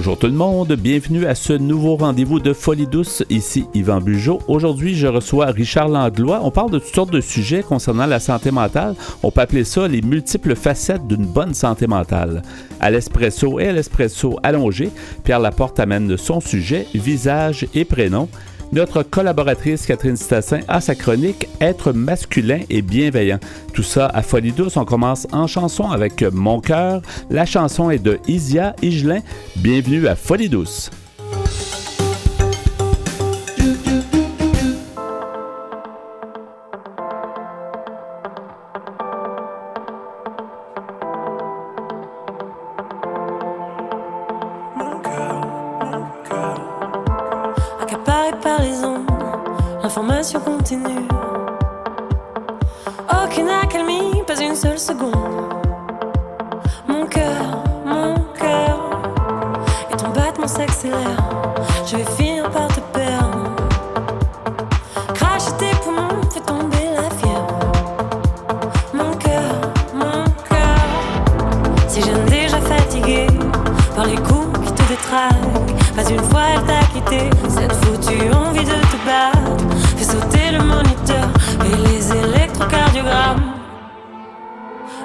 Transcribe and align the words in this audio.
Bonjour 0.00 0.16
tout 0.16 0.28
le 0.28 0.32
monde, 0.32 0.72
bienvenue 0.72 1.26
à 1.26 1.34
ce 1.34 1.52
nouveau 1.52 1.96
rendez-vous 1.96 2.40
de 2.40 2.54
Folie 2.54 2.86
douce. 2.86 3.22
Ici 3.28 3.66
Yvan 3.74 4.00
Bugeaud. 4.00 4.38
Aujourd'hui, 4.48 4.94
je 4.94 5.06
reçois 5.06 5.50
Richard 5.50 5.88
Langlois. 5.88 6.40
On 6.42 6.50
parle 6.50 6.70
de 6.70 6.78
toutes 6.78 6.94
sortes 6.94 7.12
de 7.12 7.20
sujets 7.20 7.62
concernant 7.62 8.06
la 8.06 8.18
santé 8.18 8.50
mentale. 8.50 8.94
On 9.22 9.30
peut 9.30 9.42
appeler 9.42 9.62
ça 9.62 9.86
les 9.88 10.00
multiples 10.00 10.56
facettes 10.56 11.06
d'une 11.06 11.26
bonne 11.26 11.52
santé 11.52 11.86
mentale. 11.86 12.40
À 12.80 12.90
l'espresso 12.90 13.60
et 13.60 13.68
à 13.68 13.72
l'espresso 13.72 14.38
allongé, 14.42 14.90
Pierre 15.22 15.38
Laporte 15.38 15.78
amène 15.78 16.16
son 16.16 16.40
sujet, 16.40 16.86
visage 16.94 17.66
et 17.74 17.84
prénom. 17.84 18.26
Notre 18.72 19.02
collaboratrice 19.02 19.84
Catherine 19.84 20.16
Stassin 20.16 20.60
a 20.68 20.80
sa 20.80 20.94
chronique 20.94 21.48
Être 21.60 21.92
masculin 21.92 22.60
et 22.70 22.82
bienveillant. 22.82 23.40
Tout 23.74 23.82
ça 23.82 24.06
à 24.06 24.22
Folie 24.22 24.52
douce. 24.52 24.76
On 24.76 24.84
commence 24.84 25.26
en 25.32 25.48
chanson 25.48 25.90
avec 25.90 26.22
Mon 26.22 26.60
cœur. 26.60 27.02
La 27.30 27.46
chanson 27.46 27.90
est 27.90 27.98
de 27.98 28.20
Isia 28.28 28.76
Higelin. 28.80 29.20
Bienvenue 29.56 30.06
à 30.06 30.14
Folie 30.14 30.48
douce. 30.48 30.90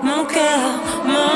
Mon 0.04 0.26
cœur, 0.26 0.82
mon 1.06 1.34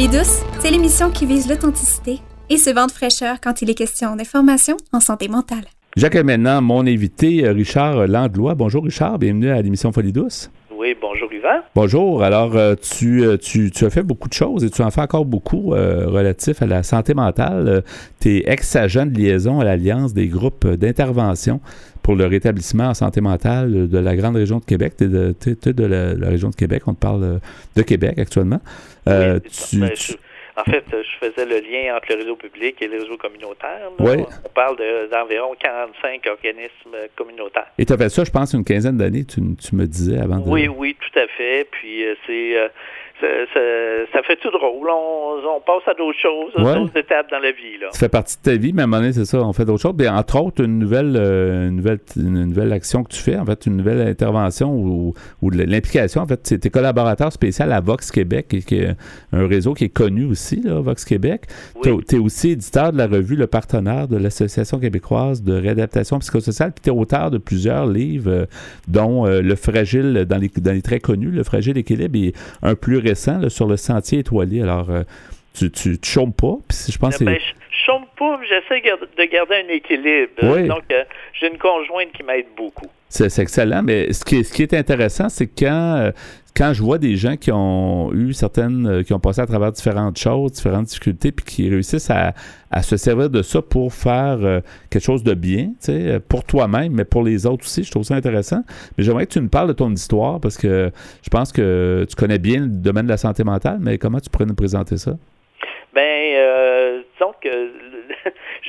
Folie 0.00 0.16
douce, 0.16 0.42
c'est 0.60 0.70
l'émission 0.70 1.10
qui 1.10 1.26
vise 1.26 1.46
l'authenticité 1.46 2.20
et 2.48 2.56
se 2.56 2.70
vend 2.70 2.86
de 2.86 2.90
fraîcheur 2.90 3.36
quand 3.38 3.60
il 3.60 3.68
est 3.68 3.74
question 3.74 4.16
d'information 4.16 4.78
en 4.94 5.00
santé 5.00 5.28
mentale. 5.28 5.64
Jacques 5.94 6.16
maintenant 6.16 6.62
mon 6.62 6.86
invité, 6.86 7.44
euh, 7.44 7.52
Richard 7.52 8.06
Landlois. 8.06 8.54
Bonjour 8.54 8.82
Richard, 8.82 9.18
bienvenue 9.18 9.50
à 9.50 9.60
l'émission 9.60 9.92
Folie 9.92 10.12
douce. 10.12 10.50
Oui, 10.74 10.96
bonjour 10.98 11.30
Yvan. 11.30 11.60
Bonjour. 11.74 12.22
Alors, 12.22 12.56
euh, 12.56 12.76
euh, 13.02 13.36
tu, 13.36 13.70
tu, 13.70 13.84
as 13.84 13.90
fait 13.90 14.02
beaucoup 14.02 14.30
de 14.30 14.32
choses 14.32 14.64
et 14.64 14.70
tu 14.70 14.80
en 14.80 14.90
fais 14.90 15.02
encore 15.02 15.26
beaucoup 15.26 15.72
relatifs 15.72 16.62
à 16.62 16.66
la 16.66 16.82
santé 16.82 17.12
mentale. 17.12 17.82
tu 18.20 18.38
es 18.38 18.50
ex-agent 18.50 19.04
de 19.04 19.18
liaison 19.18 19.60
à 19.60 19.64
l'Alliance 19.64 20.14
des 20.14 20.28
groupes 20.28 20.66
d'intervention 20.66 21.60
pour 22.02 22.14
le 22.14 22.24
rétablissement 22.24 22.84
en 22.84 22.94
santé 22.94 23.20
mentale 23.20 23.86
de 23.86 23.98
la 23.98 24.16
grande 24.16 24.36
région 24.36 24.60
de 24.60 24.64
Québec. 24.64 24.94
Tu 24.96 25.04
es 25.04 25.72
de, 25.74 25.84
la, 25.84 26.26
région 26.26 26.48
de 26.48 26.56
Québec, 26.56 26.84
on 26.86 26.94
te 26.94 27.00
parle 27.00 27.40
de 27.76 27.82
Québec 27.82 28.18
actuellement. 28.18 28.60
Euh, 29.08 29.40
ben, 29.74 29.90
en 30.56 30.64
fait, 30.64 30.84
je 30.90 31.26
faisais 31.26 31.46
le 31.46 31.60
lien 31.60 31.96
entre 31.96 32.08
le 32.10 32.16
réseau 32.16 32.36
public 32.36 32.76
et 32.82 32.88
le 32.88 33.00
réseau 33.00 33.16
communautaire. 33.16 33.90
On 33.98 34.48
parle 34.54 34.76
d'environ 35.10 35.54
45 35.58 36.26
organismes 36.26 36.96
communautaires. 37.16 37.70
Et 37.78 37.86
tu 37.86 37.92
as 37.92 37.96
fait 37.96 38.08
ça, 38.08 38.24
je 38.24 38.30
pense, 38.30 38.52
une 38.52 38.64
quinzaine 38.64 38.98
d'années, 38.98 39.24
tu, 39.24 39.40
me 39.40 39.86
disais 39.86 40.18
avant 40.18 40.38
de... 40.38 40.48
Oui, 40.48 40.68
oui, 40.68 40.96
tout 41.00 41.18
à 41.18 41.26
fait. 41.28 41.66
Puis 41.70 42.04
euh, 42.04 42.14
c'est... 42.26 42.70
Ça, 43.20 44.22
fait 44.22 44.36
tout 44.36 44.50
drôle. 44.50 44.88
On, 44.90 45.60
passe 45.60 45.86
à 45.86 45.94
d'autres 45.94 46.18
choses, 46.18 46.52
à 46.56 46.74
d'autres 46.74 46.96
étapes 46.96 47.30
dans 47.30 47.38
la 47.38 47.52
vie. 47.52 47.78
Là. 47.80 47.88
Ça 47.92 47.98
fait 48.00 48.08
partie 48.08 48.36
de 48.36 48.42
ta 48.42 48.56
vie, 48.56 48.72
mais 48.72 48.82
à 48.82 48.84
un 48.84 48.86
moment 48.86 49.02
donné, 49.02 49.12
c'est 49.12 49.24
ça, 49.24 49.40
on 49.42 49.52
fait 49.52 49.64
d'autres 49.64 49.82
choses. 49.82 49.94
Entre 50.08 50.40
autres, 50.40 50.64
une 50.64 50.78
nouvelle, 50.78 51.16
euh, 51.16 51.68
une 51.68 51.76
nouvelle, 51.76 51.98
une 52.16 52.44
nouvelle 52.46 52.72
action 52.72 53.04
que 53.04 53.12
tu 53.12 53.20
fais, 53.20 53.36
en 53.36 53.44
fait, 53.44 53.66
une 53.66 53.76
nouvelle 53.76 54.00
intervention 54.06 54.72
ou, 54.72 55.14
ou 55.42 55.50
l'implication, 55.50 56.22
en 56.22 56.26
fait, 56.26 56.40
c'est 56.44 56.58
tes 56.58 56.70
collaborateurs 56.70 57.32
spéciaux 57.32 57.66
à 57.70 57.80
Vox 57.80 58.10
Québec, 58.10 58.48
qui 58.66 58.76
est 58.76 58.96
un 59.32 59.46
réseau 59.46 59.74
qui 59.74 59.84
est 59.84 59.94
connu 59.94 60.24
aussi, 60.24 60.60
là, 60.62 60.80
Vox 60.80 61.04
Québec. 61.04 61.42
Tu 61.82 62.16
es 62.16 62.18
aussi 62.18 62.50
éditeur 62.50 62.92
de 62.92 62.98
la 62.98 63.06
revue 63.06 63.36
Le 63.36 63.46
Partenaire 63.46 64.08
de 64.08 64.16
l'Association 64.16 64.78
québécoise 64.78 65.42
de 65.42 65.54
réadaptation 65.54 66.18
psychosociale, 66.18 66.72
puis 66.72 66.82
tu 66.82 66.90
es 66.90 66.92
auteur 66.92 67.30
de 67.30 67.38
plusieurs 67.38 67.86
livres, 67.86 68.30
euh, 68.30 68.46
dont 68.88 69.26
euh, 69.26 69.42
Le 69.42 69.54
Fragile, 69.56 70.24
dans 70.28 70.38
les, 70.38 70.48
dans 70.48 70.72
les 70.72 70.82
très 70.82 71.00
connus, 71.00 71.30
Le 71.30 71.42
Fragile 71.42 71.76
Équilibre, 71.78 72.16
et 72.16 72.32
un 72.62 72.74
plus 72.74 72.98
sur 73.14 73.66
le 73.66 73.76
sentier 73.76 74.20
étoilé. 74.20 74.62
Alors, 74.62 74.90
euh, 74.90 75.02
tu, 75.56 75.70
tu, 75.70 75.96
chômes 76.02 76.32
pas. 76.32 76.56
Puis 76.68 76.92
je 76.92 76.98
pense 76.98 77.18
que 77.18 77.24
ben, 77.24 77.38
je 77.38 77.76
chôme 77.86 78.04
pas, 78.18 78.38
j'essaie 78.42 78.80
de 78.80 79.30
garder 79.30 79.64
un 79.66 79.68
équilibre. 79.68 80.66
Donc, 80.66 80.84
euh, 80.92 81.04
j'ai 81.38 81.48
une 81.48 81.58
conjointe 81.58 82.12
qui 82.12 82.22
m'aide 82.22 82.46
beaucoup. 82.56 82.86
C'est 83.08 83.36
excellent, 83.40 83.82
mais 83.82 84.12
ce 84.12 84.24
qui 84.24 84.38
est, 84.38 84.44
ce 84.44 84.52
qui 84.52 84.62
est 84.62 84.72
intéressant, 84.72 85.28
c'est 85.28 85.48
quand, 85.48 85.96
euh, 85.96 86.12
quand 86.60 86.74
je 86.74 86.82
vois 86.82 86.98
des 86.98 87.16
gens 87.16 87.38
qui 87.38 87.50
ont 87.50 88.12
eu 88.12 88.34
certaines, 88.34 88.86
euh, 88.86 89.02
qui 89.02 89.14
ont 89.14 89.18
passé 89.18 89.40
à 89.40 89.46
travers 89.46 89.72
différentes 89.72 90.18
choses, 90.18 90.52
différentes 90.52 90.84
difficultés, 90.84 91.32
puis 91.32 91.42
qui 91.42 91.70
réussissent 91.70 92.10
à, 92.10 92.34
se 92.82 92.98
servir 92.98 93.30
de 93.30 93.40
ça 93.40 93.62
pour 93.62 93.94
faire 93.94 94.36
euh, 94.42 94.60
quelque 94.90 95.02
chose 95.02 95.24
de 95.24 95.32
bien, 95.32 95.68
tu 95.82 95.92
sais, 95.92 96.20
pour 96.20 96.44
toi-même, 96.44 96.92
mais 96.92 97.06
pour 97.06 97.22
les 97.22 97.46
autres 97.46 97.64
aussi, 97.64 97.82
je 97.82 97.90
trouve 97.90 98.02
ça 98.02 98.14
intéressant. 98.14 98.62
Mais 98.98 99.04
j'aimerais 99.04 99.26
que 99.26 99.32
tu 99.32 99.40
nous 99.40 99.48
parles 99.48 99.68
de 99.68 99.72
ton 99.72 99.90
histoire, 99.90 100.38
parce 100.38 100.58
que 100.58 100.90
je 101.22 101.30
pense 101.30 101.50
que 101.50 102.04
tu 102.06 102.14
connais 102.14 102.38
bien 102.38 102.60
le 102.60 102.68
domaine 102.68 103.06
de 103.06 103.10
la 103.10 103.16
santé 103.16 103.42
mentale, 103.42 103.78
mais 103.80 103.96
comment 103.96 104.20
tu 104.20 104.28
pourrais 104.28 104.44
nous 104.44 104.54
présenter 104.54 104.98
ça? 104.98 105.12
Ben, 105.94 106.02
euh, 106.02 107.00
disons 107.14 107.32
que 107.42 107.48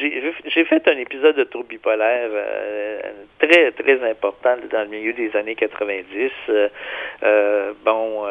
j'ai 0.02 0.66
fait 0.66 0.88
un 0.88 0.98
épisode 0.98 1.36
de 1.36 1.44
tour 1.44 1.64
bipolaire 1.64 2.30
euh, 2.32 3.02
très, 3.40 3.72
très 3.72 4.10
important 4.10 4.56
dans 4.72 4.82
le 4.82 4.88
milieu 4.88 5.14
des 5.14 5.36
années 5.36 5.56
90. 5.56 6.32
Euh, 6.50 6.70
euh, 7.24 7.74
bon, 7.86 8.26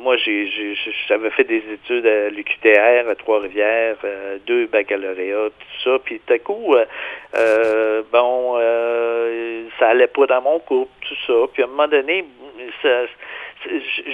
moi, 0.00 0.16
j'avais 0.16 1.30
fait 1.30 1.44
des 1.44 1.62
études 1.72 2.06
à 2.06 2.28
l'UQTR, 2.30 3.08
à 3.08 3.14
Trois-Rivières, 3.14 3.96
deux 4.46 4.66
baccalauréats, 4.66 5.50
tout 5.50 5.82
ça. 5.84 5.98
Puis 6.04 6.20
tout 6.26 6.32
à 6.32 6.38
coup, 6.38 6.74
bon, 8.12 8.58
ça 9.78 9.88
allait 9.88 10.08
pas 10.08 10.26
dans 10.26 10.42
mon 10.42 10.58
couple, 10.58 10.90
tout 11.02 11.16
ça. 11.26 11.32
Puis 11.52 11.62
à 11.62 11.66
un 11.66 11.68
moment 11.68 11.88
donné, 11.88 12.24
ça 12.82 13.04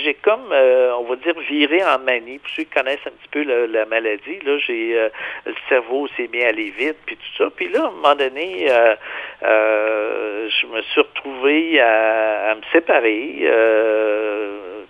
j'ai 0.05 0.15
comme, 0.15 0.53
euh, 0.53 0.93
on 0.99 1.05
va 1.05 1.17
dire, 1.17 1.35
viré 1.49 1.83
en 1.85 1.99
manie. 1.99 2.39
Pour 2.39 2.51
ceux 2.51 2.65
qui 2.65 2.71
connaissent 2.71 3.07
un 3.07 3.11
petit 3.11 3.29
peu 3.31 3.43
la, 3.43 3.85
maladie, 3.87 4.39
là, 4.45 4.59
j'ai 4.59 4.99
euh, 4.99 5.09
le 5.47 5.55
cerveau 5.69 6.09
s'est 6.17 6.29
mis 6.33 6.43
à 6.43 6.49
aller 6.49 6.71
vite, 6.71 6.97
puis 7.07 7.17
tout 7.17 7.43
ça. 7.45 7.51
Puis 7.55 7.69
là, 7.69 7.85
à 7.85 7.89
un 7.89 7.91
moment 7.91 8.15
donné, 8.15 8.67
euh, 8.71 10.49
je 10.49 10.67
me 10.67 10.83
suis 10.83 11.01
retrouvé 11.01 11.81
à, 11.81 12.55
me 12.55 12.63
séparer. 12.73 13.51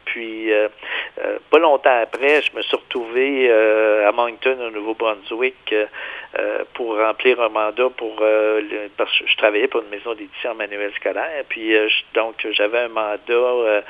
puis 0.04 0.50
pas 1.50 1.58
longtemps 1.58 2.00
après, 2.02 2.42
je 2.42 2.56
me 2.56 2.62
suis 2.62 2.76
retrouvé 2.76 3.50
à 3.50 4.12
Moncton, 4.12 4.56
au 4.66 4.70
Nouveau-Brunswick, 4.70 5.74
pour 6.74 6.96
remplir 6.96 7.40
un 7.40 7.48
mandat 7.48 7.88
pour 7.96 8.22
parce 8.96 9.18
que 9.18 9.26
je 9.26 9.36
travaillais 9.36 9.68
pour 9.68 9.82
une 9.82 9.88
maison 9.90 10.14
d'édition 10.14 10.54
manuel 10.54 10.92
scolaire. 10.94 11.44
Puis 11.48 11.74
donc 12.14 12.34
j'avais 12.52 12.80
un 12.80 12.88
mandat 12.88 13.82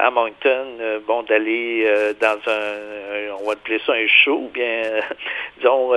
à 0.00 0.10
Moncton, 0.10 0.66
euh, 0.80 1.00
bon, 1.06 1.22
d'aller 1.22 1.84
euh, 1.86 2.12
dans 2.20 2.38
un, 2.50 3.34
on 3.40 3.46
va 3.46 3.52
appeler 3.52 3.80
ça 3.84 3.92
un 3.92 4.06
show, 4.06 4.42
ou 4.44 4.50
bien, 4.52 4.82
disons, 5.58 5.92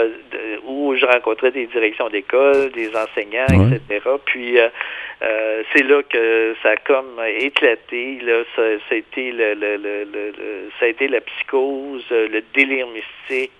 où 0.66 0.96
je 0.96 1.06
rencontrais 1.06 1.52
des 1.52 1.68
directions 1.68 2.10
d'école, 2.10 2.72
des 2.72 2.90
enseignants, 2.96 3.48
etc. 3.48 4.10
Puis, 4.26 4.58
c'est 5.21 5.83
là 5.83 6.01
que 6.04 6.56
ça 6.63 6.69
a 6.71 6.75
comme 6.77 7.21
éclaté. 7.39 8.19
Là, 8.21 8.44
ça, 8.56 8.62
a 8.62 8.95
été 8.95 9.31
le, 9.31 9.54
le, 9.54 9.77
le, 9.77 10.69
ça 10.80 10.86
a 10.86 10.88
été 10.88 11.07
la 11.07 11.21
psychose, 11.21 12.06
le 12.10 12.42
délire 12.54 12.88
mystique. 12.88 13.51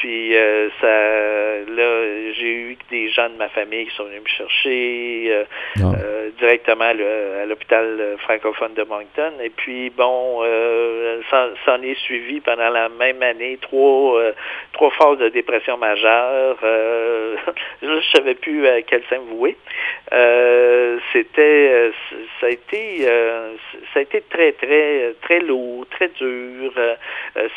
puis 0.00 0.34
ça, 0.80 0.86
là, 0.86 2.32
j'ai 2.32 2.52
eu 2.52 2.76
des 2.90 3.08
gens 3.10 3.28
de 3.28 3.36
ma 3.36 3.48
famille 3.50 3.86
qui 3.86 3.94
sont 3.94 4.04
venus 4.04 4.22
me 4.22 4.28
chercher 4.28 5.44
ah. 5.76 5.92
directement 6.38 6.84
à 6.84 7.44
l'hôpital 7.46 8.16
francophone 8.18 8.74
de 8.74 8.84
Moncton. 8.84 9.32
Et 9.42 9.50
puis, 9.50 9.90
bon, 9.90 10.40
euh, 10.42 11.20
ça, 11.30 11.48
en 11.68 11.82
est 11.82 11.98
suivi 12.00 12.40
pendant 12.40 12.68
la 12.68 12.88
même 12.88 13.22
année 13.22 13.58
trois, 13.60 14.20
euh, 14.20 14.32
trois 14.72 14.90
phases 14.90 15.18
de 15.18 15.28
dépression 15.28 15.76
majeure. 15.76 16.56
Euh, 16.62 17.36
je 17.82 17.88
ne 17.88 18.00
savais 18.14 18.34
plus 18.34 18.66
à 18.66 18.82
quel 18.82 19.02
sein 19.08 19.18
vouer. 19.18 19.56
C'était, 21.12 21.90
ça 22.40 22.46
a 22.46 22.50
été, 22.50 23.04
ça 23.92 23.98
a 23.98 24.02
été 24.02 24.22
très, 24.22 24.52
très, 24.52 25.14
très 25.22 25.40
lourd, 25.40 25.86
très 25.90 26.08
dur. 26.08 26.72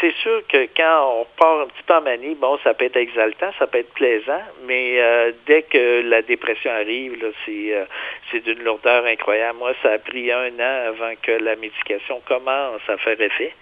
c'est 0.02 0.14
sûr 0.16 0.42
que 0.48 0.68
quand 0.76 1.22
on 1.22 1.26
part 1.38 1.62
un 1.62 1.68
petit 1.68 1.84
peu 1.86 1.94
en 1.94 2.02
manie, 2.02 2.36
bon, 2.36 2.58
ça 2.64 2.74
peut 2.74 2.86
être 2.86 2.98
exaltant, 2.98 3.52
ça 3.58 3.68
peut 3.68 3.80
être 3.80 3.94
plaisant, 3.94 4.42
mais 4.66 5.00
dès 5.46 5.64
que 5.64 6.02
la 6.02 6.22
dépression 6.22 6.72
arrive, 6.72 7.18
c'est, 7.46 7.74
c'est 8.32 8.44
d'une 8.44 8.64
lourdeur 8.64 9.06
incroyable. 9.06 9.60
Moi, 9.60 9.74
ça 9.82 9.94
a 9.94 9.98
pris 9.98 10.32
un 10.32 10.54
an 10.60 10.88
avant 10.88 11.14
que 11.22 11.32
la 11.32 11.56
médication 11.56 12.22
commence 12.28 12.82
à 12.88 12.98
faire 12.98 13.20
effet. 13.22 13.54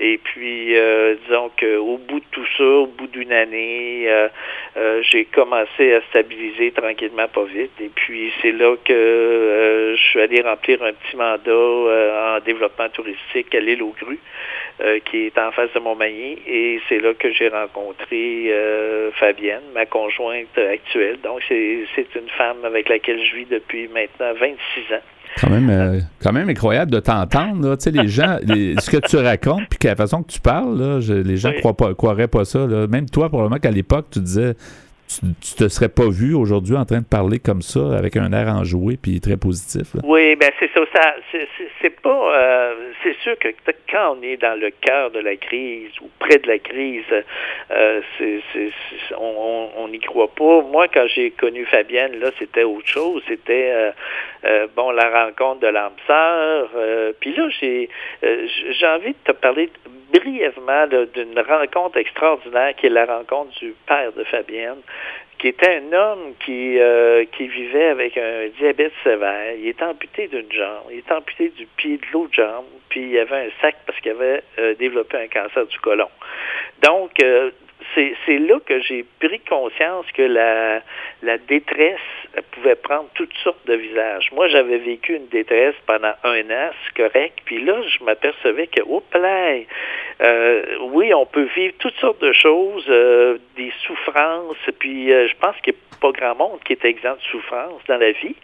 Et 0.00 0.18
puis, 0.18 0.76
euh, 0.76 1.14
disons 1.26 1.50
qu'au 1.58 1.98
bout 1.98 2.20
de 2.20 2.24
tout 2.30 2.46
ça, 2.56 2.64
au 2.64 2.86
bout 2.86 3.06
d'une 3.06 3.32
année, 3.32 4.04
euh, 4.08 4.28
euh, 4.76 5.02
j'ai 5.02 5.24
commencé 5.26 5.94
à 5.94 6.00
stabiliser 6.10 6.72
tranquillement, 6.72 7.28
pas 7.28 7.44
vite. 7.44 7.72
Et 7.80 7.90
puis, 7.94 8.32
c'est 8.42 8.52
là 8.52 8.76
que 8.84 9.94
je 9.96 10.02
suis 10.02 10.20
allé 10.20 10.42
remplir 10.42 10.82
un 10.82 10.92
petit 10.92 11.16
mandat 11.16 12.36
en 12.36 12.40
développement 12.44 12.88
touristique 12.90 13.54
à 13.54 13.60
l'île 13.60 13.82
aux 13.82 13.94
grues. 13.98 14.20
qui 15.04 15.26
est 15.26 15.38
en 15.38 15.52
face 15.52 15.72
de 15.74 15.80
Montmagny. 15.80 16.38
Et 16.46 16.80
c'est 16.88 16.98
là 16.98 17.14
que 17.14 17.32
j'ai 17.32 17.48
rencontré 17.48 18.52
Fabienne, 19.14 19.62
ma 19.74 19.86
conjointe 19.86 20.58
actuelle. 20.58 21.18
Donc, 21.22 21.40
c'est 21.48 22.14
une 22.14 22.28
femme 22.36 22.64
avec 22.64 22.88
laquelle 22.88 23.24
je 23.24 23.36
vis 23.36 23.46
depuis 23.46 23.88
maintenant 23.88 24.32
26 24.34 24.94
ans. 24.94 25.00
Quand 25.40 25.50
même, 25.50 25.70
euh, 25.70 26.00
quand 26.22 26.32
même 26.32 26.48
incroyable 26.48 26.90
de 26.90 27.00
t'entendre. 27.00 27.76
Tu 27.76 27.84
sais, 27.84 27.90
les 27.90 28.08
gens, 28.08 28.38
ce 28.46 28.90
que 28.90 29.06
tu 29.06 29.16
racontes, 29.16 29.68
puis 29.68 29.78
la 29.88 29.96
façon 29.96 30.22
que 30.22 30.30
tu 30.30 30.40
parles, 30.40 30.78
là, 30.78 31.00
les 31.24 31.36
gens 31.36 31.50
ne 31.50 31.58
croient 31.58 31.76
pas, 31.76 31.94
croiraient 31.94 32.28
pas 32.28 32.44
ça. 32.44 32.66
Même 32.66 33.08
toi, 33.08 33.28
probablement 33.28 33.58
qu'à 33.58 33.70
l'époque, 33.70 34.06
tu 34.10 34.20
disais 34.20 34.54
tu, 35.20 35.54
te 35.56 35.68
serais 35.68 35.88
pas 35.88 36.08
vu 36.08 36.34
aujourd'hui 36.34 36.76
en 36.76 36.84
train 36.84 37.00
de 37.00 37.06
parler 37.06 37.38
comme 37.38 37.62
ça, 37.62 37.96
avec 37.96 38.16
un 38.16 38.32
air 38.32 38.48
enjoué 38.48 38.96
puis 39.00 39.20
très 39.20 39.36
positif. 39.36 39.96
Oui, 40.04 40.36
ben 40.36 40.50
c'est 40.58 40.70
ça. 40.72 40.80
c'est 41.80 42.00
pas. 42.00 42.34
Euh, 42.34 42.74
c'est 43.02 43.16
sûr 43.18 43.38
que 43.38 43.48
quand 43.90 44.16
on 44.16 44.22
est 44.22 44.36
dans 44.36 44.58
le 44.58 44.70
cœur 44.70 45.10
de 45.10 45.20
la 45.20 45.36
crise 45.36 45.90
ou 46.00 46.08
près 46.18 46.38
de 46.38 46.48
la 46.48 46.58
crise, 46.58 47.04
euh, 47.70 48.00
on 49.18 49.88
n'y 49.88 50.00
croit 50.00 50.32
pas. 50.34 50.62
Moi, 50.62 50.88
quand 50.88 51.06
j'ai 51.14 51.30
connu 51.30 51.64
Fabienne, 51.66 52.18
là, 52.18 52.30
c'était 52.38 52.64
autre 52.64 52.88
chose. 52.88 53.22
C'était 53.28 53.92
euh, 54.44 54.66
bon 54.74 54.90
la 54.90 55.24
rencontre 55.24 55.60
de 55.60 55.68
l'âme 55.68 55.92
sœur. 56.06 56.70
puis 57.20 57.34
là, 57.34 57.48
j'ai 57.60 57.88
j'ai 58.22 58.86
envie 58.86 59.12
de 59.12 59.32
te 59.32 59.32
parler 59.32 59.70
brièvement 60.12 60.86
d'une 60.86 61.38
rencontre 61.40 61.98
extraordinaire 61.98 62.74
qui 62.76 62.86
est 62.86 62.90
la 62.90 63.06
rencontre 63.06 63.50
du 63.58 63.74
père 63.86 64.12
de 64.12 64.24
Fabienne, 64.24 64.80
qui 65.38 65.48
était 65.48 65.82
un 65.82 65.92
homme 65.92 66.34
qui, 66.44 66.78
euh, 66.78 67.24
qui 67.36 67.48
vivait 67.48 67.88
avec 67.88 68.16
un 68.16 68.48
diabète 68.58 68.92
sévère. 69.02 69.54
Il 69.58 69.66
est 69.66 69.82
amputé 69.82 70.28
d'une 70.28 70.52
jambe, 70.52 70.84
il 70.90 70.98
est 70.98 71.12
amputé 71.12 71.48
du 71.48 71.66
pied 71.76 71.96
de 71.96 72.06
l'autre 72.12 72.32
jambe, 72.32 72.66
puis 72.88 73.10
il 73.10 73.18
avait 73.18 73.46
un 73.46 73.50
sac 73.60 73.76
parce 73.86 73.98
qu'il 74.00 74.12
avait 74.12 74.42
euh, 74.58 74.74
développé 74.74 75.16
un 75.16 75.26
cancer 75.26 75.66
du 75.66 75.78
côlon. 75.80 76.08
Donc, 76.82 77.20
euh, 77.22 77.50
c'est 77.94 78.38
là 78.38 78.58
que 78.64 78.80
j'ai 78.80 79.04
pris 79.20 79.40
conscience 79.40 80.06
que 80.12 80.22
la, 80.22 80.80
détresse 81.48 81.98
pouvait 82.52 82.76
prendre 82.76 83.08
toutes 83.14 83.34
sortes 83.44 83.66
de 83.66 83.74
visages. 83.74 84.30
Moi, 84.32 84.48
j'avais 84.48 84.78
vécu 84.78 85.14
une 85.14 85.26
détresse 85.28 85.74
pendant 85.86 86.12
un 86.24 86.42
an, 86.50 86.70
c'est 86.84 87.02
correct. 87.02 87.38
Puis 87.44 87.62
là, 87.62 87.80
je 87.82 88.04
m'apercevais 88.04 88.66
que, 88.66 88.80
oups 88.82 89.04
là, 89.14 89.54
euh, 90.22 90.62
oui, 90.92 91.12
on 91.14 91.26
peut 91.26 91.48
vivre 91.56 91.74
toutes 91.78 91.96
sortes 91.96 92.20
de 92.20 92.32
choses, 92.32 92.84
euh, 92.88 93.38
des 93.56 93.72
souffrances. 93.86 94.56
Puis 94.78 95.12
euh, 95.12 95.26
je 95.28 95.34
pense 95.36 95.56
qu'il 95.62 95.72
n'y 95.72 95.78
a 95.78 95.96
pas 96.00 96.12
grand 96.12 96.34
monde 96.36 96.60
qui 96.64 96.72
est 96.72 96.84
exempt 96.84 97.16
de 97.16 97.22
souffrance 97.30 97.80
dans 97.88 97.96
la 97.96 98.12
vie. 98.12 98.36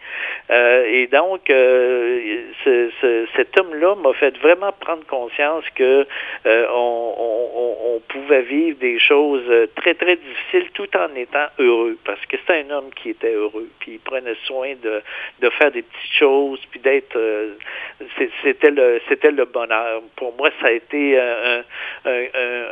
et 0.49 1.07
donc, 1.07 1.41
ce, 1.47 3.25
cet 3.35 3.57
homme-là 3.57 3.95
m'a 3.95 4.13
fait 4.13 4.37
vraiment 4.37 4.71
prendre 4.71 5.05
conscience 5.05 5.63
que 5.75 6.07
on, 6.45 7.13
on, 7.17 7.95
on, 7.95 7.99
pouvait 8.07 8.41
vivre 8.41 8.79
des 8.79 8.97
choses 8.99 9.38
euh, 9.49 9.67
très, 9.75 9.93
très 9.93 10.15
difficiles 10.15 10.69
tout 10.73 10.89
en 10.97 11.13
étant 11.15 11.47
heureux. 11.59 11.97
Parce 12.05 12.23
que 12.25 12.37
c'est 12.45 12.61
un 12.61 12.69
homme 12.69 12.89
qui 12.95 13.11
était 13.11 13.33
heureux. 13.33 13.69
Puis 13.79 13.93
il 13.93 13.99
prenait 13.99 14.35
soin 14.45 14.73
de, 14.81 15.01
de 15.41 15.49
faire 15.51 15.71
des 15.71 15.83
petites 15.83 16.17
choses, 16.17 16.59
puis 16.71 16.79
d'être... 16.79 17.15
Euh, 17.15 17.53
c'était 18.43 18.71
le 18.71 19.01
c'était 19.09 19.31
le 19.31 19.45
bonheur. 19.45 20.01
Pour 20.15 20.35
moi, 20.37 20.49
ça 20.61 20.67
a 20.67 20.71
été 20.71 21.19
un, 21.19 21.63
un, 22.05 22.23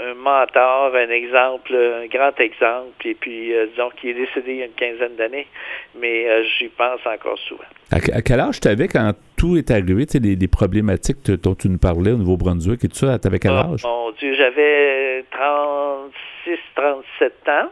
un, 0.10 0.14
mentor, 0.14 0.96
un 0.96 1.10
exemple, 1.10 1.76
un 1.76 2.08
grand 2.08 2.40
exemple. 2.40 3.06
Et 3.06 3.14
puis, 3.14 3.54
euh, 3.54 3.68
disons 3.68 3.90
qu'il 3.90 4.12
est 4.12 4.26
décédé 4.26 4.52
il 4.54 4.58
y 4.58 4.62
a 4.62 4.66
une 4.66 4.72
quinzaine 4.74 5.16
d'années, 5.16 5.48
mais 5.96 6.44
j'y 6.58 6.70
pense 6.70 7.02
encore 7.06 7.38
souvent. 7.40 7.66
À, 7.92 8.22
quel 8.22 8.40
âge 8.40 8.60
tu 8.60 8.68
avais 8.68 8.88
quand 8.88 9.14
tout 9.38 9.56
est 9.56 9.72
arrivé, 9.72 10.06
tu 10.06 10.14
sais, 10.14 10.20
les, 10.20 10.48
problématiques 10.48 11.30
dont 11.32 11.56
tu 11.56 11.70
nous 11.70 11.78
parlais 11.78 12.12
au 12.12 12.18
Nouveau-Brunswick 12.18 12.84
et 12.84 12.88
tout 12.88 12.96
ça, 12.96 13.20
tu 13.20 13.28
avais 13.28 13.40
quel 13.40 13.52
ah, 13.52 13.70
âge? 13.72 13.84
mon 13.84 14.12
Dieu, 14.12 14.34
j'avais 14.36 15.24
36, 15.32 16.58
37 16.76 17.34
ans 17.50 17.70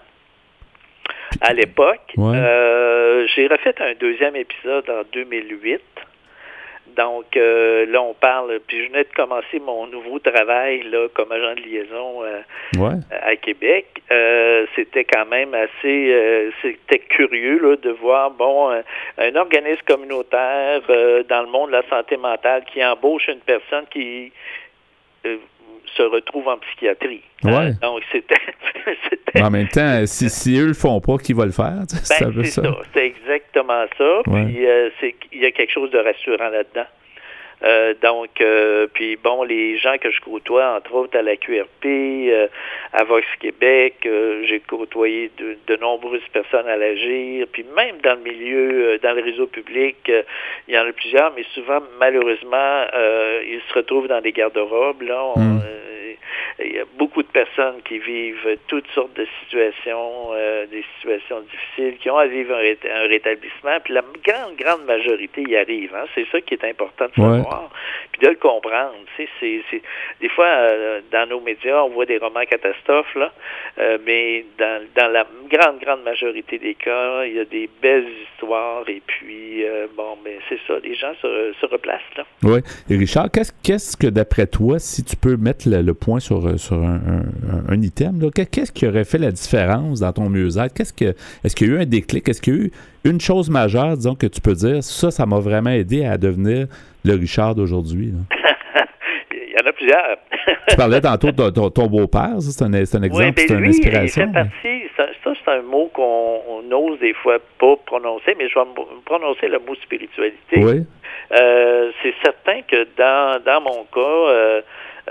à 1.42 1.54
l'époque. 1.54 2.14
Euh, 2.18 3.26
j'ai 3.36 3.48
refait 3.48 3.76
un 3.82 3.94
deuxième 4.00 4.36
épisode 4.36 4.90
en 4.90 5.02
2008. 5.12 5.82
Donc 6.96 7.36
euh, 7.36 7.86
là, 7.88 8.02
on 8.02 8.14
parle, 8.14 8.60
puis 8.68 8.84
je 8.84 8.88
venais 8.88 9.04
de 9.04 9.14
commencer 9.16 9.60
mon 9.60 9.88
nouveau 9.88 10.20
travail 10.20 10.84
là, 10.84 11.08
comme 11.14 11.32
agent 11.32 11.56
de 11.56 11.62
liaison 11.62 12.24
euh, 12.24 13.00
à 13.22 13.36
Québec. 13.36 14.02
Euh, 14.12 14.66
c'était 14.76 15.04
quand 15.04 15.26
même 15.26 15.54
assez, 15.54 16.52
c'était 16.62 17.00
curieux 17.00 17.60
là, 17.60 17.76
de 17.76 17.90
voir, 17.90 18.32
bon, 18.32 18.70
un, 19.18 19.36
organisme 19.36 19.82
communautaire 19.86 20.82
dans 21.30 21.42
le 21.42 21.50
monde 21.50 21.68
de 21.68 21.76
la 21.76 21.90
santé 21.90 22.18
mentale 22.18 22.64
qui 22.72 22.84
embauche 22.84 23.28
une 23.28 23.40
personne 23.40 23.86
qui 23.92 24.32
se 25.24 26.02
retrouve 26.02 26.48
en 26.48 26.58
psychiatrie. 26.58 27.22
Ouais. 27.44 27.74
donc, 27.82 28.02
c'était. 28.12 28.36
en 29.42 29.50
même 29.50 29.68
temps, 29.68 30.06
si, 30.06 30.30
si, 30.30 30.58
eux 30.58 30.68
le 30.68 30.74
font 30.74 31.00
pas, 31.00 31.18
qui 31.18 31.34
va 31.34 31.46
le 31.46 31.52
faire? 31.52 31.80
Ben, 31.80 31.86
c'est 31.88 32.46
ça. 32.46 32.62
C'est 32.94 33.14
exactement 33.66 33.86
ça. 33.98 34.22
Puis, 34.24 34.66
euh, 34.66 34.90
il 35.32 35.42
y 35.42 35.46
a 35.46 35.52
quelque 35.52 35.72
chose 35.72 35.92
de 35.92 36.00
rassurant 36.00 36.50
là-dedans. 36.50 36.88
Euh, 37.64 37.94
donc, 38.02 38.42
euh, 38.42 38.88
puis 38.94 39.16
bon, 39.16 39.44
les 39.44 39.78
gens 39.78 39.98
que 39.98 40.12
je 40.12 40.20
côtoie, 40.22 40.76
entre 40.76 40.94
autres 40.94 41.18
à 41.18 41.22
la 41.22 41.36
QRP, 41.36 41.86
euh, 41.86 42.48
à 42.94 43.04
Vox 43.04 43.26
Québec, 43.40 43.96
j'ai 44.44 44.60
côtoyé 44.60 45.32
de, 45.38 45.58
de, 45.68 45.76
nombreuses 45.78 46.28
personnes 46.34 46.68
à 46.68 46.76
l'agir, 46.76 47.48
puis 47.52 47.66
même 47.76 47.98
dans 48.04 48.16
le 48.16 48.22
milieu, 48.22 48.98
dans 49.00 49.14
le 49.14 49.22
réseau 49.22 49.48
public, 49.48 49.98
il 50.68 50.74
y 50.74 50.78
en 50.78 50.86
a 50.88 50.92
plusieurs, 50.92 51.34
mais 51.36 51.44
souvent, 51.54 51.80
malheureusement, 52.00 52.86
ils 53.46 53.62
se 53.70 53.74
retrouvent 53.74 54.08
dans 54.08 54.22
des 54.22 54.32
garde-robes. 54.32 55.02
Là, 55.02 55.34
hmm. 55.36 55.60
Il 56.64 56.74
y 56.74 56.80
a 56.80 56.86
beaucoup 56.98 57.22
de 57.22 57.28
personnes 57.28 57.82
qui 57.84 58.00
vivent 58.00 58.58
toutes 58.68 58.88
sortes 58.92 59.14
de 59.18 59.28
situations, 59.44 60.30
euh, 60.32 60.66
des 60.68 60.86
situations 60.96 61.42
difficiles, 61.42 61.98
qui 61.98 62.10
ont 62.10 62.18
à 62.18 62.28
vivre 62.28 62.56
un, 62.56 63.08
rétablissement. 63.08 63.78
Puis 63.84 63.94
la 63.94 64.04
grande, 64.24 64.56
grande 64.56 64.86
majorité 64.86 65.44
y 65.46 65.58
arrive. 65.58 65.94
Hein? 65.94 66.06
C'est 66.16 66.26
ça 66.32 66.40
qui 66.40 66.54
est 66.54 66.64
important 66.64 67.08
de 67.08 67.14
savoir. 67.14 67.45
Puis 68.12 68.22
de 68.22 68.30
le 68.30 68.36
comprendre. 68.36 68.94
Des 69.42 70.30
fois, 70.30 70.46
euh, 70.46 71.02
dans 71.12 71.28
nos 71.28 71.42
médias, 71.42 71.84
on 71.84 71.90
voit 71.90 72.06
des 72.06 72.18
romans 72.18 72.46
catastrophes, 72.50 73.14
là, 73.16 73.32
euh, 73.80 73.98
mais 74.06 74.46
dans, 74.58 74.82
dans 74.96 75.12
la 75.12 75.26
grande, 75.50 75.80
grande 75.80 76.04
majorité 76.04 76.58
des 76.58 76.76
cas, 76.76 77.26
il 77.26 77.34
y 77.34 77.40
a 77.40 77.46
des 77.46 77.70
belles 77.82 78.08
histoires. 78.24 78.84
Et 78.88 79.02
puis, 79.06 79.64
bon, 79.96 80.18
mais 80.24 80.38
c'est 80.50 80.60
ça, 80.68 80.76
les 80.84 80.96
gens 80.96 81.14
se, 81.22 81.54
se 81.60 81.66
replacent. 81.66 82.02
Là. 82.18 82.24
Oui. 82.44 82.60
Et 82.90 82.98
Richard, 82.98 83.30
qu'est-ce, 83.32 83.98
que 83.98 84.08
d'après 84.08 84.48
toi, 84.48 84.80
si 84.80 85.04
tu 85.04 85.16
peux 85.16 85.38
mettre 85.38 85.68
le 85.70 85.94
point 85.94 86.20
sur 86.20 86.46
euh, 86.46 86.58
sur, 86.58 86.78
un, 86.78 87.82
item. 87.82 88.30
Qu'est-ce 88.32 88.72
qui 88.72 88.88
aurait 88.88 89.04
fait 89.04 89.18
la 89.18 89.32
différence 89.32 90.00
dans 90.00 90.14
ton 90.14 90.30
mieux-être? 90.30 90.74
Qu'est-ce 90.74 90.94
que, 90.94 91.16
est-ce 91.44 91.56
qu'il 91.56 91.68
y 91.68 91.72
a 91.72 91.74
eu 91.74 91.82
un 91.82 91.86
déclic? 91.86 92.28
Est-ce 92.28 92.42
qu'il 92.42 92.54
y 92.54 92.58
a 92.58 92.60
eu 92.64 92.72
une 93.04 93.20
chose 93.20 93.50
majeure, 93.50 93.96
disons, 93.98 94.16
que 94.16 94.28
tu 94.28 94.42
peux 94.42 94.54
dire, 94.54 94.84
ça, 94.84 95.12
ça 95.12 95.26
m'a 95.26 95.40
vraiment 95.40 95.72
aidé 95.72 96.06
à 96.06 96.18
devenir 96.18 96.68
le 97.06 97.14
Richard 97.16 97.56
d'aujourd'hui? 97.56 98.14
Il 99.32 99.52
y 99.52 99.64
en 99.64 99.68
a 99.68 99.74
plusieurs. 99.74 100.18
tu 100.68 100.76
parlais 100.76 101.02
tantôt 101.02 101.32
de 101.32 101.70
ton, 101.70 101.88
beau-père, 101.88 102.36
c'est 102.40 102.64
un, 102.64 102.74
exemple, 102.74 103.34
ben 103.34 103.34
c'est 103.38 103.54
une 103.54 103.66
inspiration. 103.66 104.32
ça, 104.34 105.06
c'est 105.24 105.52
un 105.52 105.62
mot 105.62 105.90
qu'on 105.94 106.72
ose 106.72 107.00
des 107.00 107.14
fois 107.14 107.38
pas 107.60 107.76
prononcer, 107.86 108.36
mais 108.38 108.50
je 108.50 108.60
vais 108.60 108.66
prononcer 109.06 109.48
le 109.48 109.60
mot 109.60 109.76
spiritualité. 109.76 110.58
Oui. 110.58 110.84
Euh, 111.32 111.92
c'est 112.04 112.14
certain 112.24 112.62
que 112.62 112.88
dans, 112.98 113.42
dans 113.44 113.62
mon 113.62 113.86
cas, 113.86 114.00
euh, 114.00 114.62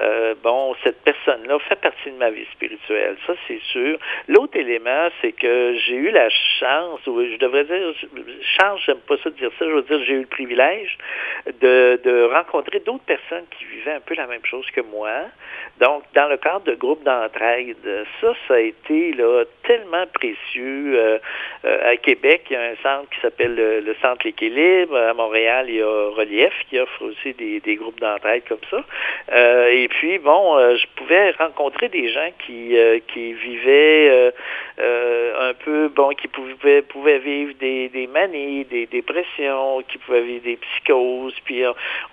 euh, 0.00 0.34
bon, 0.42 0.74
cette 0.82 1.00
personne-là 1.02 1.58
fait 1.60 1.80
partie 1.80 2.10
de 2.10 2.16
ma 2.16 2.30
vie 2.30 2.46
spirituelle, 2.52 3.16
ça 3.26 3.34
c'est 3.46 3.60
sûr. 3.62 3.98
L'autre 4.28 4.56
élément, 4.56 5.08
c'est 5.20 5.32
que 5.32 5.76
j'ai 5.86 5.94
eu 5.94 6.10
la 6.10 6.28
chance, 6.58 7.06
ou 7.06 7.22
je 7.24 7.36
devrais 7.36 7.64
dire, 7.64 7.92
chance, 8.58 8.80
j'aime 8.86 8.98
pas 9.06 9.16
ça 9.18 9.30
de 9.30 9.36
dire 9.36 9.50
ça, 9.58 9.64
je 9.66 9.72
veux 9.72 9.82
dire, 9.82 10.02
j'ai 10.04 10.14
eu 10.14 10.20
le 10.20 10.26
privilège 10.26 10.98
de, 11.60 12.00
de 12.02 12.24
rencontrer 12.32 12.80
d'autres 12.80 13.04
personnes 13.04 13.44
qui 13.56 13.64
vivaient 13.66 13.92
un 13.92 14.00
peu 14.00 14.14
la 14.14 14.26
même 14.26 14.44
chose 14.44 14.66
que 14.72 14.80
moi. 14.80 15.10
Donc, 15.80 16.04
dans 16.14 16.28
le 16.28 16.36
cadre 16.36 16.64
de 16.64 16.74
groupes 16.74 17.02
d'entraide, 17.04 17.76
ça, 18.20 18.32
ça 18.48 18.54
a 18.54 18.58
été 18.58 19.12
là, 19.12 19.44
tellement 19.64 20.06
précieux. 20.12 20.94
Euh, 20.96 21.18
euh, 21.64 21.92
à 21.92 21.96
Québec, 21.96 22.46
il 22.50 22.54
y 22.54 22.56
a 22.56 22.62
un 22.62 22.76
centre 22.82 23.08
qui 23.10 23.20
s'appelle 23.20 23.54
le, 23.54 23.94
Centre 24.00 24.24
L'Équilibre. 24.24 24.96
À 24.96 25.14
Montréal, 25.14 25.66
il 25.68 25.76
y 25.76 25.82
a 25.82 26.10
Relief 26.10 26.52
qui 26.68 26.78
offre 26.78 27.02
aussi 27.04 27.32
des, 27.34 27.60
des 27.60 27.76
groupes 27.76 28.00
d'entraide 28.00 28.42
comme 28.48 28.58
ça. 28.70 28.84
et 29.68 29.83
et 29.84 29.88
puis, 29.88 30.16
bon, 30.16 30.56
euh, 30.56 30.76
je 30.76 30.86
pouvais 30.96 31.32
rencontrer 31.32 31.90
des 31.90 32.08
gens 32.08 32.30
qui, 32.46 32.74
euh, 32.74 33.00
qui 33.06 33.34
vivaient 33.34 34.32
euh, 34.78 35.50
un 35.50 35.52
peu, 35.52 35.88
bon, 35.88 36.08
qui 36.14 36.26
pouvaient, 36.26 36.80
pouvaient 36.80 37.18
vivre 37.18 37.52
des, 37.60 37.90
des 37.90 38.06
manies, 38.06 38.64
des 38.64 38.86
dépressions, 38.86 39.82
qui 39.86 39.98
pouvaient 39.98 40.22
vivre 40.22 40.44
des 40.44 40.56
psychoses. 40.56 41.34
Puis 41.44 41.64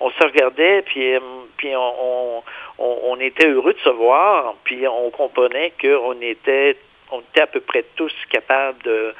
on, 0.01 0.10
se 0.10 0.22
regardait, 0.22 0.82
puis, 0.82 1.13
puis 1.56 1.74
on, 1.74 2.44
on, 2.78 3.20
était 3.22 3.48
heureux 3.48 3.72
de 3.72 3.80
se 3.80 3.90
voir, 3.90 4.54
puis 4.66 4.86
on 4.86 5.10
comprenait 5.12 5.72
qu'on 5.82 6.20
était 6.20 6.75
on 7.13 7.20
était 7.20 7.42
à 7.42 7.48
peu 7.48 7.62
près 7.62 7.86
tous 7.96 8.13
capables 8.30 8.84
de, 8.84 9.13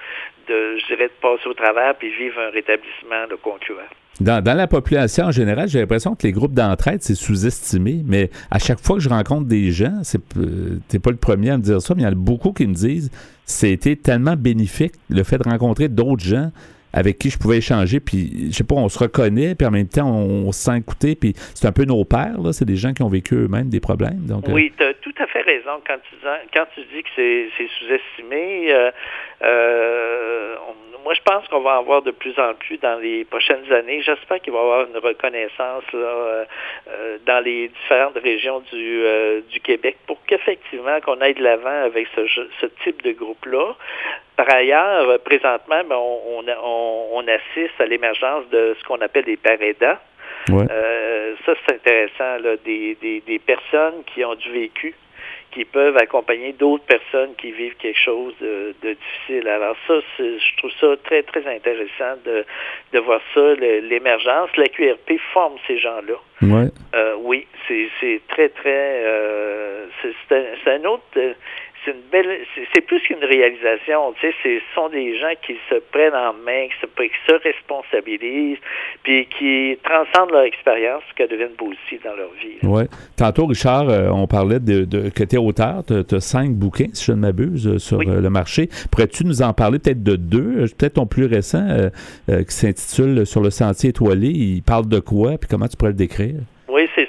de, 0.48 0.78
je 0.78 0.86
dirais, 0.88 1.08
de 1.08 1.14
passer 1.22 1.48
au 1.48 1.54
travers 1.54 1.96
puis 1.96 2.10
vivre 2.10 2.42
un 2.42 2.50
rétablissement 2.50 3.28
de 3.28 3.36
concluant. 3.36 3.88
Dans, 4.22 4.58
la 4.58 4.68
population 4.68 5.26
en 5.26 5.32
général, 5.32 5.68
j'ai 5.68 5.80
l'impression 5.80 6.16
que 6.16 6.28
les 6.28 6.32
groupes 6.32 6.54
d'entraide, 6.54 7.02
c'est 7.02 7.16
sous-estimé, 7.16 8.02
mais 8.06 8.30
à 8.50 8.60
chaque 8.60 8.80
fois 8.80 8.98
que 8.98 9.02
je 9.02 9.10
rencontre 9.10 9.48
des 9.48 9.72
gens, 9.72 10.00
c'est 10.04 10.22
t'es 10.88 11.00
pas 11.00 11.12
le 11.12 11.18
premier 11.18 11.50
à 11.50 11.58
me 11.58 11.64
dire 11.64 11.82
ça, 11.82 11.96
mais 11.96 12.02
il 12.02 12.06
y 12.06 12.08
en 12.08 12.12
a 12.12 12.16
beaucoup 12.16 12.54
qui 12.54 12.68
me 12.68 12.74
disent 12.74 13.10
c'était 13.46 13.96
tellement 13.96 14.36
bénéfique 14.36 14.94
le 15.10 15.24
fait 15.24 15.38
de 15.38 15.50
rencontrer 15.50 15.90
d'autres 15.90 16.24
gens 16.24 16.52
avec 16.94 17.18
qui 17.18 17.30
je 17.30 17.38
pouvais 17.38 17.58
échanger, 17.58 18.00
puis 18.00 18.50
je 18.52 18.58
sais 18.58 18.64
pas, 18.64 18.76
on 18.76 18.90
se 18.90 19.00
reconnaît, 19.00 19.56
puis 19.56 19.66
en 19.66 19.72
même 19.72 19.88
temps, 19.88 20.10
on, 20.10 20.52
se 20.52 20.66
sent 20.66 20.78
écouter, 20.78 21.16
puis 21.16 21.34
c'est 21.56 21.68
un 21.68 21.72
peu 21.72 21.86
nos 21.86 22.04
pères, 22.04 22.40
là, 22.44 22.52
c'est 22.52 22.66
des 22.66 22.76
gens 22.76 22.94
qui 22.94 23.02
ont 23.02 23.08
vécu 23.08 23.36
eux-mêmes 23.36 23.70
des 23.70 23.80
problèmes. 23.80 24.28
Euh. 24.30 24.52
oui, 24.52 24.74
tu 24.78 24.84
as 24.84 24.94
tout 24.96 25.14
à 25.20 25.28
fait 25.28 25.42
raison 25.42 25.80
quand 25.88 25.98
tu, 26.10 26.16
quand 26.54 26.66
tu 26.76 26.82
dis 26.94 27.04
que 27.04 27.10
c'est 27.16 27.68
sous-estimé. 27.80 28.74
Euh, 28.74 28.92
euh, 29.44 30.56
moi, 31.04 31.14
je 31.14 31.22
pense 31.22 31.48
qu'on 31.48 31.62
va 31.62 31.80
en 31.80 31.84
voir 31.84 32.02
de 32.02 32.12
plus 32.12 32.38
en 32.40 32.54
plus 32.54 32.78
dans 32.78 33.00
les 33.00 33.26
prochaines 33.26 33.72
années. 33.72 34.02
J'espère 34.02 34.40
qu'il 34.42 34.54
va 34.54 34.60
y 34.60 34.62
avoir 34.62 34.88
une 34.88 34.98
reconnaissance 34.98 35.84
là, 35.94 36.46
dans 37.26 37.44
les 37.44 37.70
différentes 37.70 38.18
régions 38.18 38.62
du, 38.72 39.04
du 39.50 39.60
Québec 39.60 39.98
pour 40.08 40.18
qu'effectivement 40.26 41.00
qu'on 41.02 41.20
aille 41.22 41.34
de 41.34 41.44
l'avant 41.44 41.84
avec 41.86 42.08
ce, 42.16 42.28
ce 42.28 42.66
type 42.84 43.02
de 43.04 43.12
groupe-là. 43.12 43.76
Par 44.36 44.54
ailleurs, 44.54 45.20
présentement, 45.20 45.84
ben, 45.88 45.96
on, 45.96 46.44
on, 46.48 47.08
on, 47.14 47.28
assiste 47.28 47.80
à 47.80 47.86
l'émergence 47.86 48.48
de 48.50 48.76
ce 48.80 48.84
qu'on 48.86 49.02
appelle 49.02 49.26
des 49.26 49.38
parédas. 49.38 50.00
Euh, 50.50 51.36
ça, 51.46 51.54
c'est 51.66 51.76
intéressant, 51.76 52.44
là, 52.44 52.56
des, 52.66 52.96
des, 52.96 53.22
des, 53.22 53.40
personnes 53.40 54.04
qui 54.14 54.26
ont 54.26 54.36
du 54.36 54.52
vécu, 54.52 54.96
qui 55.52 55.66
peuvent 55.66 55.98
accompagner 55.98 56.54
d'autres 56.54 56.86
personnes 56.86 57.36
qui 57.36 57.52
vivent 57.52 57.76
quelque 57.76 58.00
chose 58.00 58.34
de, 58.42 58.74
de 58.82 58.94
difficile. 58.94 59.48
Alors 59.48 59.76
ça, 59.88 59.96
je 60.18 60.58
trouve 60.58 60.72
ça 60.80 60.96
très, 61.04 61.24
très 61.24 61.46
intéressant 61.48 62.16
de, 62.26 62.46
de 62.94 63.00
voir 63.00 63.22
ça, 63.34 63.54
l'émergence. 63.56 64.50
La 64.58 64.68
QRP 64.68 65.20
forme 65.34 65.56
ces 65.68 65.78
gens-là. 65.78 66.16
Ouais. 66.42 66.70
Euh, 66.96 67.16
oui, 67.20 67.48
c'est 67.68 68.22
très, 68.28 68.50
très... 68.50 69.04
Euh, 69.04 69.86
c'est 70.30 70.72
un 70.72 70.86
autre 70.86 71.04
c'est 71.84 71.92
une 71.92 72.02
belle, 72.12 72.42
c'est 72.74 72.82
plus 72.82 73.00
qu'une 73.02 73.24
réalisation. 73.24 74.14
Tu 74.20 74.28
sais, 74.28 74.36
ce 74.44 74.76
sont 74.76 74.90
des 74.90 75.18
gens 75.18 75.34
qui 75.46 75.58
se 75.70 75.76
prennent 75.92 76.14
en 76.14 76.34
main, 76.34 76.68
qui 76.68 76.80
se, 76.80 76.86
qui 76.86 77.12
se 77.28 77.34
responsabilisent, 77.44 78.60
puis 79.04 79.26
qui 79.28 79.78
transcendent 79.84 80.32
leur 80.32 80.44
expérience, 80.44 81.04
qu'elles 81.16 81.30
deviennent 81.30 81.56
beau 81.58 81.68
aussi 81.68 82.00
dans 82.04 82.16
leur 82.16 82.32
vie. 82.34 82.58
Oui. 82.64 82.84
Tantôt, 83.18 83.46
Richard, 83.46 83.90
euh, 83.90 84.10
on 84.10 84.28
parlait 84.28 84.60
de, 84.60 84.86
de 84.86 85.10
que 85.10 85.24
tu 85.24 85.36
es 85.36 85.40
auteur, 85.40 85.84
tu 85.86 86.16
as, 86.16 86.20
cinq 86.20 86.52
bouquins, 86.52 86.90
si 86.94 87.06
je 87.06 87.12
ne 87.14 87.18
m'abuse, 87.18 87.68
euh, 87.68 87.80
sur 87.80 88.00
euh, 88.00 88.22
le 88.22 88.30
marché. 88.30 88.70
Pourrais-tu 88.92 89.26
nous 89.26 89.42
en 89.42 89.54
parler 89.54 89.80
peut-être 89.80 90.04
de 90.04 90.16
deux, 90.16 90.66
peut-être 90.78 90.94
ton 90.94 91.08
plus 91.08 91.26
récent, 91.26 91.66
qui 92.28 92.56
s'intitule 92.56 93.26
Sur 93.26 93.42
le 93.42 93.50
sentier 93.50 93.90
étoilé. 93.90 94.28
Il 94.28 94.62
parle 94.64 94.88
de 94.88 95.00
quoi, 95.00 95.38
puis 95.38 95.50
comment 95.50 95.68
tu 95.68 95.78
pourrais 95.78 95.92
le 95.92 95.98
décrire? 95.98 96.36
Oui, 96.68 96.88
c'est 96.96 97.08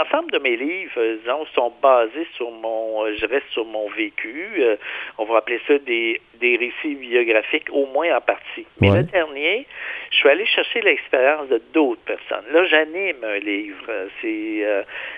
l'ensemble 0.00 0.30
de 0.30 0.38
mes 0.38 0.56
livres, 0.56 0.92
euh, 0.96 1.16
disons, 1.22 1.46
sont 1.54 1.72
basés 1.82 2.26
sur 2.36 2.50
mon, 2.50 3.06
je 3.14 3.26
reste 3.26 3.48
sur 3.50 3.64
mon 3.64 3.88
vécu. 3.90 4.48
on 5.18 5.24
va 5.24 5.38
appeler 5.38 5.60
ça 5.66 5.78
des, 5.78 6.20
des 6.40 6.56
récits 6.56 6.94
biographiques, 6.94 7.68
au 7.70 7.86
moins 7.86 8.16
en 8.16 8.20
partie. 8.20 8.66
Mais 8.80 8.90
le 8.90 9.02
dernier, 9.04 9.66
je 10.10 10.16
suis 10.16 10.28
allé 10.28 10.46
chercher 10.46 10.80
l'expérience 10.80 11.48
de 11.48 11.60
d'autres 11.72 12.02
personnes. 12.02 12.44
Là, 12.52 12.64
j'anime 12.64 13.22
un 13.22 13.38
livre. 13.38 13.90
C'est 14.20 14.66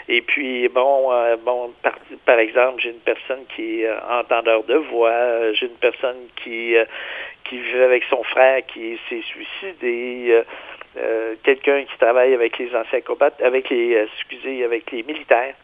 et 0.08 0.20
puis 0.22 0.68
bon, 0.68 1.10
bon, 1.44 1.72
par, 1.82 1.94
par 2.26 2.38
exemple, 2.38 2.80
j'ai 2.82 2.90
une 2.90 3.00
personne 3.00 3.44
qui 3.54 3.82
est 3.82 3.90
entendeur 4.10 4.64
de 4.64 4.74
voix. 4.74 5.52
J'ai 5.52 5.66
une 5.66 5.78
personne 5.80 6.28
qui 6.42 6.74
qui 7.44 7.58
vit 7.58 7.82
avec 7.82 8.04
son 8.04 8.22
frère 8.24 8.64
qui 8.66 8.98
s'est 9.08 9.22
suicidé. 9.22 10.42
Euh, 10.98 11.36
quelqu'un 11.42 11.84
qui 11.84 11.96
travaille 11.98 12.34
avec 12.34 12.58
les 12.58 12.74
anciens 12.76 13.00
combattants, 13.00 13.44
avec 13.44 13.70
les, 13.70 13.94
euh, 13.94 14.06
excusez, 14.18 14.62
avec 14.62 14.90
les 14.90 15.02
militaires. 15.02 15.54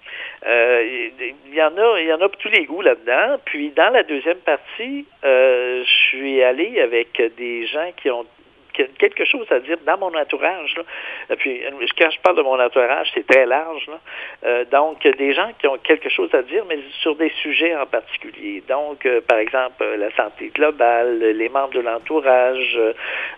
Euh, 0.47 1.08
il 1.20 1.54
y 1.54 1.62
en 1.62 1.76
a, 1.76 2.00
il 2.00 2.06
y 2.06 2.12
en 2.12 2.20
a 2.20 2.28
pour 2.28 2.38
tous 2.38 2.49
les 2.49 2.64
goûts 2.64 2.80
là-dedans. 2.80 3.37
Puis 3.44 3.70
dans 3.70 3.90
la 3.90 4.04
deuxième 4.04 4.38
partie, 4.38 5.04
je 5.23 5.85
suis 6.08 6.42
allé 6.42 6.80
avec 6.80 7.20
des 7.37 7.66
gens 7.66 7.90
qui 8.00 8.11
ont 8.11 8.25
quelque 8.99 9.25
chose 9.25 9.47
à 9.50 9.61
dire 9.61 9.78
dans 9.87 9.99
mon 9.99 10.14
entourage. 10.14 10.76
Là. 10.76 11.37
Puis, 11.37 11.62
quand 11.99 12.11
je 12.11 12.20
parle 12.20 12.37
de 12.37 12.42
mon 12.42 12.58
entourage, 12.61 13.11
c'est 13.14 13.26
très 13.26 13.47
large. 13.47 13.88
Euh, 14.44 14.64
donc, 14.66 15.02
des 15.06 15.32
gens 15.32 15.50
qui 15.58 15.66
ont 15.66 15.78
quelque 15.78 16.08
chose 16.08 16.32
à 16.35 16.42
dire, 16.42 16.64
mais 16.68 16.78
sur 17.00 17.16
des 17.16 17.30
sujets 17.42 17.76
en 17.76 17.87
particulier. 17.87 18.62
Donc, 18.68 19.04
euh, 19.06 19.20
par 19.20 19.38
exemple, 19.38 19.85
la 19.97 20.11
santé 20.12 20.50
globale, 20.54 21.18
les 21.18 21.49
membres 21.49 21.75
de 21.75 21.80
l'entourage, 21.80 22.78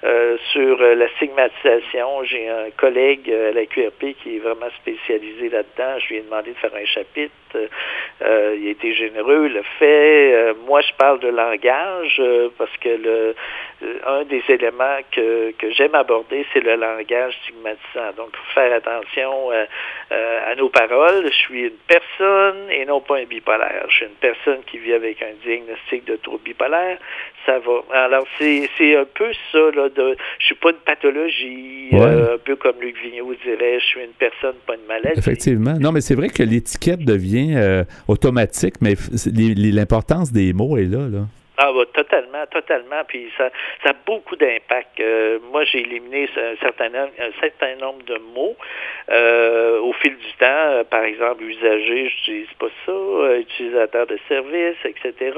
euh, 0.04 0.36
sur 0.52 0.78
la 0.78 1.08
stigmatisation. 1.16 2.24
J'ai 2.24 2.48
un 2.48 2.70
collègue 2.76 3.30
à 3.30 3.52
la 3.52 3.66
QRP 3.66 4.14
qui 4.22 4.36
est 4.36 4.40
vraiment 4.40 4.70
spécialisé 4.80 5.48
là-dedans. 5.48 5.98
Je 5.98 6.08
lui 6.08 6.16
ai 6.16 6.22
demandé 6.22 6.52
de 6.52 6.56
faire 6.56 6.74
un 6.74 6.86
chapitre. 6.86 7.34
Il 7.54 8.66
a 8.66 8.70
été 8.70 8.94
généreux, 8.94 9.48
le 9.48 9.62
fait. 9.78 10.54
moi, 10.66 10.80
je 10.80 10.92
parle 10.96 11.20
de 11.20 11.28
langage 11.28 12.22
parce 12.58 12.76
que 12.78 12.88
le, 12.88 13.34
un 14.06 14.24
des 14.24 14.42
éléments 14.48 14.98
que 15.12 15.40
que, 15.58 15.72
j'aime 15.72 15.94
aborder, 15.94 16.44
c'est 16.52 16.60
le 16.60 16.76
langage 16.76 17.34
stigmatisant. 17.42 18.12
Donc, 18.16 18.28
faut 18.34 18.54
faire 18.54 18.72
attention 18.74 19.52
euh, 19.52 19.64
euh, 20.12 20.52
à 20.52 20.54
nos 20.54 20.68
paroles. 20.68 21.26
Je 21.26 21.34
suis 21.34 21.62
une 21.62 21.78
personne 21.86 22.70
et 22.70 22.84
non 22.84 23.00
pas 23.00 23.18
un 23.18 23.24
bipolaire. 23.24 23.86
Je 23.88 23.96
suis 23.96 24.06
une 24.06 24.12
personne 24.20 24.60
qui 24.66 24.78
vit 24.78 24.92
avec 24.92 25.22
un 25.22 25.32
diagnostic 25.44 26.04
de 26.06 26.16
trouble 26.16 26.42
bipolaire. 26.44 26.98
Ça 27.46 27.58
va. 27.58 28.04
Alors, 28.04 28.26
c'est, 28.38 28.68
un 28.96 29.04
peu 29.04 29.32
ça, 29.52 29.58
là, 29.74 29.88
de, 29.88 30.16
je 30.38 30.46
suis 30.46 30.54
pas 30.54 30.70
une 30.70 30.76
pathologie, 30.76 31.88
euh, 31.92 32.34
un 32.34 32.38
peu 32.38 32.56
comme 32.56 32.80
Luc 32.80 32.96
Vigneault 33.02 33.34
dirait, 33.44 33.80
je 33.80 33.84
suis 33.84 34.00
une 34.00 34.12
personne, 34.18 34.56
pas 34.66 34.74
une 34.74 34.86
maladie. 34.86 35.18
Effectivement. 35.18 35.74
Non, 35.80 35.92
mais 35.92 36.00
c'est 36.00 36.14
vrai 36.14 36.28
que 36.28 36.42
l'étiquette 36.42 37.04
devient 37.04 37.39
automatique, 38.08 38.74
mais 38.80 38.96
l'importance 39.26 40.32
des 40.32 40.52
mots 40.52 40.76
est 40.76 40.86
là, 40.86 41.08
là. 41.08 41.26
Ah, 41.62 41.72
bah, 41.74 41.84
totalement, 41.92 42.46
totalement. 42.46 43.04
Puis 43.06 43.30
ça, 43.36 43.50
ça 43.84 43.90
a 43.90 43.92
beaucoup 44.06 44.34
d'impact. 44.34 44.98
Euh, 44.98 45.38
moi, 45.52 45.64
j'ai 45.64 45.80
éliminé 45.80 46.26
un 46.34 46.56
certain, 46.56 46.88
nombre, 46.88 47.12
un 47.18 47.38
certain 47.38 47.76
nombre 47.76 48.02
de 48.04 48.16
mots 48.34 48.56
euh, 49.10 49.78
au 49.80 49.92
fil 49.92 50.16
du 50.16 50.32
temps. 50.38 50.46
Euh, 50.46 50.84
par 50.84 51.04
exemple, 51.04 51.42
usager, 51.42 52.08
je 52.08 52.14
n'utilise 52.14 52.52
pas 52.58 52.68
ça. 52.86 53.36
utilisateur 53.36 54.06
de 54.06 54.18
service, 54.26 54.78
etc. 54.86 55.32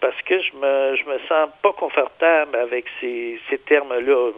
parce 0.00 0.20
que 0.22 0.40
je 0.40 0.52
me, 0.56 0.96
je 0.96 1.04
me 1.04 1.18
sens 1.28 1.50
pas 1.62 1.72
confortable 1.74 2.56
avec 2.56 2.86
ces, 3.00 3.38
ces 3.48 3.58
termes-là. 3.58 4.32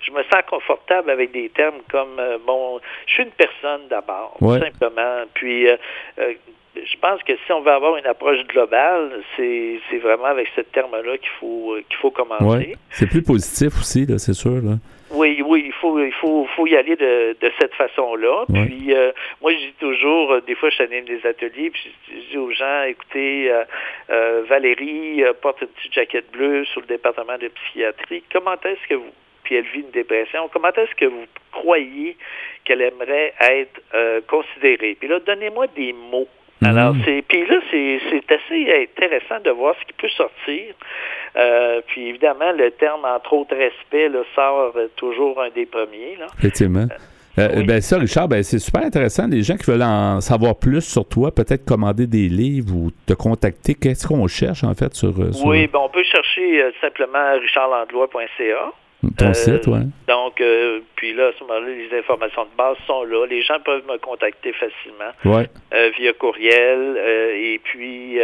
Je, 0.00 0.10
me 0.10 0.22
sens 0.22 0.42
confortable 0.48 1.10
avec 1.10 1.32
des 1.32 1.50
termes 1.50 1.82
comme, 1.90 2.18
bon, 2.46 2.80
je 3.06 3.12
suis 3.12 3.24
une 3.24 3.32
personne 3.32 3.88
d'abord, 3.88 4.38
simplement. 4.40 5.24
Puis 5.34 5.68
je 6.84 6.96
pense 7.00 7.22
que 7.22 7.32
si 7.46 7.52
on 7.52 7.60
veut 7.60 7.72
avoir 7.72 7.96
une 7.96 8.06
approche 8.06 8.44
globale, 8.46 9.22
c'est, 9.36 9.80
vraiment 10.02 10.26
avec 10.26 10.48
ce 10.54 10.60
terme-là 10.60 11.18
qu'il 11.18 11.30
faut 11.40 11.76
qu'il 11.88 11.98
faut 11.98 12.10
commencer. 12.10 12.76
C'est 12.90 13.08
plus 13.08 13.22
positif 13.22 13.78
aussi, 13.80 14.06
c'est 14.18 14.34
sûr. 14.34 14.60
Oui, 15.10 15.40
oui, 15.44 15.64
il 15.66 15.72
faut, 15.72 16.00
il 16.00 16.12
faut, 16.12 16.46
faut 16.56 16.66
y 16.66 16.76
aller 16.76 16.96
de, 16.96 17.36
cette 17.60 17.74
façon-là. 17.74 18.44
Puis 18.52 18.92
euh, 18.92 19.12
moi, 19.40 19.52
je 19.52 19.58
dis 19.58 19.74
toujours, 19.78 20.32
euh, 20.32 20.40
des 20.40 20.56
fois, 20.56 20.68
je 20.70 20.82
anime 20.82 21.04
des 21.04 21.24
ateliers, 21.24 21.70
puis 21.70 21.92
je, 22.08 22.30
dis 22.30 22.38
aux 22.38 22.50
gens, 22.50 22.82
écoutez, 22.82 23.50
euh, 24.10 24.42
Valérie 24.48 25.22
porte 25.40 25.60
une 25.62 25.68
petite 25.68 25.92
jaquette 25.92 26.30
bleue 26.32 26.64
sur 26.66 26.80
le 26.80 26.88
département 26.88 27.38
de 27.38 27.48
psychiatrie. 27.48 28.24
Comment 28.32 28.54
est-ce 28.64 28.88
que 28.88 28.94
vous, 28.94 29.12
puis 29.44 29.54
elle 29.54 29.66
vit 29.66 29.80
une 29.80 29.90
dépression, 29.90 30.48
comment 30.52 30.72
est-ce 30.72 30.94
que 30.96 31.06
vous 31.06 31.24
croyez 31.52 32.16
qu'elle 32.64 32.82
aimerait 32.82 33.32
être 33.40 33.80
considérée? 34.26 34.96
Puis 34.98 35.08
là, 35.08 35.20
donnez-moi 35.20 35.68
des 35.68 35.92
mots 35.92 36.28
alors, 36.66 36.94
mhm. 36.94 37.02
c'est 37.04 37.22
puis 37.22 37.46
là, 37.46 37.60
c'est 37.70 38.32
assez 38.32 38.82
intéressant 38.82 39.40
de 39.44 39.50
voir 39.50 39.74
ce 39.80 39.86
qui 39.86 39.92
peut 39.92 40.08
sortir. 40.08 40.74
Euh, 41.36 41.80
puis 41.86 42.08
évidemment, 42.08 42.52
le 42.52 42.70
terme 42.72 43.04
entre 43.04 43.32
autres 43.34 43.56
respect 43.56 44.08
là, 44.08 44.20
sort 44.34 44.74
toujours 44.96 45.40
un 45.40 45.50
des 45.50 45.66
premiers. 45.66 46.16
Là. 46.18 46.26
Effectivement. 46.38 46.86
Euh, 47.38 47.48
euh, 47.58 47.64
ben 47.66 47.82
ça, 47.82 47.98
Richard, 47.98 48.28
ben 48.28 48.42
c'est 48.42 48.58
super 48.58 48.82
intéressant. 48.82 49.26
Les 49.26 49.42
gens 49.42 49.56
qui 49.56 49.70
veulent 49.70 49.82
en 49.82 50.22
savoir 50.22 50.58
plus 50.58 50.80
sur 50.80 51.06
toi, 51.06 51.30
peut-être 51.30 51.66
commander 51.66 52.06
des 52.06 52.28
livres 52.28 52.74
ou 52.74 52.90
te 53.06 53.12
contacter. 53.12 53.74
Qu'est-ce 53.74 54.06
qu'on 54.08 54.26
cherche 54.26 54.64
en 54.64 54.74
fait 54.74 54.94
sur, 54.94 55.12
Oui, 55.44 55.66
ben 55.66 55.78
on 55.82 55.90
peut 55.90 56.04
chercher 56.04 56.64
simplement 56.80 57.38
richardlandlois.ca. 57.38 58.72
Ton 59.18 59.34
site, 59.34 59.66
oui. 59.66 59.80
Donc, 60.08 60.42
puis 60.96 61.14
là, 61.14 61.28
à 61.28 61.32
ce 61.38 61.44
moment-là, 61.44 61.68
les 61.68 61.98
informations 61.98 62.44
de 62.44 62.56
base 62.56 62.76
sont 62.86 63.04
là. 63.04 63.26
Les 63.26 63.42
gens 63.42 63.60
peuvent 63.64 63.84
me 63.86 63.98
contacter 63.98 64.52
facilement 64.52 65.12
ouais. 65.24 65.48
via 65.98 66.12
courriel. 66.14 66.96
et 67.34 67.60
puis, 67.62 68.18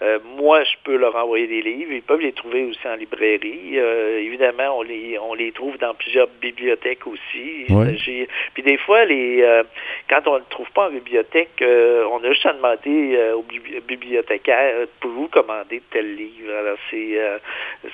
euh, 0.00 0.18
moi, 0.36 0.62
je 0.62 0.76
peux 0.84 0.96
leur 0.96 1.16
envoyer 1.16 1.48
des 1.48 1.60
livres. 1.60 1.90
Ils 1.92 2.02
peuvent 2.02 2.20
les 2.20 2.32
trouver 2.32 2.64
aussi 2.64 2.86
en 2.86 2.94
librairie. 2.94 3.72
Euh, 3.74 4.20
évidemment, 4.20 4.78
on 4.78 4.82
les 4.82 5.18
on 5.18 5.34
les 5.34 5.50
trouve 5.50 5.76
dans 5.78 5.92
plusieurs 5.94 6.28
bibliothèques 6.40 7.06
aussi. 7.06 7.66
Puis 8.54 8.62
des 8.62 8.78
fois, 8.78 9.04
les 9.04 9.42
euh, 9.42 9.64
quand 10.08 10.20
on 10.26 10.34
ne 10.34 10.38
le 10.38 10.44
trouve 10.50 10.70
pas 10.70 10.86
en 10.86 10.92
bibliothèque, 10.92 11.60
on 11.60 12.22
a 12.22 12.28
juste 12.28 12.46
à 12.46 12.52
demander 12.52 13.18
au 13.34 13.44
bibliothécaire 13.88 14.86
pour 15.00 15.10
vous 15.10 15.28
commander 15.28 15.82
tel 15.90 16.14
livre? 16.14 16.52
Alors 16.56 16.78
c'est 16.90 17.18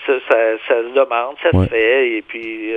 ça, 0.07 0.13
ça, 0.29 0.37
ça, 0.69 0.75
se 0.83 0.95
demande, 0.95 1.37
ça 1.43 1.51
se 1.53 1.69
fait, 1.69 2.17
et 2.17 2.23
puis 2.23 2.71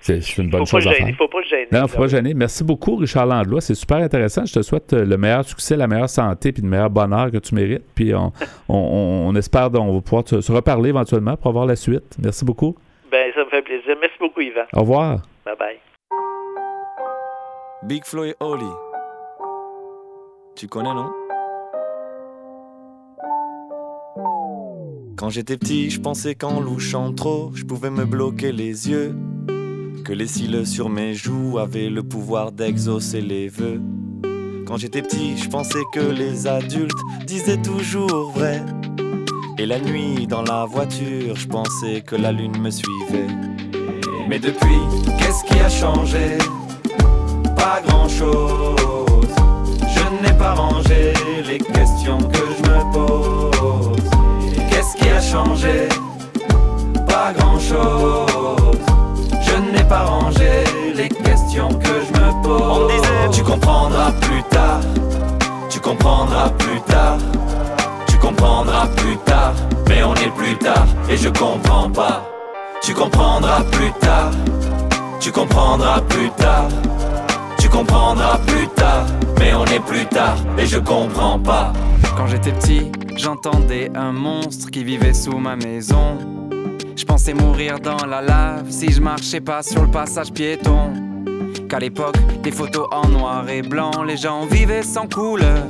c'est 0.00 0.38
une 0.38 0.50
bonne 0.50 0.66
chose 0.66 0.86
à 0.88 0.92
faire. 0.92 1.08
Il 1.08 1.14
faut 1.14 1.28
pas 1.28 1.42
gêner. 1.42 1.68
Non, 1.70 1.86
faut 1.86 1.98
pas 1.98 2.08
gêner. 2.08 2.34
Merci 2.34 2.64
beaucoup, 2.64 2.96
Richard 2.96 3.26
Landlois. 3.26 3.60
C'est 3.60 3.74
super 3.74 3.98
intéressant. 3.98 4.44
Je 4.44 4.54
te 4.54 4.62
souhaite 4.62 4.92
le 4.92 5.16
meilleur 5.16 5.44
succès, 5.44 5.76
la 5.76 5.86
meilleure 5.86 6.10
santé, 6.10 6.50
puis 6.52 6.62
le 6.62 6.68
meilleur 6.68 6.90
bonheur 6.90 7.30
que 7.30 7.38
tu 7.38 7.54
mérites. 7.54 7.83
Puis 7.94 8.12
on, 8.68 9.34
espère 9.36 9.70
qu'on 9.70 9.94
va 9.94 10.00
pouvoir 10.00 10.24
se 10.26 10.52
reparler 10.52 10.90
éventuellement 10.90 11.36
pour 11.36 11.48
avoir 11.48 11.66
la 11.66 11.76
suite. 11.76 12.16
Merci 12.22 12.44
beaucoup. 12.44 12.76
Ben, 13.10 13.32
ça 13.34 13.44
me 13.44 13.50
fait 13.50 13.62
plaisir. 13.62 13.96
Merci 14.00 14.16
beaucoup, 14.18 14.40
Yvan. 14.40 14.64
Au 14.72 14.80
revoir. 14.80 15.22
Bye 15.44 15.54
bye. 15.58 15.78
Big 17.84 18.04
Flo 18.04 18.24
et 18.24 18.34
Oli. 18.40 18.64
Tu 20.56 20.68
connais, 20.68 20.94
non? 20.94 21.10
Quand 25.16 25.30
j'étais 25.30 25.56
petit, 25.56 25.90
je 25.90 26.00
pensais 26.00 26.34
qu'en 26.34 26.60
louchant 26.60 27.12
trop, 27.12 27.50
je 27.54 27.64
pouvais 27.64 27.90
me 27.90 28.04
bloquer 28.04 28.52
les 28.52 28.88
yeux. 28.88 29.14
Que 30.04 30.12
les 30.12 30.26
cils 30.26 30.66
sur 30.66 30.88
mes 30.88 31.14
joues 31.14 31.58
avaient 31.58 31.88
le 31.88 32.02
pouvoir 32.02 32.52
d'exaucer 32.52 33.20
les 33.20 33.48
vœux. 33.48 33.80
Quand 34.66 34.78
j'étais 34.78 35.02
petit, 35.02 35.36
je 35.36 35.48
pensais 35.48 35.82
que 35.92 36.00
les 36.00 36.46
adultes 36.46 36.98
disaient 37.26 37.60
toujours 37.60 38.30
vrai. 38.32 38.62
Et 39.58 39.66
la 39.66 39.78
nuit, 39.78 40.26
dans 40.26 40.42
la 40.42 40.64
voiture, 40.64 41.36
je 41.36 41.46
pensais 41.46 42.00
que 42.00 42.16
la 42.16 42.32
lune 42.32 42.58
me 42.58 42.70
suivait. 42.70 43.26
Mais 44.28 44.38
depuis, 44.38 44.80
qu'est-ce 45.18 45.44
qui 45.44 45.60
a 45.60 45.68
changé? 45.68 46.38
Pas 47.56 47.82
grand-chose. 47.86 49.34
Je 49.94 50.26
n'ai 50.26 50.36
pas 50.38 50.54
rangé 50.54 51.12
les 51.46 51.58
questions 51.58 52.18
que 52.18 52.38
je 52.56 52.70
me 52.70 52.92
pose. 52.92 54.10
Qu'est-ce 54.70 54.96
qui 54.96 55.08
a 55.10 55.20
changé? 55.20 55.88
Pas 57.06 57.32
grand-chose. 57.36 58.78
Je 59.46 59.76
n'ai 59.76 59.84
pas 59.84 60.04
rangé 60.04 60.64
que 61.54 62.00
je 62.06 62.12
me 62.20 62.42
pose. 62.42 62.62
On 62.62 62.86
disait, 62.88 63.30
tu 63.32 63.42
comprendras 63.42 64.12
plus 64.20 64.42
tard, 64.44 64.80
tu 65.70 65.78
comprendras 65.78 66.50
plus 66.50 66.80
tard, 66.80 67.18
tu 68.08 68.16
comprendras 68.18 68.88
plus 68.96 69.16
tard, 69.18 69.54
mais 69.88 70.02
on 70.02 70.14
est 70.14 70.34
plus 70.34 70.56
tard 70.56 70.86
et 71.08 71.16
je 71.16 71.28
comprends 71.28 71.90
pas. 71.90 72.28
Tu 72.82 72.92
comprendras 72.92 73.62
plus 73.70 73.92
tard, 74.00 74.30
tu 75.20 75.30
comprendras 75.30 76.00
plus 76.02 76.30
tard, 76.30 76.68
tu 77.58 77.68
comprendras 77.68 78.38
plus 78.46 78.66
tard, 78.68 79.06
mais 79.38 79.54
on 79.54 79.64
est 79.66 79.80
plus 79.80 80.06
tard 80.06 80.36
et 80.58 80.66
je 80.66 80.78
comprends 80.78 81.38
pas. 81.38 81.72
Quand 82.16 82.26
j'étais 82.26 82.52
petit, 82.52 82.90
j'entendais 83.16 83.90
un 83.94 84.12
monstre 84.12 84.70
qui 84.70 84.84
vivait 84.84 85.14
sous 85.14 85.38
ma 85.38 85.56
maison. 85.56 86.18
Je 86.96 87.04
pensais 87.04 87.34
mourir 87.34 87.78
dans 87.80 88.06
la 88.06 88.20
lave 88.20 88.70
si 88.70 88.92
je 88.92 89.00
marchais 89.00 89.40
pas 89.40 89.62
sur 89.62 89.82
le 89.82 89.90
passage 89.90 90.32
piéton. 90.32 91.03
Qu'à 91.68 91.78
l'époque, 91.78 92.16
des 92.42 92.50
photos 92.50 92.86
en 92.90 93.08
noir 93.08 93.48
et 93.48 93.62
blanc, 93.62 94.02
les 94.06 94.16
gens 94.16 94.46
vivaient 94.46 94.82
sans 94.82 95.06
couleur. 95.06 95.64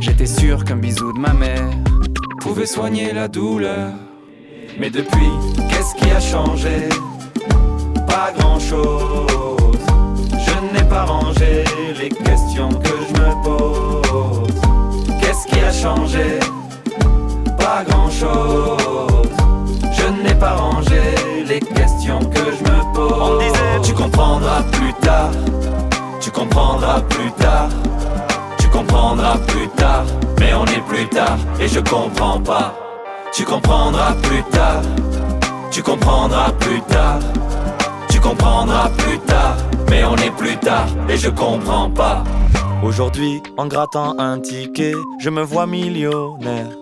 J'étais 0.00 0.26
sûr 0.26 0.64
qu'un 0.64 0.76
bisou 0.76 1.12
de 1.12 1.18
ma 1.18 1.32
mère 1.32 1.70
pouvait 2.40 2.66
soigner 2.66 3.12
la 3.12 3.28
douleur. 3.28 3.90
Mais 4.78 4.90
depuis, 4.90 5.30
qu'est-ce 5.68 5.94
qui 5.94 6.10
a 6.10 6.20
changé? 6.20 6.88
Pas 8.06 8.32
grand-chose. 8.38 9.78
Je 10.32 10.74
n'ai 10.74 10.84
pas 10.88 11.04
rangé 11.04 11.64
les 12.00 12.08
questions 12.08 12.70
que 12.70 12.88
je 12.88 13.12
me 13.20 13.44
pose. 13.44 14.54
Qu'est-ce 15.20 15.46
qui 15.46 15.60
a 15.60 15.72
changé? 15.72 16.40
Pas 17.58 17.84
grand-chose. 17.86 19.28
Je 19.92 20.22
n'ai 20.22 20.34
pas 20.34 20.54
rangé 20.54 21.01
les 21.52 21.60
questions 21.60 22.18
que 22.18 22.44
je 22.56 22.62
me 22.64 22.94
pose. 22.94 23.12
On 23.20 23.38
disait, 23.38 23.80
tu 23.82 23.92
comprendras 23.92 24.62
plus 24.72 24.94
tard. 24.94 25.30
Tu 26.20 26.30
comprendras 26.30 27.00
plus 27.02 27.30
tard. 27.32 27.68
Tu 28.58 28.68
comprendras 28.68 29.36
plus 29.48 29.68
tard. 29.68 30.04
Mais 30.40 30.54
on 30.54 30.64
est 30.64 30.84
plus 30.88 31.06
tard 31.08 31.36
et 31.60 31.68
je 31.68 31.80
comprends 31.80 32.40
pas. 32.40 32.74
Tu 33.34 33.44
comprendras 33.44 34.14
plus 34.22 34.42
tard. 34.44 34.82
Tu 35.70 35.82
comprendras 35.82 36.52
plus 36.52 36.80
tard. 36.82 37.18
Tu 38.08 38.20
comprendras 38.20 38.88
plus 38.98 39.18
tard. 39.18 39.56
Mais 39.90 40.04
on 40.04 40.16
est 40.16 40.34
plus 40.36 40.56
tard 40.56 40.86
et 41.08 41.16
je 41.16 41.28
comprends 41.28 41.90
pas. 41.90 42.24
Aujourd'hui, 42.82 43.42
en 43.58 43.66
grattant 43.66 44.18
un 44.18 44.40
ticket, 44.40 44.94
je 45.20 45.30
me 45.30 45.42
vois 45.42 45.66
millionnaire. 45.66 46.81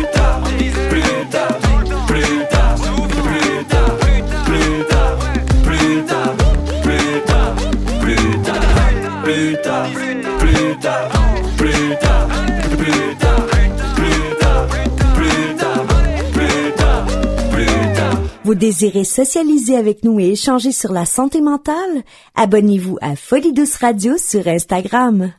Vous 18.51 18.55
désirez 18.55 19.05
socialiser 19.05 19.77
avec 19.77 20.03
nous 20.03 20.19
et 20.19 20.31
échanger 20.31 20.73
sur 20.73 20.91
la 20.91 21.05
santé 21.05 21.39
mentale? 21.39 22.03
Abonnez-vous 22.35 22.97
à 22.99 23.15
Folie 23.15 23.53
Douce 23.53 23.77
Radio 23.77 24.17
sur 24.17 24.45
Instagram. 24.45 25.31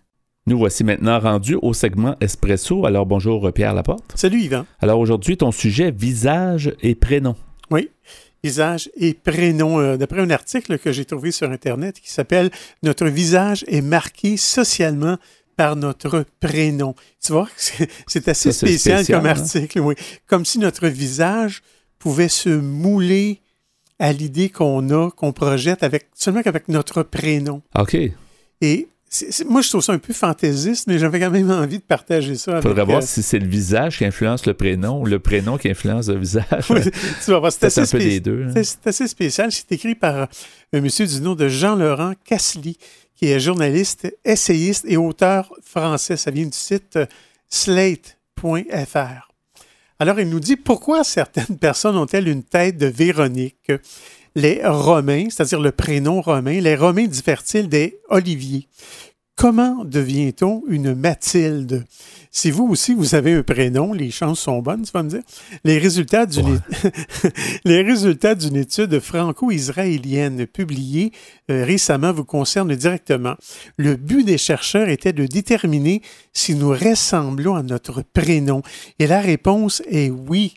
Nous 0.46 0.56
voici 0.56 0.82
maintenant 0.82 1.20
rendus 1.20 1.58
au 1.60 1.74
segment 1.74 2.16
Espresso. 2.22 2.86
Alors 2.86 3.04
bonjour 3.04 3.52
Pierre 3.52 3.74
Laporte. 3.74 4.12
Salut 4.14 4.40
Yvan. 4.40 4.64
Alors 4.80 4.98
aujourd'hui, 4.98 5.36
ton 5.36 5.52
sujet 5.52 5.90
visage 5.90 6.74
et 6.80 6.94
prénom. 6.94 7.36
Oui, 7.70 7.90
visage 8.42 8.90
et 8.96 9.12
prénom. 9.12 9.78
Euh, 9.78 9.98
D'après 9.98 10.20
un 10.20 10.30
article 10.30 10.78
que 10.78 10.90
j'ai 10.90 11.04
trouvé 11.04 11.32
sur 11.32 11.50
Internet 11.50 12.00
qui 12.00 12.10
s'appelle 12.10 12.50
Notre 12.82 13.08
visage 13.08 13.62
est 13.68 13.82
marqué 13.82 14.38
socialement 14.38 15.18
par 15.58 15.76
notre 15.76 16.24
prénom. 16.40 16.94
Tu 17.22 17.32
vois, 17.32 17.48
c'est 17.56 17.90
c'est 18.06 18.26
assez 18.28 18.52
Ça, 18.52 18.60
c'est 18.60 18.66
spécial, 18.68 19.04
spécial, 19.04 19.18
comme 19.20 19.26
hein? 19.26 19.32
article, 19.32 19.80
oui. 19.80 19.96
Comme 20.26 20.46
si 20.46 20.58
notre 20.58 20.88
visage 20.88 21.62
pouvait 22.02 22.28
se 22.28 22.48
mouler 22.48 23.40
à 24.00 24.12
l'idée 24.12 24.48
qu'on 24.48 24.90
a, 24.90 25.10
qu'on 25.12 25.32
projette 25.32 25.84
avec 25.84 26.08
seulement 26.14 26.42
qu'avec 26.42 26.66
notre 26.68 27.04
prénom. 27.04 27.62
OK. 27.78 27.96
Et 28.60 28.88
moi, 29.46 29.60
je 29.60 29.68
trouve 29.68 29.82
ça 29.82 29.92
un 29.92 29.98
peu 29.98 30.12
fantaisiste, 30.12 30.86
mais 30.88 30.98
j'avais 30.98 31.20
quand 31.20 31.30
même 31.30 31.50
envie 31.50 31.78
de 31.78 31.84
partager 31.84 32.34
ça. 32.34 32.52
Avec, 32.52 32.62
Faudrait 32.62 32.84
voir 32.84 32.98
euh, 32.98 33.06
si 33.06 33.22
c'est 33.22 33.38
le 33.38 33.46
visage 33.46 33.98
qui 33.98 34.04
influence 34.04 34.46
le 34.46 34.54
prénom 34.54 35.00
ou 35.00 35.06
le 35.06 35.20
prénom 35.20 35.58
qui 35.58 35.68
influence 35.68 36.08
le 36.08 36.18
visage. 36.18 36.46
Oui, 36.70 36.80
tu 37.24 37.30
vas 37.30 37.38
voir, 37.38 37.52
c'est 37.52 37.66
assez, 37.66 37.80
un 37.80 37.84
peu 37.84 37.98
spé- 38.00 38.08
des 38.08 38.20
deux, 38.20 38.46
hein. 38.48 38.62
assez 38.84 39.06
spécial. 39.06 39.52
C'est 39.52 39.70
écrit 39.70 39.94
par 39.94 40.16
euh, 40.16 40.26
un 40.72 40.80
monsieur 40.80 41.06
du 41.06 41.20
nom 41.20 41.34
de 41.36 41.46
Jean-Laurent 41.46 42.14
Cassely, 42.24 42.78
qui 43.14 43.26
est 43.26 43.38
journaliste, 43.38 44.12
essayiste 44.24 44.84
et 44.88 44.96
auteur 44.96 45.52
français. 45.62 46.16
Ça 46.16 46.30
vient 46.32 46.46
du 46.46 46.56
site 46.56 46.96
euh, 46.96 47.06
slate.fr. 47.50 49.31
Alors, 49.98 50.18
il 50.20 50.28
nous 50.28 50.40
dit 50.40 50.56
pourquoi 50.56 51.04
certaines 51.04 51.58
personnes 51.58 51.96
ont-elles 51.96 52.28
une 52.28 52.42
tête 52.42 52.76
de 52.76 52.86
Véronique? 52.86 53.72
Les 54.34 54.60
Romains, 54.64 55.26
c'est-à-dire 55.28 55.60
le 55.60 55.72
prénom 55.72 56.22
romain, 56.22 56.58
les 56.60 56.74
Romains 56.74 57.06
diffèrent-ils 57.06 57.68
des 57.68 58.00
Olivier 58.08 58.66
Comment 59.36 59.84
devient-on 59.84 60.62
une 60.68 60.94
Mathilde? 60.94 61.84
Si 62.34 62.50
vous 62.50 62.64
aussi, 62.66 62.94
vous 62.94 63.14
avez 63.14 63.34
un 63.34 63.42
prénom, 63.42 63.92
les 63.92 64.10
chances 64.10 64.40
sont 64.40 64.62
bonnes, 64.62 64.82
tu 64.82 64.90
vas 64.92 65.02
me 65.02 65.10
dire. 65.10 65.20
Les 65.64 65.78
résultats 65.78 66.24
d'une 66.24 66.60
les 67.64 67.82
résultats 67.82 68.34
d'une 68.34 68.56
étude 68.56 68.98
franco-israélienne 69.00 70.46
publiée 70.46 71.12
euh, 71.50 71.62
récemment 71.66 72.10
vous 72.10 72.24
concernent 72.24 72.74
directement. 72.74 73.34
Le 73.76 73.96
but 73.96 74.24
des 74.24 74.38
chercheurs 74.38 74.88
était 74.88 75.12
de 75.12 75.26
déterminer 75.26 76.00
si 76.32 76.54
nous 76.54 76.70
ressemblons 76.70 77.54
à 77.54 77.62
notre 77.62 78.00
prénom. 78.00 78.62
Et 78.98 79.06
la 79.06 79.20
réponse 79.20 79.82
est 79.90 80.08
oui. 80.08 80.54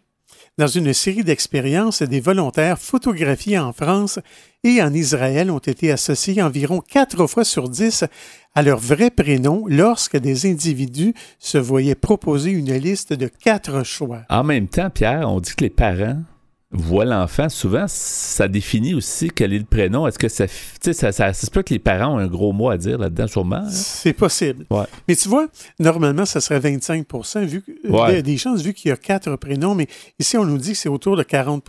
Dans 0.58 0.68
une 0.68 0.94
série 0.94 1.26
d'expériences, 1.26 2.02
des 2.02 2.22
volontaires 2.22 2.80
photographiés 2.80 3.60
en 3.60 3.74
France 3.74 4.20
et 4.63 4.82
en 4.82 4.94
Israël 4.94 5.52
ont 5.52 5.60
été 5.60 5.91
associés 5.91 6.41
environ 6.41 6.80
quatre 6.80 7.28
fois 7.28 7.44
sur 7.44 7.68
dix 7.68 8.06
à 8.54 8.62
leur 8.62 8.80
vrai 8.80 9.10
prénom 9.10 9.65
lorsque 9.68 10.15
des 10.15 10.50
individus 10.50 11.13
se 11.39 11.58
voyaient 11.58 11.94
proposer 11.94 12.52
une 12.52 12.74
liste 12.74 13.12
de 13.12 13.28
quatre 13.28 13.84
choix. 13.84 14.22
En 14.30 14.46
même 14.46 14.70
temps, 14.70 14.89
Pierre, 14.89 15.30
on 15.30 15.41
dit 15.41 15.54
que 15.58 15.65
les 15.65 15.70
parents 15.70 16.22
voient 16.71 17.06
l'enfant. 17.06 17.47
Souvent, 17.49 17.86
ça 17.88 18.47
définit 18.47 18.93
aussi 18.93 19.30
quel 19.34 19.54
est 19.54 19.60
le 19.60 19.65
prénom. 19.65 20.08
Est-ce 20.08 20.19
que 20.19 20.28
ça, 20.28 20.47
tu 20.47 20.54
sais, 20.82 20.93
ça, 20.93 21.12
ça, 21.12 21.32
ça 21.32 21.45
se 21.45 21.51
peut 21.51 21.63
que 21.63 21.73
les 21.73 21.80
parents 21.80 22.15
ont 22.15 22.17
un 22.17 22.28
gros 22.28 22.51
mot 22.54 22.69
à 22.69 22.78
dire 22.78 22.97
là-dedans, 22.97 23.28
sûrement. 23.28 23.58
hein? 23.58 23.69
C'est 23.69 24.13
possible. 24.13 24.65
Ouais. 24.69 24.86
Mais 25.08 25.15
tu 25.15 25.30
vois, 25.30 25.47
normalement, 25.80 26.25
ça 26.25 26.41
serait 26.41 26.60
25 26.60 27.06
vu 27.45 27.62
que, 27.62 27.71
euh, 27.71 27.89
Ouais. 27.91 28.15
des- 28.15 28.23
des 28.23 28.38
chances 28.38 28.62
vu 28.62 28.73
qu'il 28.73 28.89
y 28.89 28.91
a 28.91 28.97
quatre 28.97 29.36
prénoms, 29.38 29.75
mais 29.75 29.88
ici, 30.19 30.38
on 30.38 30.45
nous 30.45 30.58
dit 30.58 30.71
que 30.73 30.78
c'est 30.78 30.89
autour 30.89 31.15
de 31.17 31.23
40 31.23 31.63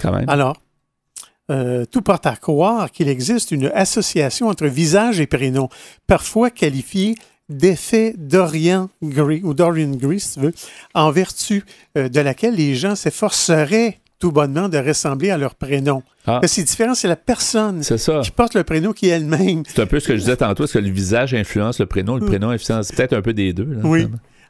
Quand 0.00 0.12
même. 0.12 0.28
Alors, 0.28 0.56
euh, 1.50 1.84
tout 1.84 2.02
porte 2.02 2.26
à 2.26 2.36
croire 2.36 2.90
qu'il 2.90 3.08
existe 3.08 3.50
une 3.52 3.66
association 3.74 4.48
entre 4.48 4.66
visage 4.66 5.20
et 5.20 5.26
prénom, 5.26 5.68
parfois 6.06 6.50
qualifiée 6.50 7.14
d'effet 7.48 8.14
Dorian 8.18 8.90
Gray, 9.02 9.40
ou 9.44 9.54
Dorian 9.54 9.90
Gray, 9.92 10.18
si 10.18 10.34
tu 10.34 10.40
veux, 10.40 10.52
en 10.94 11.10
vertu 11.12 11.64
euh, 11.96 12.08
de 12.08 12.20
laquelle 12.20 12.56
les 12.56 12.74
gens 12.74 12.96
s'efforceraient 12.96 14.00
tout 14.18 14.32
bonnement 14.32 14.68
de 14.68 14.78
ressembler 14.78 15.30
à 15.30 15.38
leur 15.38 15.54
prénom. 15.54 16.02
Ah. 16.26 16.38
Mais 16.42 16.48
C'est 16.48 16.62
différent, 16.64 16.94
c'est 16.94 17.08
la 17.08 17.16
personne 17.16 17.82
ça. 17.82 18.20
qui 18.22 18.30
porte 18.30 18.54
le 18.54 18.64
prénom 18.64 18.92
qui 18.92 19.06
est 19.06 19.10
elle-même. 19.10 19.62
C'est 19.68 19.80
un 19.82 19.86
peu 19.86 20.00
ce 20.00 20.08
que 20.08 20.14
je 20.14 20.20
disais 20.20 20.36
tantôt. 20.36 20.64
Est-ce 20.64 20.74
que 20.74 20.78
le 20.78 20.90
visage 20.90 21.34
influence 21.34 21.78
le 21.78 21.86
prénom? 21.86 22.16
Le 22.16 22.22
Mm. 22.22 22.26
prénom 22.26 22.50
influence 22.50 22.90
peut-être 22.92 23.12
un 23.12 23.22
peu 23.22 23.32
des 23.34 23.52
deux. 23.52 23.64
là, 23.64 23.80
Oui. 23.84 24.06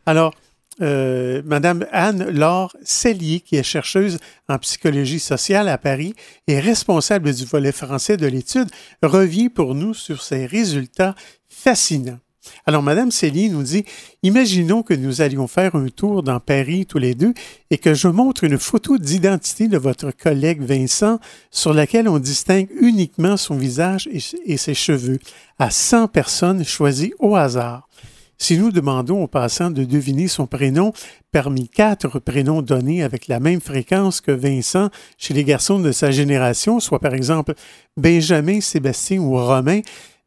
Alors, 0.07 0.35
euh, 0.83 1.43
Madame 1.45 1.87
Anne-Laure 1.91 2.77
Cellier, 2.85 3.41
qui 3.41 3.57
est 3.57 3.63
chercheuse 3.63 4.19
en 4.49 4.59
psychologie 4.59 5.19
sociale 5.21 5.69
à 5.69 5.79
Paris 5.79 6.15
et 6.47 6.61
responsable 6.61 7.33
du 7.35 7.45
volet 7.45 7.73
français 7.73 8.17
de 8.17 8.27
l'étude, 8.27 8.69
revient 9.03 9.49
pour 9.49 9.75
nous 9.75 9.95
sur 9.95 10.23
ces 10.23 10.47
résultats 10.47 11.15
fascinants. 11.49 12.19
Alors, 12.67 12.83
Madame 12.83 13.11
Cellier 13.11 13.49
nous 13.49 13.63
dit 13.63 13.85
Imaginons 14.23 14.83
que 14.83 14.95
nous 14.95 15.21
allions 15.21 15.47
faire 15.47 15.75
un 15.75 15.89
tour 15.89 16.23
dans 16.23 16.41
Paris 16.41 16.87
tous 16.87 16.99
les 16.99 17.15
deux 17.15 17.35
et 17.71 17.79
que 17.79 17.95
je 17.95 18.09
montre 18.09 18.45
une 18.45 18.59
photo 18.59 18.99
d'identité 18.99 19.69
de 19.69 19.79
votre 19.79 20.11
collègue 20.11 20.63
Vincent 20.63 21.19
sur 21.51 21.73
laquelle 21.73 22.09
on 22.09 22.19
distingue 22.19 22.69
uniquement 22.81 23.37
son 23.37 23.57
visage 23.57 24.09
et, 24.13 24.57
ses 24.57 24.75
cheveux 24.75 25.19
à 25.59 25.71
100 25.71 26.09
personnes 26.09 26.65
choisies 26.65 27.15
au 27.19 27.37
hasard. 27.37 27.89
Si 28.39 28.59
nous 28.59 28.71
demandons 28.71 29.23
au 29.23 29.27
passant 29.29 29.71
de 29.71 29.85
deviner 29.85 30.29
son 30.29 30.47
prénom 30.47 30.93
parmi 31.33 31.69
quatre 31.69 32.19
prénoms 32.19 32.61
donnés 32.61 33.03
avec 33.03 33.29
la 33.29 33.41
même 33.41 33.61
fréquence 33.61 34.21
que 34.21 34.33
Vincent 34.33 34.91
chez 35.17 35.33
les 35.33 35.45
garçons 35.45 35.79
de 35.79 35.91
sa 35.91 36.11
génération, 36.11 36.79
soit 36.79 37.01
par 37.01 37.15
exemple 37.15 37.55
Benjamin, 37.97 38.61
Sébastien 38.61 39.21
ou 39.21 39.37
Romain, 39.37 39.81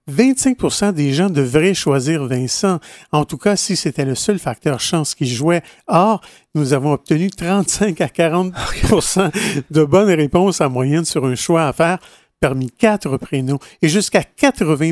25% 0.10 0.94
des 0.94 1.14
gens 1.14 1.30
devraient 1.30 1.74
choisir 1.74 2.26
Vincent, 2.26 2.80
en 3.12 3.26
tout 3.26 3.38
cas 3.38 3.56
si 3.56 3.76
c'était 3.76 4.06
le 4.06 4.16
seul 4.16 4.40
facteur 4.40 4.80
chance 4.80 5.16
qui 5.16 5.28
jouait. 5.28 5.62
Or, 5.88 6.22
nous 6.56 6.74
avons 6.74 6.94
obtenu 6.94 7.30
35 7.30 8.02
à 8.02 8.08
40% 8.08 9.32
de 9.70 9.84
bonnes 9.84 10.12
réponses 10.12 10.62
en 10.62 10.70
moyenne 10.70 11.06
sur 11.06 11.26
un 11.26 11.36
choix 11.36 11.68
à 11.68 11.74
faire 11.74 12.00
parmi 12.40 12.72
quatre 12.72 13.18
prénoms 13.18 13.60
et 13.82 13.90
jusqu'à 13.90 14.24
80 14.24 14.92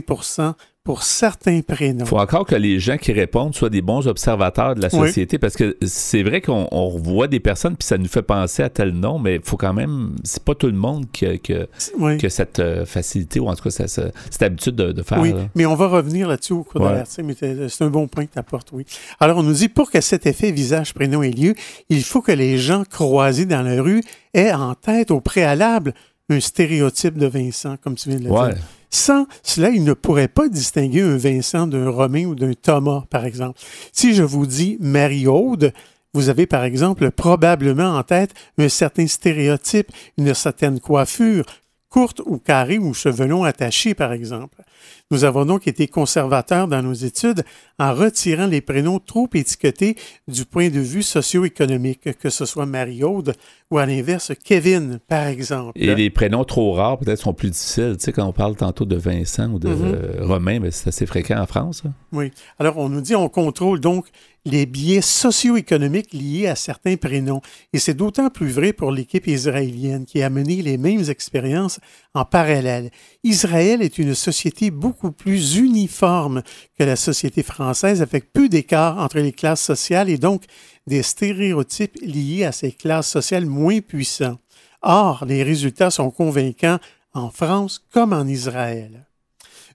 pour 0.88 1.04
certains 1.04 1.60
prénoms. 1.60 2.06
Il 2.06 2.08
faut 2.08 2.18
encore 2.18 2.46
que 2.46 2.56
les 2.56 2.80
gens 2.80 2.96
qui 2.96 3.12
répondent 3.12 3.54
soient 3.54 3.70
des 3.70 3.82
bons 3.82 4.08
observateurs 4.08 4.74
de 4.74 4.82
la 4.82 4.90
société 4.90 5.38
parce 5.38 5.58
que 5.58 5.76
c'est 5.86 6.24
vrai 6.24 6.40
qu'on 6.40 6.98
voit 6.98 7.28
des 7.28 7.42
personnes 7.42 7.76
puis 7.76 7.86
ça 7.86 7.98
nous 7.98 8.08
fait 8.08 8.22
penser 8.22 8.64
à 8.64 8.70
tel 8.70 8.92
nom, 8.92 9.20
mais 9.20 9.36
il 9.36 9.42
faut 9.44 9.58
quand 9.58 9.74
même. 9.74 10.16
C'est 10.24 10.42
pas 10.42 10.56
tout 10.56 10.68
le 10.68 10.78
monde 10.78 11.08
qui 11.12 11.26
a, 11.26 12.30
cette 12.30 12.60
euh, 12.60 12.86
facilité 12.86 13.42
ou 13.42 13.50
en 13.50 13.56
tout 13.56 13.64
cas 13.64 13.70
cette, 13.70 14.42
habitude 14.42 14.76
de, 14.76 15.04
faire. 15.04 15.20
Oui, 15.20 15.34
mais 15.56 15.66
on 15.66 15.76
va 15.76 15.88
revenir 15.88 16.30
là-dessus 16.30 16.54
au 16.54 16.64
cours 16.64 16.80
de 16.80 16.86
l'article, 16.86 17.24
mais 17.26 17.68
c'est 17.68 17.84
un 17.84 17.90
bon 17.90 18.08
point 18.08 18.26
que 18.26 18.32
tu 18.32 18.40
apportes, 18.40 18.70
oui. 18.72 18.86
Alors, 19.20 19.40
on 19.40 19.44
nous 19.44 19.52
dit 19.52 19.68
pour 19.68 19.92
que 19.92 20.00
cet 20.00 20.26
effet 20.26 20.52
visage-prénom 20.52 21.22
ait 21.22 21.32
lieu, 21.32 21.54
il 21.90 22.02
faut 22.02 22.22
que 22.22 22.32
les 22.32 22.58
gens 22.58 22.86
croisés 22.90 23.46
dans 23.46 23.62
la 23.62 23.82
rue 23.82 24.04
aient 24.34 24.54
en 24.54 24.74
tête 24.74 25.12
au 25.12 25.20
préalable 25.20 25.94
un 26.30 26.40
stéréotype 26.40 27.18
de 27.18 27.26
Vincent, 27.26 27.76
comme 27.84 27.96
tu 27.96 28.08
viens 28.08 28.20
de 28.20 28.24
le 28.24 28.30
dire. 28.30 28.64
Sans 28.90 29.28
cela, 29.44 29.70
il 29.70 29.84
ne 29.84 29.94
pourrait 29.94 30.28
pas 30.28 30.48
distinguer 30.48 31.02
un 31.02 31.18
Vincent 31.18 31.68
d'un 31.68 31.90
Romain 31.90 32.26
ou 32.26 32.36
d'un 32.36 32.54
Thomas, 32.54 33.04
par 33.10 33.26
exemple. 33.26 33.60
Si 33.92 34.14
je 34.14 34.24
vous 34.24 34.46
dis 34.46 34.78
Marie-Aude, 34.80 35.74
vous 36.14 36.30
avez 36.30 36.48
par 36.48 36.64
exemple 36.64 37.12
probablement 37.12 37.98
en 37.98 38.04
tête 38.04 38.34
un 38.58 38.70
certain 38.70 39.08
stéréotype, 39.08 39.92
une 40.18 40.34
certaine 40.34 40.80
coiffure, 40.80 41.46
courte 41.90 42.22
ou 42.26 42.38
carrée 42.38 42.78
ou 42.78 42.94
cheveux 42.94 43.28
longs 43.28 43.44
attachés, 43.44 43.94
par 43.94 44.14
exemple. 44.14 44.64
Nous 45.10 45.24
avons 45.24 45.46
donc 45.46 45.68
été 45.68 45.88
conservateurs 45.88 46.68
dans 46.68 46.82
nos 46.82 46.94
études 46.94 47.44
en 47.80 47.94
retirant 47.94 48.46
les 48.46 48.60
prénoms 48.60 49.00
trop 49.00 49.30
étiquetés 49.34 49.96
du 50.28 50.44
point 50.44 50.68
de 50.68 50.82
vue 50.82 51.02
socio-économique, 51.02 52.18
que 52.18 52.30
ce 52.30 52.46
soit 52.46 52.66
Marie-Aude 52.66 53.34
ou 53.72 53.78
à 53.78 53.86
l'inverse 53.86 54.34
Kevin, 54.44 55.00
par 55.08 55.28
exemple. 55.28 55.72
Et 55.76 55.96
les 55.96 56.10
prénoms 56.10 56.44
trop 56.44 56.74
rares 56.74 57.00
peut-être 57.00 57.20
sont 57.20 57.34
plus 57.34 57.52
difficiles. 57.52 57.96
Tu 57.98 58.04
sais, 58.04 58.12
quand 58.12 58.26
on 58.26 58.34
parle 58.34 58.58
tantôt 58.58 58.84
de 58.84 58.98
Vincent 58.98 59.50
ou 59.50 59.60
de 59.60 59.70
mm-hmm. 59.70 60.24
Romain, 60.24 60.60
ben, 60.60 60.72
c'est 60.72 60.90
assez 60.90 61.06
fréquent 61.06 61.40
en 61.40 61.46
France. 61.46 61.84
Oui. 62.12 62.32
Alors, 62.60 62.78
on 62.78 62.90
nous 62.90 63.02
dit 63.02 63.16
on 63.16 63.30
contrôle 63.30 63.80
donc 63.80 64.08
les 64.48 64.66
biais 64.66 65.02
socio-économiques 65.02 66.14
liés 66.14 66.48
à 66.48 66.56
certains 66.56 66.96
prénoms. 66.96 67.42
Et 67.74 67.80
c'est 67.80 67.94
d'autant 67.94 68.30
plus 68.30 68.48
vrai 68.48 68.72
pour 68.72 68.92
l'équipe 68.92 69.28
israélienne 69.28 70.06
qui 70.06 70.22
a 70.22 70.30
mené 70.30 70.62
les 70.62 70.78
mêmes 70.78 71.04
expériences 71.10 71.80
en 72.18 72.26
parallèle. 72.26 72.90
Israël 73.24 73.82
est 73.82 73.98
une 73.98 74.16
société 74.16 74.72
beaucoup 74.72 75.12
plus 75.12 75.58
uniforme 75.58 76.42
que 76.78 76.84
la 76.84 76.96
société 76.96 77.44
française 77.44 78.02
avec 78.02 78.34
peu 78.34 78.50
d'écart 78.50 78.98
entre 78.98 79.20
les 79.20 79.32
classes 79.32 79.62
sociales 79.62 80.10
et 80.10 80.18
donc 80.18 80.44
des 80.88 81.04
stéréotypes 81.04 81.98
liés 82.02 82.46
à 82.46 82.52
ces 82.52 82.72
classes 82.72 83.10
sociales 83.10 83.46
moins 83.46 83.82
puissants. 83.82 84.40
Or, 84.82 85.26
les 85.26 85.44
résultats 85.44 85.92
sont 85.92 86.12
convaincants 86.12 86.80
en 87.14 87.30
France 87.30 87.86
comme 87.92 88.14
en 88.14 88.26
Israël. 88.26 89.08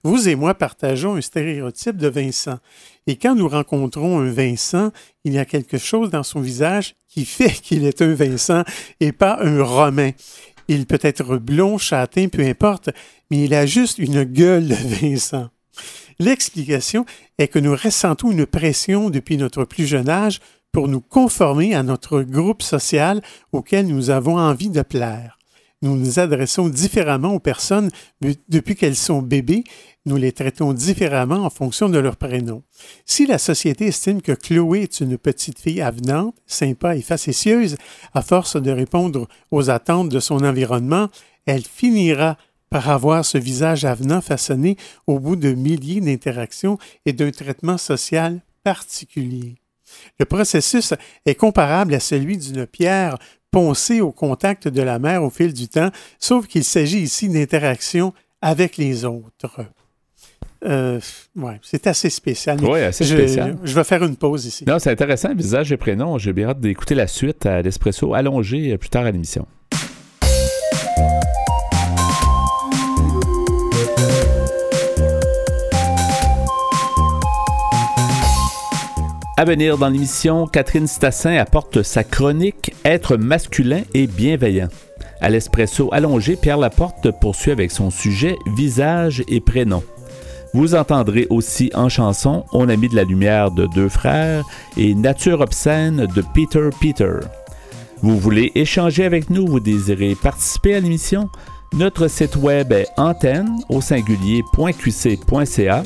Vous 0.05 0.27
et 0.27 0.35
moi 0.35 0.53
partageons 0.53 1.15
un 1.15 1.21
stéréotype 1.21 1.95
de 1.95 2.09
Vincent. 2.09 2.59
Et 3.07 3.15
quand 3.15 3.35
nous 3.35 3.47
rencontrons 3.47 4.19
un 4.19 4.29
Vincent, 4.31 4.91
il 5.23 5.31
y 5.31 5.39
a 5.39 5.45
quelque 5.45 5.77
chose 5.77 6.09
dans 6.09 6.23
son 6.23 6.41
visage 6.41 6.95
qui 7.07 7.23
fait 7.23 7.51
qu'il 7.63 7.85
est 7.85 8.01
un 8.01 8.13
Vincent 8.13 8.63
et 8.99 9.13
pas 9.13 9.39
un 9.41 9.63
Romain. 9.63 10.11
Il 10.67 10.85
peut 10.85 10.99
être 11.01 11.37
blond, 11.37 11.77
châtain, 11.77 12.27
peu 12.27 12.45
importe, 12.45 12.89
mais 13.29 13.43
il 13.43 13.53
a 13.53 13.65
juste 13.65 13.97
une 13.97 14.23
gueule 14.23 14.67
de 14.67 14.75
Vincent. 14.75 15.49
L'explication 16.19 17.05
est 17.37 17.47
que 17.47 17.59
nous 17.59 17.75
ressentons 17.75 18.31
une 18.31 18.45
pression 18.45 19.09
depuis 19.09 19.37
notre 19.37 19.65
plus 19.65 19.85
jeune 19.85 20.09
âge 20.09 20.39
pour 20.71 20.87
nous 20.87 21.01
conformer 21.01 21.75
à 21.75 21.83
notre 21.83 22.21
groupe 22.21 22.61
social 22.61 23.21
auquel 23.51 23.87
nous 23.87 24.09
avons 24.09 24.37
envie 24.37 24.69
de 24.69 24.81
plaire. 24.81 25.37
Nous 25.81 25.97
nous 25.97 26.17
adressons 26.19 26.69
différemment 26.69 27.33
aux 27.33 27.39
personnes 27.39 27.89
depuis 28.47 28.75
qu'elles 28.75 28.95
sont 28.95 29.21
bébés 29.21 29.63
nous 30.05 30.17
les 30.17 30.31
traitons 30.31 30.73
différemment 30.73 31.45
en 31.45 31.49
fonction 31.49 31.89
de 31.89 31.97
leur 31.97 32.17
prénom. 32.17 32.63
Si 33.05 33.25
la 33.25 33.37
société 33.37 33.87
estime 33.87 34.21
que 34.21 34.33
Chloé 34.33 34.81
est 34.81 34.99
une 34.99 35.17
petite 35.17 35.59
fille 35.59 35.81
avenante, 35.81 36.35
sympa 36.45 36.95
et 36.95 37.01
facétieuse, 37.01 37.77
à 38.13 38.21
force 38.21 38.61
de 38.61 38.71
répondre 38.71 39.27
aux 39.51 39.69
attentes 39.69 40.09
de 40.09 40.19
son 40.19 40.43
environnement, 40.43 41.09
elle 41.45 41.63
finira 41.63 42.37
par 42.69 42.89
avoir 42.89 43.23
ce 43.23 43.37
visage 43.37 43.85
avenant 43.85 44.21
façonné 44.21 44.77
au 45.07 45.19
bout 45.19 45.35
de 45.35 45.53
milliers 45.53 46.01
d'interactions 46.01 46.77
et 47.05 47.13
d'un 47.13 47.31
traitement 47.31 47.77
social 47.77 48.41
particulier. 48.63 49.55
Le 50.19 50.25
processus 50.25 50.93
est 51.25 51.35
comparable 51.35 51.93
à 51.93 51.99
celui 51.99 52.37
d'une 52.37 52.65
pierre 52.65 53.17
poncée 53.51 54.01
au 54.01 54.11
contact 54.11 54.67
de 54.67 54.81
la 54.81 54.97
mer 54.97 55.23
au 55.23 55.29
fil 55.29 55.53
du 55.53 55.67
temps, 55.67 55.91
sauf 56.17 56.47
qu'il 56.47 56.63
s'agit 56.63 57.01
ici 57.01 57.29
d'interactions 57.29 58.13
avec 58.41 58.77
les 58.77 59.05
autres. 59.05 59.67
Euh, 60.65 60.99
ouais, 61.35 61.59
c'est 61.61 61.87
assez 61.87 62.09
spécial. 62.09 62.57
Oui, 62.61 62.81
assez 62.81 63.03
spécial. 63.03 63.57
Je, 63.63 63.75
vais 63.75 63.83
faire 63.83 64.03
une 64.03 64.15
pause 64.15 64.45
ici. 64.45 64.63
Non, 64.65 64.79
c'est 64.79 64.91
intéressant, 64.91 65.33
visage 65.35 65.71
et 65.71 65.77
prénom. 65.77 66.17
J'ai 66.17 66.33
bien 66.33 66.49
hâte 66.49 66.59
d'écouter 66.59 66.95
la 66.95 67.07
suite 67.07 67.45
à 67.45 67.61
l'Espresso 67.61 68.13
allongé 68.13 68.77
plus 68.77 68.89
tard 68.89 69.05
à 69.05 69.11
l'émission. 69.11 69.45
À 79.35 79.45
venir 79.45 79.77
dans 79.79 79.89
l'émission, 79.89 80.45
Catherine 80.45 80.87
Stassin 80.87 81.35
apporte 81.35 81.81
sa 81.81 82.03
chronique 82.03 82.73
Être 82.85 83.17
masculin 83.17 83.81
et 83.93 84.07
bienveillant. 84.07 84.69
À 85.21 85.29
l'espresso 85.29 85.89
allongé, 85.91 86.35
Pierre 86.35 86.57
Laporte 86.57 87.09
poursuit 87.19 87.51
avec 87.51 87.71
son 87.71 87.89
sujet 87.89 88.37
Visage 88.55 89.23
et 89.27 89.41
prénom. 89.41 89.83
Vous 90.53 90.75
entendrez 90.75 91.25
aussi 91.31 91.71
en 91.73 91.89
chanson 91.89 92.45
On 92.53 92.69
a 92.69 92.75
mis 92.75 92.87
de 92.87 92.95
la 92.95 93.05
lumière 93.05 93.49
de 93.49 93.65
deux 93.65 93.89
frères 93.89 94.45
et 94.77 94.93
Nature 94.93 95.41
obscène 95.41 96.05
de 96.05 96.23
Peter 96.33 96.69
Peter. 96.79 97.15
Vous 98.03 98.19
voulez 98.19 98.51
échanger 98.53 99.05
avec 99.05 99.31
nous, 99.31 99.47
vous 99.47 99.59
désirez 99.59 100.15
participer 100.15 100.75
à 100.75 100.79
l'émission? 100.79 101.27
Notre 101.73 102.07
site 102.07 102.35
web 102.35 102.71
est 102.71 102.87
antenne 102.97 103.49
au 103.67 103.81
singulier.qc.ca. 103.81 105.83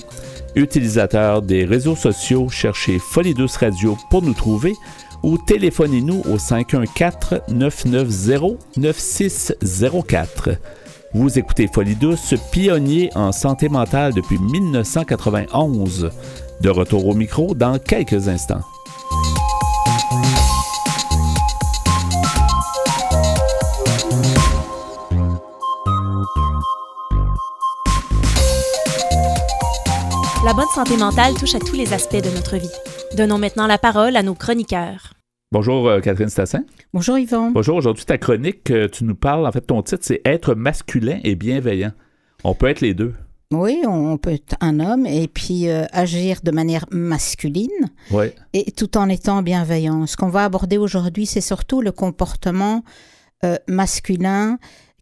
Utilisateur 0.55 1.41
des 1.41 1.63
réseaux 1.63 1.95
sociaux, 1.95 2.49
cherchez 2.49 2.99
Folie 2.99 3.33
Douce 3.33 3.55
Radio 3.55 3.97
pour 4.09 4.21
nous 4.21 4.33
trouver 4.33 4.75
ou 5.23 5.37
téléphonez-nous 5.37 6.23
au 6.29 6.37
514 6.37 7.43
990 7.47 8.57
9604. 8.75 10.49
Vous 11.13 11.39
écoutez 11.39 11.67
Folie 11.73 11.95
Douce, 11.95 12.35
pionnier 12.51 13.09
en 13.15 13.31
santé 13.31 13.69
mentale 13.69 14.13
depuis 14.13 14.37
1991. 14.37 16.11
De 16.59 16.69
retour 16.69 17.07
au 17.07 17.13
micro 17.13 17.55
dans 17.55 17.79
quelques 17.79 18.27
instants. 18.27 18.61
La 30.45 30.53
bonne 30.53 30.65
santé 30.75 30.97
mentale 30.97 31.33
touche 31.35 31.55
à 31.55 31.59
tous 31.59 31.75
les 31.75 31.93
aspects 31.93 32.15
de 32.15 32.29
notre 32.29 32.57
vie. 32.57 32.69
Donnons 33.15 33.37
maintenant 33.37 33.67
la 33.67 33.77
parole 33.77 34.17
à 34.17 34.23
nos 34.23 34.35
chroniqueurs. 34.35 35.16
Bonjour 35.53 35.87
euh, 35.87 36.01
Catherine 36.01 36.27
Stassin. 36.27 36.65
Bonjour 36.93 37.17
Yvon. 37.17 37.51
Bonjour, 37.51 37.77
aujourd'hui 37.77 38.03
ta 38.03 38.17
chronique, 38.17 38.69
euh, 38.69 38.89
tu 38.89 39.05
nous 39.05 39.15
parles, 39.15 39.47
en 39.47 39.51
fait 39.53 39.61
ton 39.61 39.81
titre 39.81 40.01
c'est 40.03 40.19
Être 40.25 40.55
masculin 40.55 41.21
et 41.23 41.35
bienveillant. 41.35 41.93
On 42.43 42.53
peut 42.53 42.67
être 42.67 42.81
les 42.81 42.93
deux. 42.93 43.13
Oui, 43.53 43.81
on 43.87 44.17
peut 44.17 44.31
être 44.31 44.57
un 44.59 44.81
homme 44.81 45.05
et 45.05 45.29
puis 45.29 45.69
euh, 45.69 45.85
agir 45.93 46.39
de 46.43 46.51
manière 46.51 46.85
masculine 46.91 47.69
et 48.51 48.73
tout 48.73 48.97
en 48.97 49.07
étant 49.07 49.41
bienveillant. 49.41 50.05
Ce 50.05 50.17
qu'on 50.17 50.27
va 50.27 50.43
aborder 50.43 50.77
aujourd'hui, 50.77 51.25
c'est 51.25 51.39
surtout 51.39 51.81
le 51.81 51.93
comportement 51.93 52.83
masculin 53.69 54.57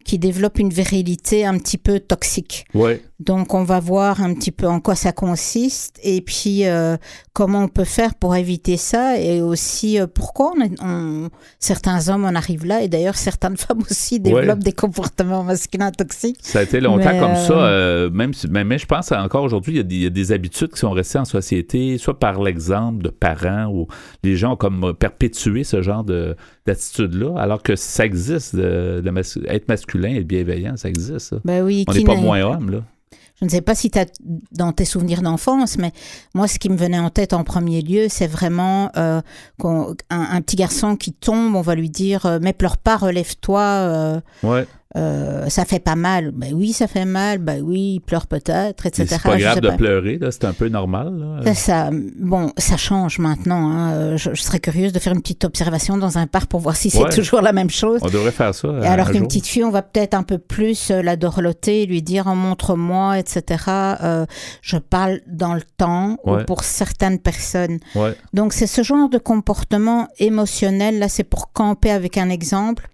qui 0.05 0.19
développe 0.19 0.59
une 0.59 0.69
virilité 0.69 1.45
un 1.45 1.57
petit 1.57 1.79
peu 1.79 1.99
toxique. 1.99 2.65
Ouais. 2.75 3.01
Donc, 3.19 3.53
on 3.53 3.63
va 3.63 3.79
voir 3.79 4.21
un 4.21 4.33
petit 4.33 4.51
peu 4.51 4.67
en 4.67 4.79
quoi 4.79 4.93
ça 4.93 5.11
consiste 5.11 5.99
et 6.03 6.21
puis 6.21 6.67
euh, 6.67 6.95
comment 7.33 7.63
on 7.63 7.67
peut 7.69 7.85
faire 7.85 8.13
pour 8.13 8.35
éviter 8.35 8.77
ça 8.77 9.17
et 9.19 9.41
aussi 9.41 9.99
euh, 9.99 10.05
pourquoi 10.05 10.51
on, 10.81 11.29
certains 11.59 12.09
hommes 12.09 12.25
en 12.25 12.35
arrivent 12.35 12.65
là 12.65 12.83
et 12.83 12.87
d'ailleurs 12.87 13.15
certaines 13.15 13.57
femmes 13.57 13.81
aussi 13.89 14.19
développent 14.19 14.63
des 14.63 14.73
comportements 14.73 15.43
masculins 15.43 15.91
toxiques. 15.91 16.39
Ça 16.41 16.59
a 16.59 16.63
été 16.63 16.79
longtemps 16.81 17.17
comme 17.17 17.35
ça, 17.35 17.53
euh, 17.53 18.09
même, 18.11 18.33
mais, 18.49 18.77
je 18.77 18.85
pense 18.85 19.11
encore 19.11 19.43
aujourd'hui, 19.43 19.79
il, 19.79 20.03
y, 20.03 20.05
a 20.05 20.09
des 20.09 20.31
habitudes 20.31 20.71
qui 20.71 20.79
sont 20.79 20.91
restées 20.91 21.19
en 21.19 21.25
société, 21.25 21.97
soit 21.97 22.19
par 22.19 22.43
l'exemple 22.43 23.01
de 23.01 23.09
parents 23.09 23.71
ou 23.73 23.87
les 24.23 24.35
gens 24.35 24.53
ont 24.53 24.57
comme 24.57 24.93
perpétué 24.93 25.63
ce 25.63 25.81
genre 25.81 26.03
d'attitude-là, 26.65 27.37
alors 27.37 27.61
que 27.61 27.75
ça 27.75 28.05
existe, 28.05 28.55
de, 28.55 29.03
être 29.47 29.67
masculin 29.67 30.09
et 30.09 30.23
bienveillant, 30.23 30.77
ça 30.77 30.89
existe. 30.89 31.35
Ben 31.45 31.63
oui, 31.63 31.85
on 31.87 31.93
n'est 31.93 32.03
pas 32.03 32.15
moins 32.15 32.41
homme, 32.41 32.71
là. 32.71 32.83
Je 33.39 33.45
ne 33.45 33.49
sais 33.49 33.61
pas 33.61 33.75
si 33.75 33.91
tu 33.91 33.99
as 33.99 34.05
dans 34.53 34.71
tes 34.71 34.85
souvenirs 34.85 35.21
d'enfance, 35.21 35.77
mais 35.77 35.91
moi, 36.33 36.47
ce 36.47 36.57
qui 36.57 36.69
me 36.69 36.77
venait 36.77 36.99
en 36.99 37.09
tête 37.09 37.33
en 37.33 37.43
premier 37.43 37.81
lieu, 37.81 38.05
c'est 38.07 38.27
vraiment 38.27 38.91
euh, 38.95 39.21
un, 40.09 40.41
petit 40.41 40.55
garçon 40.55 40.95
qui 40.95 41.11
tombe, 41.11 41.53
on 41.53 41.61
va 41.61 41.75
lui 41.75 41.89
dire 41.89 42.25
euh, 42.25 42.39
Mais 42.41 42.53
pleure 42.53 42.77
pas, 42.77 42.95
relève-toi. 42.95 43.61
Euh, 43.61 44.21
ouais. 44.43 44.65
Euh, 44.95 45.49
ça 45.49 45.65
fait 45.65 45.79
pas 45.79 45.95
mal. 45.95 46.31
Ben 46.31 46.53
oui, 46.53 46.71
ça 46.71 46.87
fait 46.87 47.05
mal. 47.05 47.39
Ben 47.39 47.61
oui, 47.61 47.95
il 47.95 47.99
pleure 47.99 48.27
peut-être, 48.27 48.85
etc. 48.85 49.05
C'est 49.09 49.21
pas 49.21 49.37
grave 49.37 49.59
de 49.59 49.69
pleurer, 49.71 50.19
c'est 50.31 50.45
un 50.45 50.53
peu 50.53 50.69
normal. 50.69 51.41
Ça, 51.53 51.89
bon, 51.91 52.51
ça 52.57 52.77
change 52.77 53.19
maintenant. 53.19 53.69
Hein. 53.69 53.91
Euh, 53.93 54.17
je, 54.17 54.33
serais 54.35 54.59
curieuse 54.59 54.93
de 54.93 54.99
faire 54.99 55.13
une 55.13 55.21
petite 55.21 55.43
observation 55.43 55.97
dans 55.97 56.17
un 56.17 56.27
parc 56.27 56.49
pour 56.49 56.61
voir 56.61 56.75
si 56.75 56.89
c'est 56.89 57.09
toujours 57.09 57.41
la 57.41 57.51
même 57.51 57.69
chose. 57.69 57.99
On 58.03 58.09
devrait 58.09 58.31
faire 58.31 58.55
ça. 58.55 58.69
Et 58.83 58.87
alors 58.87 59.11
qu'une 59.11 59.27
petite 59.27 59.47
fille, 59.47 59.63
on 59.63 59.71
va 59.71 59.81
peut-être 59.81 60.13
un 60.13 60.23
peu 60.23 60.37
plus 60.37 60.91
euh, 60.91 61.01
la 61.01 61.15
dorloter, 61.15 61.85
lui 61.85 62.01
dire 62.01 62.25
oh, 62.27 62.35
montre-moi, 62.35 63.19
etc. 63.19 63.63
je 64.61 64.77
parle 64.77 65.19
dans 65.27 65.53
le 65.53 65.63
temps 65.77 66.17
ou 66.23 66.37
pour 66.45 66.63
certaines 66.63 67.19
personnes. 67.19 67.79
Donc 68.33 68.53
c'est 68.53 68.67
ce 68.67 68.83
genre 68.83 69.09
de 69.09 69.17
comportement 69.17 70.07
émotionnel. 70.19 70.99
Là, 70.99 71.09
c'est 71.09 71.23
pour 71.23 71.51
camper 71.51 71.91
avec 71.91 72.17
un 72.17 72.29
exemple 72.29 72.87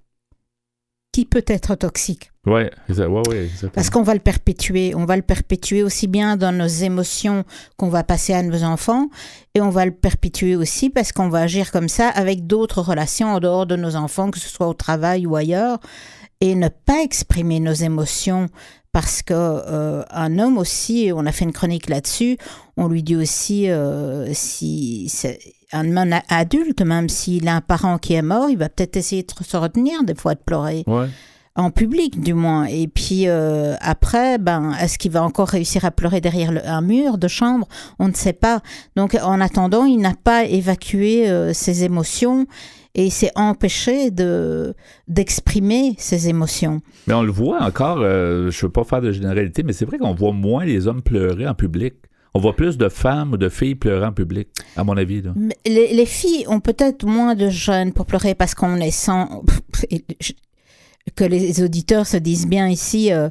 qui 1.11 1.25
peut 1.25 1.43
être 1.47 1.75
toxique. 1.75 2.31
Oui, 2.47 2.63
ouais, 2.89 3.05
ouais, 3.27 3.49
Parce 3.73 3.89
qu'on 3.89 4.01
va 4.01 4.13
le 4.13 4.19
perpétuer. 4.19 4.95
On 4.95 5.05
va 5.05 5.15
le 5.15 5.21
perpétuer 5.21 5.83
aussi 5.83 6.07
bien 6.07 6.37
dans 6.37 6.51
nos 6.51 6.67
émotions 6.67 7.43
qu'on 7.77 7.89
va 7.89 8.03
passer 8.03 8.33
à 8.33 8.41
nos 8.41 8.63
enfants, 8.63 9.09
et 9.53 9.61
on 9.61 9.69
va 9.69 9.85
le 9.85 9.91
perpétuer 9.91 10.55
aussi 10.55 10.89
parce 10.89 11.11
qu'on 11.11 11.29
va 11.29 11.41
agir 11.41 11.71
comme 11.71 11.89
ça 11.89 12.07
avec 12.09 12.47
d'autres 12.47 12.81
relations 12.81 13.27
en 13.27 13.39
dehors 13.39 13.67
de 13.67 13.75
nos 13.75 13.95
enfants, 13.95 14.31
que 14.31 14.39
ce 14.39 14.49
soit 14.49 14.67
au 14.67 14.73
travail 14.73 15.27
ou 15.27 15.35
ailleurs, 15.35 15.79
et 16.39 16.55
ne 16.55 16.69
pas 16.69 17.03
exprimer 17.03 17.59
nos 17.59 17.73
émotions 17.73 18.47
parce 18.91 19.21
que 19.21 19.33
euh, 19.35 20.03
un 20.09 20.39
homme 20.39 20.57
aussi, 20.57 21.11
on 21.13 21.25
a 21.25 21.31
fait 21.31 21.45
une 21.45 21.53
chronique 21.53 21.89
là-dessus, 21.89 22.37
on 22.75 22.87
lui 22.87 23.03
dit 23.03 23.15
aussi 23.15 23.69
euh, 23.69 24.33
si 24.33 25.11
un 25.73 25.97
homme 25.97 26.15
adulte, 26.29 26.81
même 26.81 27.09
s'il 27.09 27.47
a 27.47 27.55
un 27.55 27.61
parent 27.61 27.97
qui 27.97 28.13
est 28.13 28.21
mort, 28.21 28.49
il 28.49 28.57
va 28.57 28.69
peut-être 28.69 28.97
essayer 28.97 29.23
de 29.23 29.43
se 29.43 29.57
retenir 29.57 30.03
des 30.03 30.15
fois 30.15 30.35
de 30.35 30.39
pleurer. 30.39 30.85
En 31.53 31.69
public, 31.69 32.21
du 32.21 32.33
moins. 32.33 32.63
Et 32.63 32.87
puis 32.87 33.27
euh, 33.27 33.75
après, 33.81 34.37
ben, 34.37 34.71
est-ce 34.81 34.97
qu'il 34.97 35.11
va 35.11 35.21
encore 35.21 35.49
réussir 35.49 35.83
à 35.83 35.91
pleurer 35.91 36.21
derrière 36.21 36.49
un 36.65 36.79
mur 36.79 37.17
de 37.17 37.27
chambre? 37.27 37.67
On 37.99 38.07
ne 38.07 38.13
sait 38.13 38.31
pas. 38.31 38.61
Donc, 38.95 39.17
en 39.21 39.41
attendant, 39.41 39.83
il 39.83 39.97
n'a 39.97 40.13
pas 40.13 40.45
évacué 40.45 41.29
euh, 41.29 41.51
ses 41.51 41.83
émotions 41.83 42.47
et 42.95 43.09
s'est 43.09 43.31
empêché 43.35 44.11
de 44.11 44.73
d'exprimer 45.09 45.95
ses 45.97 46.29
émotions. 46.29 46.81
Mais 47.07 47.13
on 47.13 47.23
le 47.23 47.31
voit 47.31 47.61
encore. 47.61 47.99
Euh, 47.99 48.49
je 48.49 48.57
ne 48.57 48.61
veux 48.61 48.71
pas 48.71 48.85
faire 48.85 49.01
de 49.01 49.11
généralité, 49.11 49.63
mais 49.63 49.73
c'est 49.73 49.85
vrai 49.85 49.97
qu'on 49.97 50.13
voit 50.13 50.31
moins 50.31 50.63
les 50.63 50.87
hommes 50.87 51.01
pleurer 51.01 51.47
en 51.47 51.53
public. 51.53 51.95
On 52.33 52.39
voit 52.39 52.55
plus 52.55 52.77
de 52.77 52.87
femmes 52.87 53.33
ou 53.33 53.37
de 53.37 53.49
filles 53.49 53.75
pleurer 53.75 54.05
en 54.05 54.13
public, 54.13 54.47
à 54.77 54.83
mon 54.83 54.95
avis. 54.95 55.21
Les, 55.65 56.05
filles 56.05 56.45
ont 56.47 56.61
peut-être 56.61 57.05
moins 57.05 57.35
de 57.35 57.49
jeunes 57.49 57.91
pour 57.91 58.05
pleurer 58.05 58.35
parce 58.35 58.55
qu'on 58.55 58.77
est 58.77 58.91
sans... 58.91 59.43
que 61.15 61.23
les 61.23 61.61
auditeurs 61.61 62.07
se 62.07 62.17
disent 62.17 62.47
bien 62.47 62.69
ici, 62.69 63.11
euh, 63.11 63.29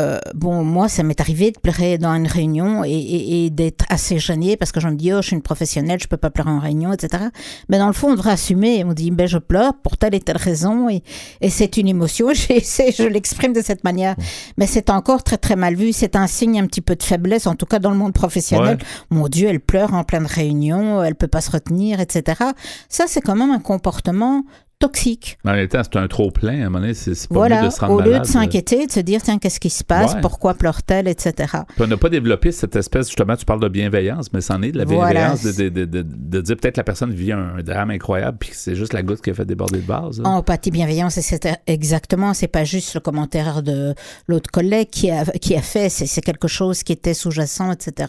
euh, 0.00 0.18
bon, 0.34 0.64
moi, 0.64 0.88
ça 0.88 1.04
m'est 1.04 1.20
arrivé 1.20 1.52
de 1.52 1.58
pleurer 1.60 1.98
dans 1.98 2.12
une 2.14 2.26
réunion 2.26 2.82
et, 2.84 3.48
d'être 3.50 3.84
assez 3.90 4.18
gênée 4.18 4.56
parce 4.56 4.72
que 4.72 4.80
je 4.80 4.88
me 4.88 4.96
dis, 4.96 5.12
oh, 5.12 5.22
je 5.22 5.28
suis 5.28 5.36
une 5.36 5.42
professionnelle, 5.42 6.00
je 6.02 6.08
peux 6.08 6.16
pas 6.16 6.30
pleurer 6.30 6.50
en 6.50 6.58
réunion, 6.58 6.92
etc. 6.92 7.26
Mais 7.68 7.78
dans 7.78 7.86
le 7.86 7.92
fond, 7.92 8.08
on 8.08 8.14
devrait 8.14 8.32
assumer. 8.32 8.82
On 8.84 8.92
dit, 8.92 9.12
ben, 9.12 9.28
je 9.28 9.38
pleure 9.38 9.72
pour 9.84 9.96
telle 9.96 10.16
et 10.16 10.20
telle 10.20 10.36
raison 10.36 10.88
et, 10.88 11.04
c'est 11.48 11.76
une 11.76 11.86
émotion. 11.86 12.30
je 12.34 13.06
l'exprime 13.06 13.52
de 13.52 13.62
cette 13.62 13.84
manière. 13.84 14.16
Mais 14.56 14.66
c'est 14.66 14.90
encore 14.90 15.22
très, 15.22 15.38
très 15.38 15.54
mal 15.54 15.76
vu. 15.76 15.92
C'est 15.92 16.16
un 16.16 16.26
signe 16.26 16.58
un 16.58 16.66
petit 16.66 16.80
peu 16.80 16.96
de 16.96 17.02
faiblesse, 17.04 17.46
en 17.46 17.54
tout 17.54 17.66
cas 17.66 17.78
dans 17.78 17.90
le 17.90 17.96
monde 17.96 18.14
professionnel. 18.14 18.78
Mon 19.10 19.28
Dieu, 19.28 19.46
elle 19.46 19.60
pleure 19.60 19.94
en 19.94 20.02
pleine 20.02 20.26
réunion, 20.26 21.04
elle 21.04 21.14
peut 21.14 21.28
pas 21.28 21.40
se 21.40 21.52
retenir, 21.52 22.00
etc. 22.00 22.42
Ça, 22.88 23.04
c'est 23.06 23.20
quand 23.20 23.36
même 23.36 23.52
un 23.52 23.60
comportement 23.60 24.42
toxique. 24.84 25.38
En 25.44 25.52
même 25.52 25.66
temps, 25.68 25.82
c'est 25.82 25.96
un 25.96 26.08
trop 26.08 26.30
plein. 26.30 26.62
À 26.62 26.66
un 26.66 26.70
moment 26.70 26.80
donné, 26.80 26.94
c'est 26.94 27.12
pas 27.28 27.34
voilà, 27.34 27.66
de 27.66 27.70
se 27.70 27.80
rendre 27.80 27.94
Au 27.94 28.00
lieu 28.00 28.18
de 28.18 28.24
s'inquiéter, 28.24 28.86
de 28.86 28.92
se 28.92 29.00
dire, 29.00 29.22
tiens, 29.22 29.38
qu'est-ce 29.38 29.60
qui 29.60 29.70
se 29.70 29.82
passe? 29.82 30.16
Pourquoi 30.20 30.54
pleure-t-elle? 30.54 31.08
Etc. 31.08 31.32
Puis 31.38 31.82
on 31.82 31.86
n'a 31.86 31.96
pas 31.96 32.08
développé 32.08 32.52
cette 32.52 32.76
espèce, 32.76 33.06
justement, 33.06 33.36
tu 33.36 33.44
parles 33.44 33.60
de 33.60 33.68
bienveillance, 33.68 34.32
mais 34.32 34.40
c'en 34.40 34.60
est 34.62 34.72
de 34.72 34.78
la 34.78 34.84
bienveillance 34.84 35.42
de, 35.42 35.68
de, 35.68 35.84
de, 35.84 36.02
de, 36.02 36.40
dire 36.40 36.56
peut-être 36.56 36.76
la 36.76 36.84
personne 36.84 37.12
vit 37.12 37.32
un 37.32 37.62
drame 37.62 37.90
incroyable, 37.90 38.38
puis 38.38 38.50
c'est 38.52 38.74
juste 38.74 38.92
la 38.92 39.02
goutte 39.02 39.22
qui 39.22 39.30
a 39.30 39.34
fait 39.34 39.46
déborder 39.46 39.80
de 39.80 39.86
base. 39.86 40.20
Hein. 40.20 40.28
Empathie, 40.28 40.70
bienveillance, 40.70 41.18
c'est 41.20 41.48
exactement, 41.66 42.34
c'est 42.34 42.48
pas 42.48 42.64
juste 42.64 42.94
le 42.94 43.00
commentaire 43.00 43.62
de 43.62 43.94
l'autre 44.26 44.50
collègue 44.50 44.88
qui 44.90 45.10
a, 45.10 45.24
qui 45.24 45.56
a 45.56 45.62
fait, 45.62 45.88
c'est 45.88 46.20
quelque 46.20 46.48
chose 46.48 46.82
qui 46.82 46.92
était 46.92 47.14
sous-jacent, 47.14 47.72
etc. 47.72 48.08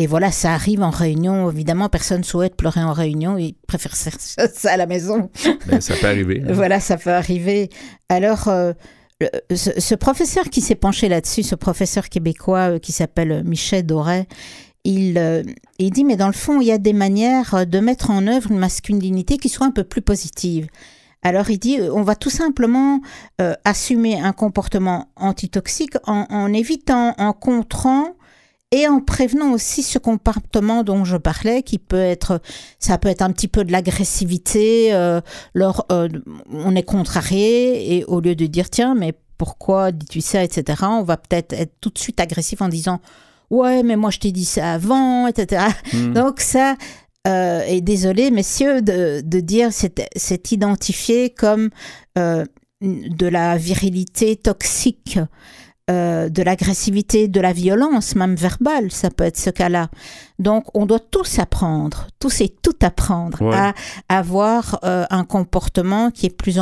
Et 0.00 0.06
voilà, 0.06 0.30
ça 0.30 0.52
arrive 0.52 0.82
en 0.82 0.90
réunion. 0.90 1.50
Évidemment, 1.50 1.88
personne 1.88 2.22
souhaite 2.22 2.56
pleurer 2.56 2.80
en 2.80 2.92
réunion. 2.92 3.36
Il 3.36 3.54
préfère 3.66 3.96
faire 3.96 4.14
ça 4.54 4.72
à 4.72 4.76
la 4.76 4.86
maison. 4.86 5.28
Mais 5.66 5.80
ça 5.80 5.94
peut 5.96 6.06
arriver. 6.06 6.42
Hein. 6.46 6.52
voilà, 6.52 6.78
ça 6.78 6.96
peut 6.96 7.10
arriver. 7.10 7.68
Alors, 8.08 8.48
euh, 9.22 9.26
ce, 9.52 9.94
professeur 9.96 10.48
qui 10.48 10.60
s'est 10.60 10.76
penché 10.76 11.08
là-dessus, 11.08 11.42
ce 11.42 11.56
professeur 11.56 12.08
québécois 12.08 12.74
euh, 12.74 12.78
qui 12.78 12.92
s'appelle 12.92 13.42
Michel 13.44 13.84
Doré, 13.84 14.28
il, 14.84 15.18
euh, 15.18 15.42
il 15.80 15.90
dit, 15.90 16.04
mais 16.04 16.16
dans 16.16 16.28
le 16.28 16.32
fond, 16.32 16.60
il 16.60 16.68
y 16.68 16.72
a 16.72 16.78
des 16.78 16.92
manières 16.92 17.66
de 17.66 17.80
mettre 17.80 18.10
en 18.10 18.28
œuvre 18.28 18.52
une 18.52 18.58
masculinité 18.58 19.36
qui 19.36 19.48
soit 19.48 19.66
un 19.66 19.72
peu 19.72 19.82
plus 19.82 20.02
positive. 20.02 20.68
Alors 21.22 21.50
il 21.50 21.58
dit, 21.58 21.80
on 21.92 22.02
va 22.02 22.14
tout 22.14 22.30
simplement 22.30 23.00
assumer 23.64 24.20
un 24.20 24.30
comportement 24.30 25.10
antitoxique 25.16 25.96
en, 26.06 26.26
en 26.30 26.52
évitant, 26.52 27.12
en 27.18 27.32
contrant 27.32 28.14
et 28.70 28.86
en 28.86 29.00
prévenant 29.00 29.52
aussi 29.52 29.82
ce 29.82 29.98
comportement 29.98 30.82
dont 30.82 31.04
je 31.04 31.16
parlais, 31.16 31.62
qui 31.62 31.78
peut 31.78 31.96
être, 31.96 32.40
ça 32.78 32.98
peut 32.98 33.08
être 33.08 33.22
un 33.22 33.32
petit 33.32 33.48
peu 33.48 33.64
de 33.64 33.72
l'agressivité, 33.72 34.92
euh, 34.94 35.20
euh, 35.56 36.08
on 36.50 36.76
est 36.76 36.82
contrarié, 36.82 37.96
et 37.96 38.04
au 38.04 38.20
lieu 38.20 38.34
de 38.34 38.46
dire, 38.46 38.68
tiens, 38.68 38.94
mais 38.94 39.14
pourquoi 39.38 39.92
dis-tu 39.92 40.20
ça, 40.20 40.44
etc., 40.44 40.82
on 40.82 41.02
va 41.02 41.16
peut-être 41.16 41.52
être 41.54 41.72
tout 41.80 41.90
de 41.90 41.98
suite 41.98 42.20
agressif 42.20 42.60
en 42.60 42.68
disant, 42.68 43.00
ouais, 43.50 43.82
mais 43.82 43.96
moi 43.96 44.10
je 44.10 44.18
t'ai 44.18 44.32
dit 44.32 44.44
ça 44.44 44.74
avant, 44.74 45.26
etc. 45.26 45.64
Hmm. 45.92 46.12
Donc 46.12 46.40
ça, 46.40 46.76
euh, 47.26 47.62
et 47.66 47.80
désolé, 47.80 48.30
messieurs, 48.30 48.82
de, 48.82 49.22
de 49.24 49.40
dire, 49.40 49.70
c'est 49.72 50.52
identifié 50.52 51.30
comme 51.30 51.70
euh, 52.16 52.44
de 52.80 53.26
la 53.26 53.56
virilité 53.56 54.36
toxique. 54.36 55.18
Euh, 55.90 56.28
de 56.28 56.42
l'agressivité, 56.42 57.28
de 57.28 57.40
la 57.40 57.54
violence, 57.54 58.14
même 58.14 58.34
verbale, 58.34 58.92
ça 58.92 59.08
peut 59.08 59.24
être 59.24 59.38
ce 59.38 59.48
cas-là. 59.48 59.88
Donc, 60.38 60.66
on 60.74 60.84
doit 60.84 61.00
tous 61.00 61.38
apprendre, 61.38 62.08
tous 62.18 62.42
et 62.42 62.50
tout 62.50 62.76
apprendre 62.82 63.42
à 63.54 63.72
avoir 64.10 64.80
euh, 64.84 65.06
un 65.08 65.24
comportement 65.24 66.10
qui 66.10 66.26
est 66.26 66.36
plus 66.36 66.58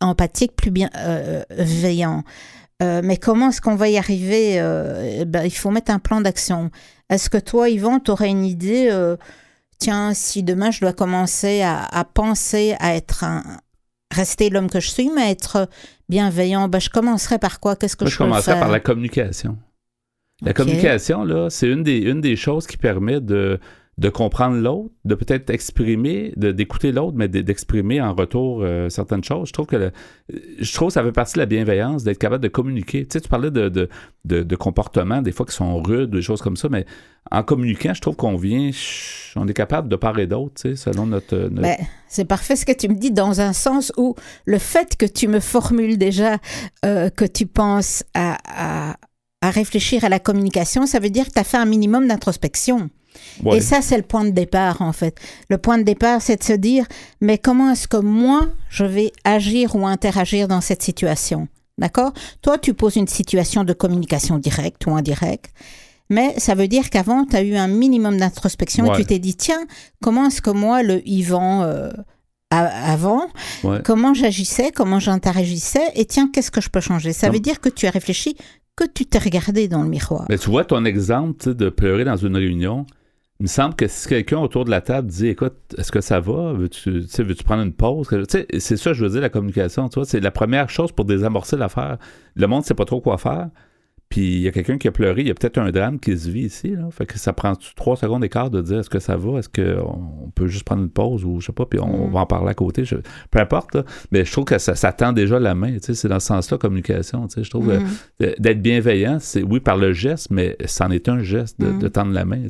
empathique, 0.00 0.56
plus 0.56 0.72
bien 0.72 0.90
euh, 0.96 1.44
veillant. 1.50 2.24
mais 2.80 3.16
comment 3.16 3.50
est-ce 3.50 3.60
qu'on 3.60 3.76
va 3.76 3.88
y 3.88 3.96
arriver 3.96 4.60
ben, 5.24 5.44
Il 5.44 5.54
faut 5.54 5.70
mettre 5.70 5.92
un 5.92 6.00
plan 6.00 6.20
d'action. 6.20 6.70
Est-ce 7.08 7.30
que 7.30 7.38
toi, 7.38 7.70
Yvan, 7.70 8.00
tu 8.00 8.10
aurais 8.10 8.28
une 8.28 8.44
idée 8.44 8.90
Tiens, 9.78 10.14
si 10.14 10.42
demain 10.42 10.70
je 10.72 10.80
dois 10.80 10.92
commencer 10.92 11.62
à, 11.62 11.84
à 11.84 12.04
penser 12.04 12.74
à 12.80 12.94
être 12.96 13.24
un, 13.24 13.42
rester 14.14 14.50
l'homme 14.50 14.70
que 14.70 14.80
je 14.80 14.88
suis, 14.88 15.10
mais 15.10 15.30
être 15.30 15.68
bienveillant, 16.08 16.68
ben, 16.68 16.80
je 16.80 16.90
commencerai 16.90 17.38
par 17.38 17.60
quoi? 17.60 17.76
Qu'est-ce 17.76 17.96
que 17.96 18.06
je, 18.06 18.12
je 18.12 18.18
commencerai 18.18 18.58
par 18.58 18.70
la 18.70 18.80
communication. 18.80 19.58
La 20.42 20.52
communication, 20.52 21.24
là, 21.24 21.48
c'est 21.48 21.68
une 21.68 21.82
des, 21.82 21.98
une 21.98 22.20
des 22.20 22.36
choses 22.36 22.66
qui 22.66 22.76
permet 22.76 23.20
de 23.20 23.60
de 23.96 24.08
comprendre 24.08 24.56
l'autre, 24.56 24.90
de 25.04 25.14
peut-être 25.14 25.50
exprimer, 25.50 26.32
d'écouter 26.36 26.90
l'autre, 26.90 27.16
mais 27.16 27.28
de- 27.28 27.42
d'exprimer 27.42 28.00
en 28.00 28.12
retour 28.12 28.62
euh, 28.62 28.88
certaines 28.88 29.22
choses. 29.22 29.48
Je 29.48 29.52
trouve 29.52 29.66
que 29.66 29.92
je 30.58 30.72
trouve 30.74 30.90
ça 30.90 31.02
fait 31.04 31.12
partie 31.12 31.34
de 31.34 31.38
la 31.38 31.46
bienveillance, 31.46 32.02
d'être 32.02 32.18
capable 32.18 32.42
de 32.42 32.48
communiquer. 32.48 33.02
Tu 33.06 33.12
sais, 33.12 33.20
tu 33.20 33.28
parlais 33.28 33.52
de, 33.52 33.68
de, 33.68 33.88
de, 34.24 34.56
comportements, 34.56 35.22
des 35.22 35.30
fois 35.30 35.46
qui 35.46 35.54
sont 35.54 35.80
rudes, 35.80 36.10
des 36.10 36.22
choses 36.22 36.42
comme 36.42 36.56
ça, 36.56 36.68
mais 36.68 36.86
en 37.30 37.42
communiquant, 37.44 37.94
je 37.94 38.00
trouve 38.00 38.16
qu'on 38.16 38.36
vient, 38.36 38.70
on 39.36 39.46
est 39.46 39.54
capable 39.54 39.88
de 39.88 39.96
part 39.96 40.18
et 40.18 40.26
d'autre, 40.26 40.54
tu 40.60 40.70
sais, 40.70 40.76
selon 40.76 41.06
notre... 41.06 41.36
notre- 41.36 41.62
Ben, 41.62 41.76
c'est 42.08 42.24
parfait 42.24 42.56
ce 42.56 42.66
que 42.66 42.72
tu 42.72 42.88
me 42.88 42.94
dis 42.94 43.12
dans 43.12 43.40
un 43.40 43.52
sens 43.52 43.92
où 43.96 44.14
le 44.44 44.58
fait 44.58 44.96
que 44.96 45.06
tu 45.06 45.28
me 45.28 45.38
formules 45.40 45.98
déjà 45.98 46.38
euh, 46.84 47.10
que 47.10 47.24
tu 47.24 47.46
penses 47.46 48.02
à, 48.14 48.38
à, 48.90 48.96
à 49.40 49.50
réfléchir 49.50 50.04
à 50.04 50.08
la 50.08 50.18
communication, 50.18 50.84
ça 50.86 50.98
veut 50.98 51.10
dire 51.10 51.26
que 51.28 51.32
tu 51.32 51.38
as 51.38 51.44
fait 51.44 51.58
un 51.58 51.64
minimum 51.66 52.08
d'introspection. 52.08 52.90
Ouais. 53.44 53.58
Et 53.58 53.60
ça, 53.60 53.80
c'est 53.82 53.96
le 53.96 54.02
point 54.02 54.24
de 54.24 54.30
départ, 54.30 54.82
en 54.82 54.92
fait. 54.92 55.18
Le 55.48 55.58
point 55.58 55.78
de 55.78 55.82
départ, 55.82 56.20
c'est 56.22 56.36
de 56.36 56.44
se 56.44 56.52
dire, 56.52 56.86
mais 57.20 57.38
comment 57.38 57.70
est-ce 57.72 57.88
que 57.88 57.96
moi, 57.96 58.48
je 58.70 58.84
vais 58.84 59.12
agir 59.24 59.74
ou 59.76 59.86
interagir 59.86 60.48
dans 60.48 60.60
cette 60.60 60.82
situation? 60.82 61.48
D'accord? 61.78 62.12
Toi, 62.42 62.58
tu 62.58 62.72
poses 62.74 62.96
une 62.96 63.08
situation 63.08 63.64
de 63.64 63.72
communication 63.72 64.38
directe 64.38 64.86
ou 64.86 64.94
indirecte. 64.94 65.52
Mais 66.10 66.34
ça 66.38 66.54
veut 66.54 66.68
dire 66.68 66.90
qu'avant, 66.90 67.24
tu 67.24 67.34
as 67.34 67.42
eu 67.42 67.56
un 67.56 67.66
minimum 67.66 68.18
d'introspection 68.18 68.84
Ouais. 68.86 68.94
et 68.94 68.96
tu 69.02 69.06
t'es 69.06 69.18
dit, 69.18 69.34
tiens, 69.36 69.64
comment 70.02 70.26
est-ce 70.26 70.42
que 70.42 70.50
moi, 70.50 70.82
le 70.82 71.00
Yvan 71.08 71.62
euh, 71.62 71.90
avant, 72.50 73.26
Ouais. 73.64 73.78
comment 73.84 74.14
j'agissais, 74.14 74.70
comment 74.70 75.00
j'interagissais, 75.00 75.90
et 75.96 76.04
tiens, 76.04 76.28
qu'est-ce 76.32 76.50
que 76.50 76.60
je 76.60 76.68
peux 76.68 76.80
changer? 76.80 77.12
Ça 77.12 77.26
Non. 77.28 77.32
veut 77.32 77.40
dire 77.40 77.60
que 77.60 77.68
tu 77.68 77.86
as 77.86 77.90
réfléchi, 77.90 78.36
que 78.76 78.84
tu 78.84 79.06
t'es 79.06 79.18
regardé 79.18 79.66
dans 79.66 79.82
le 79.82 79.88
miroir. 79.88 80.26
Mais 80.28 80.38
tu 80.38 80.50
vois, 80.50 80.64
ton 80.64 80.84
exemple 80.84 81.54
de 81.54 81.68
pleurer 81.68 82.04
dans 82.04 82.16
une 82.16 82.36
réunion, 82.36 82.86
il 83.44 83.48
me 83.48 83.50
semble 83.50 83.74
que 83.74 83.86
si 83.88 84.08
quelqu'un 84.08 84.38
autour 84.38 84.64
de 84.64 84.70
la 84.70 84.80
table 84.80 85.08
dit 85.08 85.28
Écoute, 85.28 85.52
est-ce 85.76 85.92
que 85.92 86.00
ça 86.00 86.18
va? 86.18 86.54
Veux-tu 86.54 87.44
prendre 87.44 87.62
une 87.62 87.74
pause? 87.74 88.08
C'est 88.58 88.78
ça, 88.78 88.94
je 88.94 89.04
veux 89.04 89.10
dire, 89.10 89.20
la 89.20 89.28
communication. 89.28 89.90
C'est 90.04 90.20
la 90.20 90.30
première 90.30 90.70
chose 90.70 90.92
pour 90.92 91.04
désamorcer 91.04 91.58
l'affaire. 91.58 91.98
Le 92.36 92.46
monde 92.46 92.60
ne 92.60 92.64
sait 92.64 92.72
pas 92.72 92.86
trop 92.86 93.02
quoi 93.02 93.18
faire. 93.18 93.50
Puis 94.08 94.36
il 94.36 94.40
y 94.42 94.48
a 94.48 94.52
quelqu'un 94.52 94.78
qui 94.78 94.86
a 94.86 94.92
pleuré, 94.92 95.22
il 95.22 95.28
y 95.28 95.30
a 95.30 95.34
peut-être 95.34 95.58
un 95.58 95.70
drame 95.72 95.98
qui 95.98 96.16
se 96.16 96.30
vit 96.30 96.42
ici. 96.42 96.68
Là. 96.68 96.88
Fait 96.92 97.04
que 97.06 97.18
ça 97.18 97.32
prend 97.32 97.54
trois 97.74 97.96
secondes 97.96 98.20
d'écart 98.20 98.48
de 98.50 98.60
dire 98.62 98.78
est-ce 98.80 98.90
que 98.90 99.00
ça 99.00 99.16
va, 99.16 99.38
est-ce 99.40 99.48
qu'on 99.48 100.30
peut 100.34 100.46
juste 100.46 100.64
prendre 100.64 100.82
une 100.82 100.90
pause 100.90 101.24
ou 101.24 101.40
je 101.40 101.46
sais 101.46 101.52
pas, 101.52 101.66
puis 101.66 101.80
on 101.80 102.08
Mm. 102.08 102.12
va 102.12 102.20
en 102.20 102.26
parler 102.26 102.50
à 102.50 102.54
côté? 102.54 102.84
Je- 102.84 102.96
peu 103.30 103.40
importe, 103.40 103.74
là. 103.74 103.84
mais 104.12 104.24
je 104.24 104.30
trouve 104.30 104.44
que 104.44 104.58
ça, 104.58 104.74
ça 104.76 104.92
tend 104.92 105.12
déjà 105.12 105.38
la 105.40 105.54
main. 105.54 105.76
C'est 105.80 106.06
dans 106.08 106.20
ce 106.20 106.26
sens-là, 106.28 106.58
communication. 106.58 107.26
Je 107.36 107.48
trouve 107.50 107.66
que 107.68 107.78
Mhm. 107.78 107.86
euh, 108.22 108.32
d'être 108.38 108.62
bienveillant, 108.62 109.18
c'est 109.20 109.42
oui 109.42 109.58
par 109.60 109.76
le 109.76 109.92
geste, 109.92 110.28
mais 110.30 110.56
c'en 110.66 110.90
est 110.90 111.08
un 111.08 111.22
geste 111.22 111.58
de, 111.60 111.72
de 111.78 111.88
tendre 111.88 112.12
la 112.12 112.24
main. 112.24 112.42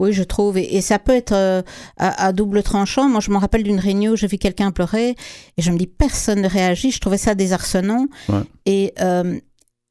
Oui, 0.00 0.12
je 0.12 0.22
trouve. 0.24 0.58
Et, 0.58 0.76
et 0.76 0.80
ça 0.80 0.98
peut 0.98 1.12
être 1.14 1.32
euh, 1.32 1.62
à, 1.96 2.26
à 2.26 2.32
double 2.32 2.62
tranchant. 2.62 3.08
Moi, 3.08 3.20
je 3.20 3.30
me 3.30 3.36
rappelle 3.36 3.62
d'une 3.62 3.78
réunion 3.78 4.12
où 4.12 4.16
j'ai 4.16 4.26
vu 4.26 4.38
quelqu'un 4.38 4.70
pleurer 4.72 5.10
et 5.56 5.62
je 5.62 5.70
me 5.70 5.76
dis, 5.78 5.86
personne 5.86 6.40
ne 6.42 6.48
réagit. 6.48 6.90
Je 6.90 6.98
trouvais 7.00 7.18
ça 7.18 7.34
désarçonnant. 7.34 8.06
Ouais. 8.28 8.40
Et 8.66 8.92
euh, 9.00 9.38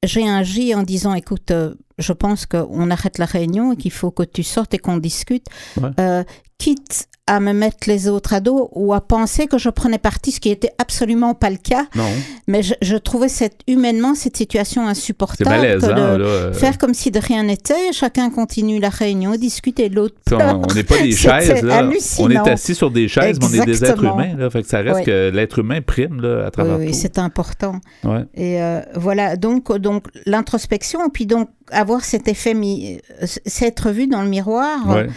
j'ai 0.03 0.27
agi 0.27 0.75
en 0.75 0.83
disant, 0.83 1.13
écoute, 1.13 1.51
euh, 1.51 1.73
je 1.97 2.13
pense 2.13 2.45
qu'on 2.45 2.89
arrête 2.91 3.17
la 3.17 3.25
réunion 3.25 3.73
et 3.73 3.77
qu'il 3.77 3.91
faut 3.91 4.11
que 4.11 4.23
tu 4.23 4.43
sortes 4.43 4.73
et 4.73 4.77
qu'on 4.77 4.97
discute. 4.97 5.45
Ouais. 5.81 5.89
Euh, 5.99 6.23
quitte 6.57 7.07
à 7.25 7.39
me 7.39 7.53
mettre 7.53 7.87
les 7.87 8.09
autres 8.09 8.33
à 8.33 8.41
dos 8.41 8.69
ou 8.73 8.93
à 8.93 8.99
penser 8.99 9.47
que 9.47 9.57
je 9.57 9.69
prenais 9.69 9.97
parti, 9.97 10.33
ce 10.33 10.41
qui 10.41 10.49
était 10.49 10.71
absolument 10.77 11.33
pas 11.33 11.49
le 11.49 11.55
cas. 11.55 11.85
Non, 11.95 12.03
Mais 12.47 12.61
je, 12.63 12.73
je 12.81 12.97
trouvais 12.97 13.29
cette, 13.29 13.61
humainement 13.65 14.13
cette 14.13 14.35
situation 14.35 14.83
c'est 14.83 14.89
insupportable. 14.91 15.49
malaisant. 15.49 15.87
que 15.87 15.93
de 15.93 15.97
là, 15.97 16.05
euh, 16.25 16.51
Faire 16.53 16.77
comme 16.77 16.93
si 16.93 17.11
de 17.11 17.19
rien 17.19 17.43
n'était, 17.43 17.93
chacun 17.93 18.29
continue 18.29 18.77
la 18.79 18.89
réunion, 18.89 19.35
discuter 19.35 19.87
l'autre. 19.87 20.15
tu 20.27 20.35
sais, 20.35 20.43
on 20.43 20.73
n'est 20.75 20.83
pas 20.83 20.97
des 20.97 21.11
chaises. 21.15 21.63
Là. 21.63 21.89
On 22.19 22.29
est 22.29 22.37
assis 22.49 22.75
sur 22.75 22.91
des 22.91 23.07
chaises, 23.07 23.37
mais 23.39 23.45
on 23.45 23.53
est 23.61 23.65
des 23.67 23.85
êtres 23.85 24.03
humains. 24.03 24.35
Là. 24.37 24.49
Fait 24.49 24.61
que 24.61 24.67
ça 24.67 24.79
reste 24.79 24.93
Ouais. 24.97 25.03
que 25.05 25.31
l'être 25.33 25.59
humain 25.59 25.79
prime 25.81 26.19
là, 26.19 26.45
à 26.47 26.51
travers 26.51 26.77
Oui, 26.77 26.87
oui, 26.87 26.91
tout. 26.91 26.97
c'est 27.01 27.17
important. 27.19 27.79
Ouais. 28.03 28.25
Et 28.35 28.61
euh, 28.61 28.81
voilà, 28.95 29.37
donc, 29.37 29.71
donc 29.77 30.07
l'introspection, 30.25 31.09
puis 31.09 31.25
donc 31.25 31.47
avoir 31.71 32.03
cet 32.03 32.27
effet, 32.27 32.53
mi- 32.53 32.99
euh, 33.21 33.25
s'être 33.45 33.91
vu 33.91 34.07
dans 34.07 34.21
le 34.23 34.27
miroir, 34.29 34.89
Ouais. 34.89 35.07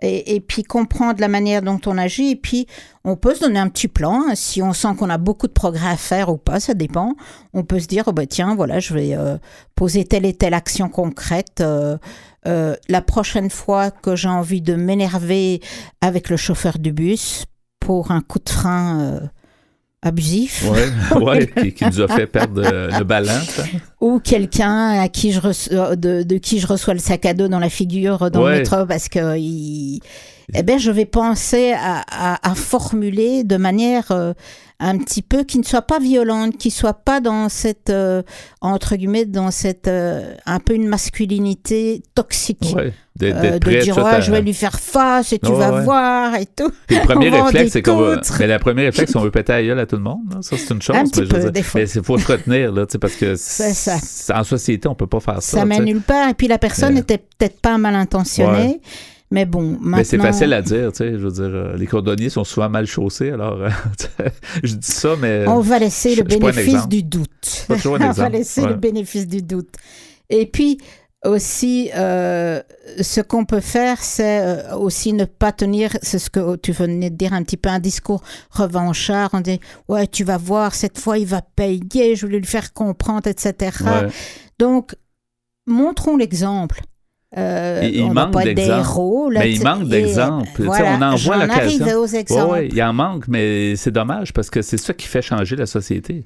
Et, 0.00 0.34
et 0.34 0.40
puis 0.40 0.62
comprendre 0.62 1.20
la 1.20 1.28
manière 1.28 1.62
dont 1.62 1.80
on 1.86 1.96
agit, 1.98 2.30
et 2.30 2.36
puis 2.36 2.66
on 3.04 3.16
peut 3.16 3.34
se 3.34 3.40
donner 3.40 3.58
un 3.58 3.68
petit 3.68 3.88
plan, 3.88 4.22
hein, 4.28 4.34
si 4.34 4.62
on 4.62 4.72
sent 4.72 4.94
qu'on 4.98 5.10
a 5.10 5.18
beaucoup 5.18 5.46
de 5.46 5.52
progrès 5.52 5.88
à 5.88 5.96
faire 5.96 6.28
ou 6.28 6.36
pas, 6.36 6.60
ça 6.60 6.74
dépend. 6.74 7.14
On 7.54 7.64
peut 7.64 7.80
se 7.80 7.86
dire, 7.86 8.04
oh 8.06 8.12
ben 8.12 8.26
tiens, 8.26 8.54
voilà, 8.54 8.80
je 8.80 8.94
vais 8.94 9.14
euh, 9.14 9.38
poser 9.74 10.04
telle 10.04 10.26
et 10.26 10.34
telle 10.34 10.54
action 10.54 10.88
concrète. 10.88 11.60
euh, 11.60 11.96
euh, 12.46 12.76
la 12.88 13.02
prochaine 13.02 13.50
fois 13.50 13.90
que 13.90 14.14
j'ai 14.14 14.28
envie 14.28 14.60
de 14.62 14.74
m'énerver 14.76 15.60
avec 16.00 16.30
le 16.30 16.36
chauffeur 16.36 16.78
du 16.78 16.92
bus 16.92 17.46
pour 17.80 18.12
un 18.12 18.20
coup 18.20 18.38
de 18.38 18.48
frein 18.48 19.00
euh, 19.00 19.20
abusif, 20.06 20.64
ouais, 21.20 21.46
qui, 21.60 21.72
qui 21.72 21.84
nous 21.84 22.00
a 22.00 22.08
fait 22.08 22.26
perdre 22.26 22.62
euh, 22.64 22.90
le 22.98 23.04
balance. 23.04 23.60
ou 24.00 24.18
quelqu'un 24.20 25.00
à 25.00 25.08
qui 25.08 25.32
je 25.32 25.40
reçois, 25.40 25.96
de, 25.96 26.22
de 26.22 26.38
qui 26.38 26.58
je 26.60 26.66
reçois 26.66 26.94
le 26.94 27.00
sac 27.00 27.26
à 27.26 27.34
dos 27.34 27.48
dans 27.48 27.58
la 27.58 27.68
figure 27.68 28.30
dans 28.30 28.42
Ouais. 28.44 28.52
le 28.52 28.58
métro 28.58 28.86
parce 28.86 29.08
que 29.08 29.36
il, 29.38 30.00
eh 30.54 30.62
ben 30.62 30.78
je 30.78 30.90
vais 30.90 31.04
penser 31.06 31.72
à, 31.72 32.02
à- 32.10 32.50
à 32.50 32.54
formuler 32.54 33.44
de 33.44 33.56
manière 33.56 34.10
euh, 34.12 34.32
un 34.78 34.98
petit 34.98 35.22
peu 35.22 35.42
qui 35.44 35.58
ne 35.58 35.64
soit 35.64 35.82
pas 35.82 35.98
violente, 35.98 36.56
qui 36.58 36.70
soit 36.70 36.92
pas 36.94 37.20
dans 37.20 37.48
cette 37.48 37.90
euh, 37.90 38.22
entre 38.60 38.96
guillemets 38.96 39.24
dans 39.24 39.50
cette 39.50 39.88
euh, 39.88 40.34
un 40.46 40.58
peu 40.60 40.74
une 40.74 40.86
masculinité 40.86 42.02
toxique. 42.14 42.74
Ouais. 42.76 42.92
De 43.16 43.58
prêt 43.58 43.78
dire 43.78 43.96
ouais, 43.96 44.04
à- 44.04 44.20
je 44.20 44.30
vais 44.30 44.42
lui 44.42 44.52
faire 44.52 44.78
face 44.78 45.32
et 45.32 45.38
tu 45.38 45.50
Ouais, 45.50 45.56
vas 45.58 45.72
ouais. 45.76 45.84
voir 45.84 46.34
et 46.36 46.44
tout. 46.44 46.70
Puis 46.86 46.96
le 46.96 47.02
premier 47.06 47.30
On 47.32 47.44
réflexe, 47.44 47.72
c'est 47.72 47.80
qu'on 47.80 47.96
veut. 47.96 48.20
Mais 48.38 48.46
la 48.46 48.58
première 48.58 48.84
réflexe, 48.84 49.12
qu'on 49.14 49.20
veut 49.20 49.30
péter 49.30 49.54
à 49.54 49.62
gueule 49.62 49.78
à 49.78 49.86
tout 49.86 49.96
le 49.96 50.02
monde. 50.02 50.20
là. 50.34 50.42
Ça, 50.42 50.56
c'est 50.58 50.74
une 50.74 50.82
chose. 50.82 50.94
Un 50.94 51.04
mais 51.04 51.08
petit 51.08 51.20
je 51.20 51.24
veux 51.24 51.28
peu, 51.28 51.40
dire- 51.40 51.52
des 51.52 51.62
fois. 51.62 51.80
Mais 51.80 51.88
il 51.88 52.02
faut 52.04 52.18
se 52.18 52.30
retenir, 52.30 52.72
là, 52.72 52.84
tu 52.84 52.92
sais, 52.92 52.98
parce 52.98 53.14
que 53.16 53.34
ça. 53.36 53.96
en 54.38 54.44
société, 54.44 54.86
on 54.86 54.94
peut 54.94 55.06
pas 55.06 55.20
faire 55.20 55.40
ça. 55.42 55.58
Ça 55.60 55.64
mène 55.64 55.84
nulle 55.84 56.02
part 56.02 56.28
et 56.28 56.34
puis 56.34 56.46
la 56.46 56.58
personne 56.58 56.92
n'était 56.94 57.16
peut-être 57.18 57.58
pas 57.62 57.78
mal 57.78 57.94
intentionnée. 57.94 58.80
Mais 59.30 59.44
bon, 59.44 59.62
maintenant. 59.72 59.96
Mais 59.98 60.04
c'est 60.04 60.18
facile 60.18 60.52
à 60.52 60.62
dire, 60.62 60.92
tu 60.92 60.98
sais. 60.98 61.12
Je 61.12 61.16
veux 61.26 61.32
dire, 61.32 61.44
euh, 61.44 61.76
les 61.76 61.86
cordonniers 61.86 62.28
sont 62.28 62.44
souvent 62.44 62.68
mal 62.68 62.86
chaussés, 62.86 63.30
alors 63.30 63.60
euh, 63.60 63.70
je 64.62 64.74
dis 64.74 64.90
ça, 64.92 65.16
mais. 65.20 65.44
On 65.48 65.60
va 65.60 65.78
laisser 65.78 66.12
je- 66.14 66.22
le 66.22 66.28
bénéfice 66.28 66.86
du 66.88 67.02
doute. 67.02 67.66
On 67.68 68.12
va 68.12 68.28
laisser 68.28 68.62
ouais. 68.62 68.68
le 68.68 68.74
bénéfice 68.74 69.26
du 69.26 69.42
doute. 69.42 69.74
Et 70.30 70.46
puis 70.46 70.78
aussi, 71.24 71.90
euh, 71.96 72.60
ce 73.00 73.20
qu'on 73.20 73.44
peut 73.44 73.60
faire, 73.60 74.00
c'est 74.00 74.72
aussi 74.74 75.12
ne 75.12 75.24
pas 75.24 75.50
tenir, 75.50 75.90
c'est 76.02 76.20
ce 76.20 76.30
que 76.30 76.54
tu 76.56 76.70
venais 76.70 77.10
de 77.10 77.16
dire 77.16 77.32
un 77.32 77.42
petit 77.42 77.56
peu, 77.56 77.68
un 77.68 77.80
discours 77.80 78.22
revanchard. 78.50 79.30
On 79.32 79.40
dit, 79.40 79.58
ouais, 79.88 80.06
tu 80.06 80.22
vas 80.22 80.36
voir, 80.38 80.74
cette 80.74 80.98
fois, 81.00 81.18
il 81.18 81.26
va 81.26 81.42
payer, 81.42 82.14
je 82.14 82.26
voulais 82.26 82.38
lui 82.38 82.46
faire 82.46 82.72
comprendre, 82.72 83.26
etc. 83.26 83.54
Ouais. 83.84 84.08
Donc, 84.60 84.94
montrons 85.66 86.16
l'exemple. 86.16 86.80
Euh, 87.38 87.80
Il- 87.84 87.96
il 87.96 88.10
manque 88.12 88.42
d'exemples. 88.42 89.38
Mais 89.38 89.52
il 89.52 89.62
manque 89.62 89.88
d'exemples. 89.88 90.62
Voilà, 90.64 90.96
on 90.98 91.02
en 91.02 91.16
voit 91.16 91.36
l'occasion. 91.46 91.86
aux 92.00 92.06
Ouais, 92.12 92.20
exemples. 92.20 92.50
ouais, 92.52 92.68
il 92.72 92.82
en 92.82 92.92
manque, 92.92 93.28
mais 93.28 93.76
c'est 93.76 93.90
dommage 93.90 94.32
parce 94.32 94.48
que 94.50 94.62
c'est 94.62 94.78
ça 94.78 94.94
qui 94.94 95.06
fait 95.06 95.22
changer 95.22 95.56
la 95.56 95.66
société. 95.66 96.24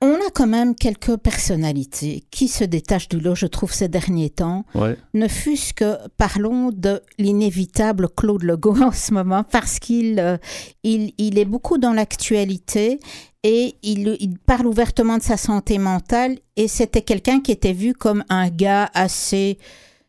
On 0.00 0.14
a 0.14 0.30
quand 0.32 0.46
même 0.46 0.76
quelques 0.76 1.16
personnalités 1.16 2.22
qui 2.30 2.46
se 2.46 2.62
détachent 2.62 3.08
du 3.08 3.18
lot, 3.18 3.34
je 3.34 3.46
trouve, 3.46 3.72
ces 3.72 3.88
derniers 3.88 4.30
temps. 4.30 4.64
Ouais. 4.76 4.96
Ne 5.12 5.26
fût-ce 5.26 5.74
que 5.74 5.96
parlons 6.16 6.70
de 6.70 7.00
l'inévitable 7.18 8.08
Claude 8.16 8.44
Legault 8.44 8.76
en 8.82 8.92
ce 8.92 9.12
moment, 9.12 9.42
parce 9.50 9.80
qu'il 9.80 10.20
euh, 10.20 10.36
il, 10.84 11.12
il 11.18 11.36
est 11.38 11.44
beaucoup 11.44 11.78
dans 11.78 11.92
l'actualité 11.92 13.00
et 13.42 13.74
il, 13.82 14.16
il 14.20 14.38
parle 14.38 14.66
ouvertement 14.68 15.18
de 15.18 15.22
sa 15.22 15.36
santé 15.36 15.78
mentale. 15.78 16.36
Et 16.56 16.68
c'était 16.68 17.02
quelqu'un 17.02 17.40
qui 17.40 17.50
était 17.50 17.72
vu 17.72 17.92
comme 17.92 18.22
un 18.28 18.50
gars 18.50 18.88
assez 18.94 19.58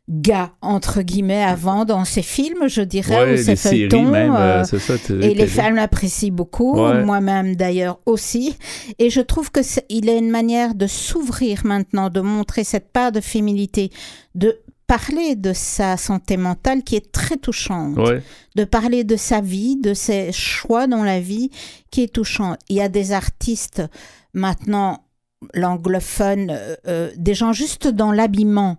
gars, 0.10 0.54
entre 0.62 1.04
guillemets, 1.04 1.44
avant 1.44 1.86
dans 1.86 2.04
ses 2.04 2.24
films, 2.24 2.68
je 2.68 2.82
dirais, 2.82 3.16
Ouais, 3.24 3.34
ou 3.40 3.44
ses 3.44 3.56
feuilletons. 3.56 4.04
même, 4.10 4.34
euh, 4.34 4.62
euh, 4.62 4.64
ça. 4.64 4.96
et 5.22 5.34
les 5.36 5.46
femmes 5.48 5.76
l'apprécient 5.76 6.34
beaucoup, 6.34 6.76
Ouais. 6.80 7.04
moi-même 7.04 7.56
d'ailleurs 7.56 8.00
aussi. 8.08 8.58
Et 8.98 9.10
je 9.12 9.22
trouve 9.22 9.52
que 9.52 9.60
il 9.90 10.10
a 10.10 10.14
une 10.14 10.32
manière 10.32 10.74
de 10.74 10.88
s'ouvrir 10.88 11.62
maintenant, 11.66 12.10
de 12.10 12.22
montrer 12.22 12.64
cette 12.64 12.92
part 12.92 13.12
de 13.12 13.22
féminité, 13.22 13.92
de 14.34 14.60
parler 14.88 15.36
de 15.36 15.54
sa 15.54 15.98
santé 15.98 16.36
mentale 16.38 16.82
qui 16.84 16.96
est 16.96 17.12
très 17.12 17.38
touchante, 17.38 17.96
Ouais. 17.98 18.24
de 18.56 18.64
parler 18.64 19.04
de 19.04 19.16
sa 19.16 19.40
vie, 19.42 19.78
de 19.78 19.94
ses 19.94 20.32
choix 20.32 20.88
dans 20.88 21.04
la 21.04 21.20
vie 21.20 21.52
qui 21.92 22.02
est 22.02 22.12
touchant. 22.12 22.56
Il 22.70 22.78
y 22.78 22.82
a 22.82 22.90
des 22.90 23.12
artistes 23.12 23.84
maintenant 24.34 25.04
l'anglophone, 25.54 26.58
euh, 26.88 27.12
des 27.16 27.34
gens 27.36 27.54
juste 27.54 27.88
dans 27.88 28.12
l'habillement 28.12 28.78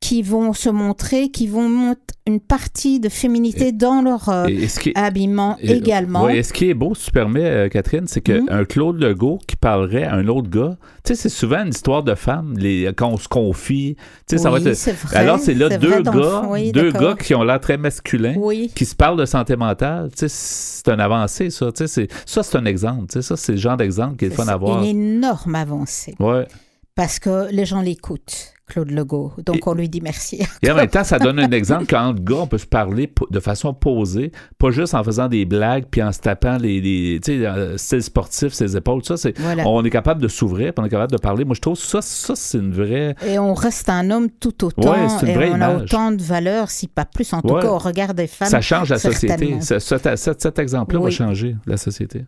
qui 0.00 0.22
vont 0.22 0.54
se 0.54 0.70
montrer, 0.70 1.28
qui 1.30 1.46
vont 1.46 1.68
montrer 1.68 2.00
une 2.26 2.40
partie 2.40 3.00
de 3.00 3.08
féminité 3.08 3.72
dans 3.72 4.02
leur 4.02 4.28
euh, 4.28 4.46
habillement 4.94 5.56
également. 5.60 6.24
ouais, 6.24 6.38
et 6.38 6.42
ce 6.42 6.52
qui 6.52 6.70
est 6.70 6.74
beau, 6.74 6.94
si 6.94 7.06
tu 7.06 7.10
permets, 7.10 7.44
euh, 7.44 7.68
Catherine, 7.68 8.06
c'est 8.06 8.20
qu'un 8.20 8.40
Mhm. 8.60 8.66
Claude 8.66 9.02
Legault 9.02 9.38
qui 9.46 9.56
parlerait 9.56 10.04
à 10.04 10.14
un 10.14 10.26
autre 10.28 10.48
gars, 10.48 10.76
tu 11.04 11.08
sais, 11.08 11.14
c'est 11.16 11.28
souvent 11.28 11.62
une 11.64 11.70
histoire 11.70 12.02
de 12.02 12.14
femme, 12.14 12.54
les, 12.56 12.90
quand 12.96 13.08
on 13.08 13.16
se 13.18 13.28
confie. 13.28 13.96
Tu 14.28 14.36
sais, 14.36 14.38
ça 14.38 14.50
va 14.50 14.58
Oui, 14.58 14.68
être. 14.68 14.74
c'est 14.74 14.92
vrai, 14.92 15.16
Alors, 15.16 15.38
c'est 15.38 15.54
là 15.54 15.68
deux 15.76 15.96
le 15.96 16.02
gars, 16.02 16.42
oui, 16.48 16.72
deux 16.72 16.92
gars 16.92 17.14
qui 17.20 17.34
ont 17.34 17.42
l'air 17.42 17.60
très 17.60 17.76
masculins, 17.76 18.34
Oui. 18.38 18.70
qui 18.74 18.86
se 18.86 18.94
parlent 18.94 19.18
de 19.18 19.26
santé 19.26 19.56
mentale. 19.56 20.10
Tu 20.16 20.28
sais, 20.28 20.28
c'est 20.28 20.88
un 20.88 20.98
avancé, 20.98 21.50
ça. 21.50 21.72
Tu 21.72 21.86
sais, 21.86 21.88
c'est- 21.88 22.08
ça, 22.26 22.42
c'est 22.42 22.56
un 22.56 22.64
exemple. 22.64 23.06
Tu 23.08 23.14
sais, 23.14 23.22
ça, 23.22 23.36
c'est 23.36 23.52
le 23.52 23.58
genre 23.58 23.76
d'exemple 23.76 24.16
qui 24.16 24.26
est 24.26 24.30
fun 24.30 24.46
à 24.48 24.56
voir. 24.56 24.78
une 24.82 24.86
énorme 24.86 25.54
avancée 25.56 26.14
Ouais. 26.20 26.46
Parce 26.94 27.18
que 27.18 27.50
les 27.50 27.64
gens 27.64 27.80
l'écoutent, 27.80 28.52
Claude 28.66 28.90
Legault. 28.90 29.32
Donc 29.44 29.66
on 29.66 29.74
lui 29.74 29.88
dit 29.88 30.00
merci. 30.00 30.42
Et 30.62 30.70
en 30.70 30.74
même 30.76 30.88
temps, 30.88 31.02
ça 31.02 31.18
donne 31.18 31.38
un 31.40 31.50
exemple 31.50 31.86
qu'entre 31.86 32.22
gars, 32.22 32.36
on 32.36 32.46
peut 32.46 32.58
se 32.58 32.66
parler 32.66 33.10
de 33.30 33.40
façon 33.40 33.72
posée, 33.74 34.30
pas 34.58 34.70
juste 34.70 34.94
en 34.94 35.02
faisant 35.02 35.26
des 35.28 35.44
blagues 35.44 35.86
puis 35.90 36.02
en 36.02 36.12
se 36.12 36.20
tapant 36.20 36.56
les, 36.58 36.80
les 36.80 37.18
tu 37.20 37.38
sais, 37.40 37.46
euh, 37.46 37.76
style 37.78 38.02
sportif, 38.02 38.52
ses 38.52 38.76
épaules. 38.76 39.04
Ça, 39.04 39.16
c'est, 39.16 39.36
Voilà. 39.38 39.66
on 39.66 39.84
est 39.84 39.90
capable 39.90 40.20
de 40.22 40.28
s'ouvrir, 40.28 40.72
puis 40.74 40.82
on 40.82 40.86
est 40.86 40.90
capable 40.90 41.10
de 41.12 41.16
parler. 41.18 41.44
Moi, 41.44 41.54
je 41.56 41.60
trouve 41.60 41.76
ça, 41.78 42.00
ça 42.02 42.34
c'est 42.36 42.58
une 42.58 42.72
vraie. 42.72 43.14
Et 43.26 43.38
on 43.38 43.54
reste 43.54 43.88
un 43.88 44.08
homme 44.10 44.28
tout 44.30 44.64
autant. 44.64 44.92
Ouais, 44.92 45.08
c'est 45.08 45.26
une 45.26 45.32
et 45.32 45.34
vraie 45.34 45.50
on 45.52 45.60
a 45.60 45.76
autant 45.78 46.12
de 46.12 46.22
valeur, 46.22 46.70
si 46.70 46.86
pas 46.86 47.06
plus, 47.06 47.32
en 47.32 47.40
tout 47.42 47.54
Ouais. 47.54 47.62
cas 47.62 47.70
au 47.70 47.78
regard 47.78 48.14
des 48.14 48.26
femmes. 48.26 48.48
ça 48.48 48.60
change 48.60 48.90
la 48.90 48.98
société. 48.98 49.60
Ce- 49.62 49.78
cet, 49.78 50.16
cet- 50.16 50.58
exemple-là 50.58 51.00
va 51.00 51.10
changer 51.10 51.56
la 51.66 51.76
société. 51.76 52.24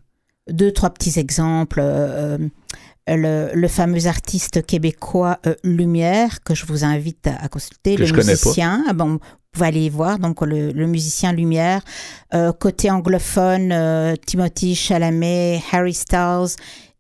Deux, 0.50 0.72
trois 0.72 0.90
petits 0.90 1.20
exemples. 1.20 1.78
euh, 1.80 2.38
le, 3.08 3.50
le 3.54 3.68
fameux 3.68 4.06
artiste 4.06 4.64
québécois 4.64 5.38
euh, 5.46 5.54
Lumière, 5.64 6.42
que 6.42 6.54
je 6.54 6.66
vous 6.66 6.84
invite 6.84 7.26
à, 7.26 7.36
à 7.42 7.48
consulter, 7.48 7.96
Que 7.96 8.00
le 8.00 8.06
je 8.06 8.14
musicien. 8.14 8.84
Ah 8.88 8.92
Bon, 8.92 9.12
vous 9.14 9.18
pouvez 9.52 9.66
aller 9.66 9.90
voir, 9.90 10.18
donc 10.18 10.40
le, 10.42 10.70
le 10.70 10.86
musicien 10.86 11.32
Lumière. 11.32 11.82
Euh, 12.32 12.52
côté 12.52 12.90
anglophone, 12.90 13.70
euh, 13.72 14.14
Timothy 14.26 14.74
Chalamet, 14.74 15.62
Harry 15.72 15.94
Styles 15.94 16.56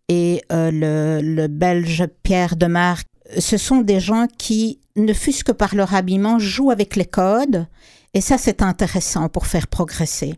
et 0.08 0.42
euh, 0.52 0.70
le, 0.70 1.20
le 1.22 1.46
belge 1.46 2.04
Pierre 2.22 2.56
Demarque. 2.56 3.06
Ce 3.38 3.56
sont 3.56 3.80
des 3.80 4.00
gens 4.00 4.26
qui, 4.36 4.80
ne 4.96 5.12
fût-ce 5.14 5.44
que 5.44 5.52
par 5.52 5.74
leur 5.74 5.94
habillement, 5.94 6.38
jouent 6.38 6.70
avec 6.70 6.96
les 6.96 7.06
codes. 7.06 7.66
Et 8.12 8.20
ça, 8.20 8.36
c'est 8.36 8.60
intéressant 8.60 9.28
pour 9.30 9.46
faire 9.46 9.66
progresser. 9.68 10.34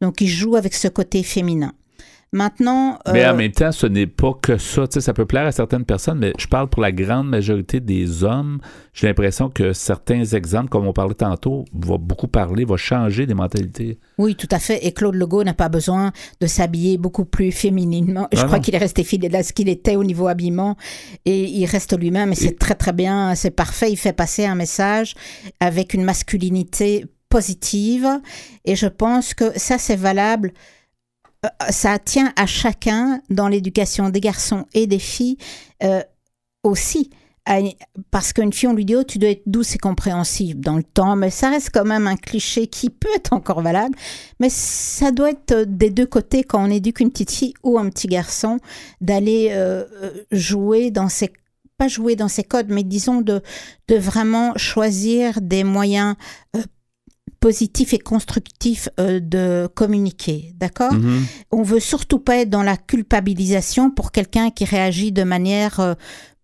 Donc, 0.00 0.22
ils 0.22 0.28
jouent 0.28 0.56
avec 0.56 0.72
ce 0.72 0.88
côté 0.88 1.22
féminin. 1.22 1.74
Maintenant, 2.32 2.96
Mais 3.12 3.24
euh, 3.24 3.32
en 3.32 3.36
même 3.36 3.50
temps, 3.50 3.72
ce 3.72 3.86
n'est 3.88 4.06
pas 4.06 4.32
que 4.40 4.56
ça. 4.56 4.86
Tu 4.86 4.94
sais, 4.94 5.00
ça 5.00 5.12
peut 5.12 5.26
plaire 5.26 5.46
à 5.46 5.52
certaines 5.52 5.84
personnes, 5.84 6.20
mais 6.20 6.32
je 6.38 6.46
parle 6.46 6.68
pour 6.68 6.80
la 6.80 6.92
grande 6.92 7.28
majorité 7.28 7.80
des 7.80 8.22
hommes. 8.22 8.60
J'ai 8.92 9.08
l'impression 9.08 9.50
que 9.50 9.72
certains 9.72 10.24
exemples, 10.24 10.68
comme 10.68 10.86
on 10.86 10.92
parlait 10.92 11.14
tantôt, 11.14 11.64
vont 11.72 11.98
beaucoup 11.98 12.28
parler, 12.28 12.64
vont 12.64 12.76
changer 12.76 13.26
les 13.26 13.34
mentalités. 13.34 13.98
Oui, 14.16 14.36
tout 14.36 14.46
à 14.52 14.60
fait. 14.60 14.86
Et 14.86 14.92
Claude 14.92 15.16
Legault 15.16 15.42
n'a 15.42 15.54
pas 15.54 15.68
besoin 15.68 16.12
de 16.40 16.46
s'habiller 16.46 16.98
beaucoup 16.98 17.24
plus 17.24 17.50
fémininement. 17.50 18.28
Je 18.32 18.42
Ah 18.42 18.44
crois 18.44 18.60
qu'il 18.60 18.76
est 18.76 18.78
resté 18.78 19.02
fidèle 19.02 19.34
à 19.34 19.42
ce 19.42 19.52
qu'il 19.52 19.68
était 19.68 19.96
au 19.96 20.04
niveau 20.04 20.28
habillement 20.28 20.76
et 21.24 21.44
il 21.44 21.66
reste 21.66 21.98
lui-même 21.98 22.30
et 22.30 22.36
c'est 22.36 22.58
très 22.58 22.76
très 22.76 22.92
bien, 22.92 23.34
c'est 23.34 23.50
parfait. 23.50 23.90
Il 23.90 23.96
fait 23.96 24.12
passer 24.12 24.46
un 24.46 24.54
message 24.54 25.14
avec 25.58 25.94
une 25.94 26.04
masculinité 26.04 27.06
positive 27.28 28.06
et 28.64 28.76
je 28.76 28.86
pense 28.86 29.34
que 29.34 29.58
ça 29.58 29.78
c'est 29.78 29.96
valable. 29.96 30.52
Euh, 31.44 31.48
Ça 31.70 31.98
tient 31.98 32.32
à 32.36 32.46
chacun 32.46 33.20
dans 33.30 33.48
l'éducation 33.48 34.08
des 34.08 34.20
garçons 34.20 34.66
et 34.74 34.86
des 34.86 34.98
filles 34.98 35.36
euh, 35.82 36.02
aussi. 36.62 37.10
Parce 38.10 38.32
qu'une 38.32 38.52
fille, 38.52 38.68
on 38.68 38.74
lui 38.74 38.84
dit, 38.84 38.94
oh, 38.94 39.02
tu 39.02 39.18
dois 39.18 39.30
être 39.30 39.42
douce 39.46 39.74
et 39.74 39.78
compréhensive 39.78 40.60
dans 40.60 40.76
le 40.76 40.84
temps, 40.84 41.16
mais 41.16 41.30
ça 41.30 41.50
reste 41.50 41.70
quand 41.72 41.84
même 41.84 42.06
un 42.06 42.16
cliché 42.16 42.66
qui 42.66 42.90
peut 42.90 43.08
être 43.14 43.32
encore 43.32 43.62
valable. 43.62 43.96
Mais 44.38 44.50
ça 44.50 45.10
doit 45.10 45.30
être 45.30 45.64
des 45.64 45.90
deux 45.90 46.06
côtés 46.06 46.44
quand 46.44 46.64
on 46.64 46.70
éduque 46.70 47.00
une 47.00 47.10
petite 47.10 47.32
fille 47.32 47.54
ou 47.62 47.78
un 47.78 47.88
petit 47.88 48.06
garçon 48.06 48.58
d'aller 49.00 49.48
euh, 49.50 49.84
euh, 50.02 50.22
jouer 50.30 50.90
dans 50.90 51.08
ses 51.08 51.32
pas 51.76 51.88
jouer 51.88 52.14
dans 52.14 52.28
codes, 52.46 52.68
mais 52.68 52.82
disons 52.82 53.22
de, 53.22 53.40
de 53.88 53.96
vraiment 53.96 54.52
choisir 54.56 55.40
des 55.40 55.64
moyens 55.64 56.14
euh, 56.54 56.60
positifs 57.40 57.94
et 57.94 57.98
constructifs 57.98 58.88
euh, 59.00 59.18
de 59.20 59.68
communiquer, 59.74 60.52
d'accord 60.56 60.92
Mhm. 60.92 61.24
On 61.50 61.62
veut 61.62 61.80
surtout 61.80 62.18
pas 62.18 62.38
être 62.38 62.50
dans 62.50 62.62
la 62.62 62.76
culpabilisation 62.76 63.90
pour 63.90 64.12
quelqu'un 64.12 64.50
qui 64.50 64.64
réagit 64.64 65.10
de 65.10 65.22
manière 65.22 65.80
euh, 65.80 65.94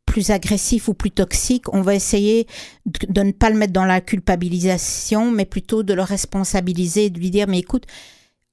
plus 0.07 0.31
agressive 0.31 0.89
ou 0.89 0.95
plus 0.95 1.11
toxique. 1.11 1.73
On 1.75 1.83
va 1.83 1.95
essayer 1.95 2.47
de, 2.87 3.13
de 3.13 3.23
ne 3.23 3.33
pas 3.33 3.51
le 3.51 3.57
mettre 3.57 3.73
dans 3.73 3.85
la 3.85 4.01
culpabilisation, 4.01 5.31
mais 5.31 5.45
plutôt 5.45 5.83
de 5.83 5.93
le 5.93 6.03
responsabiliser, 6.03 7.11
de 7.11 7.19
lui 7.19 7.31
dire, 7.31 7.47
mais 7.49 7.59
écoute, 7.59 7.85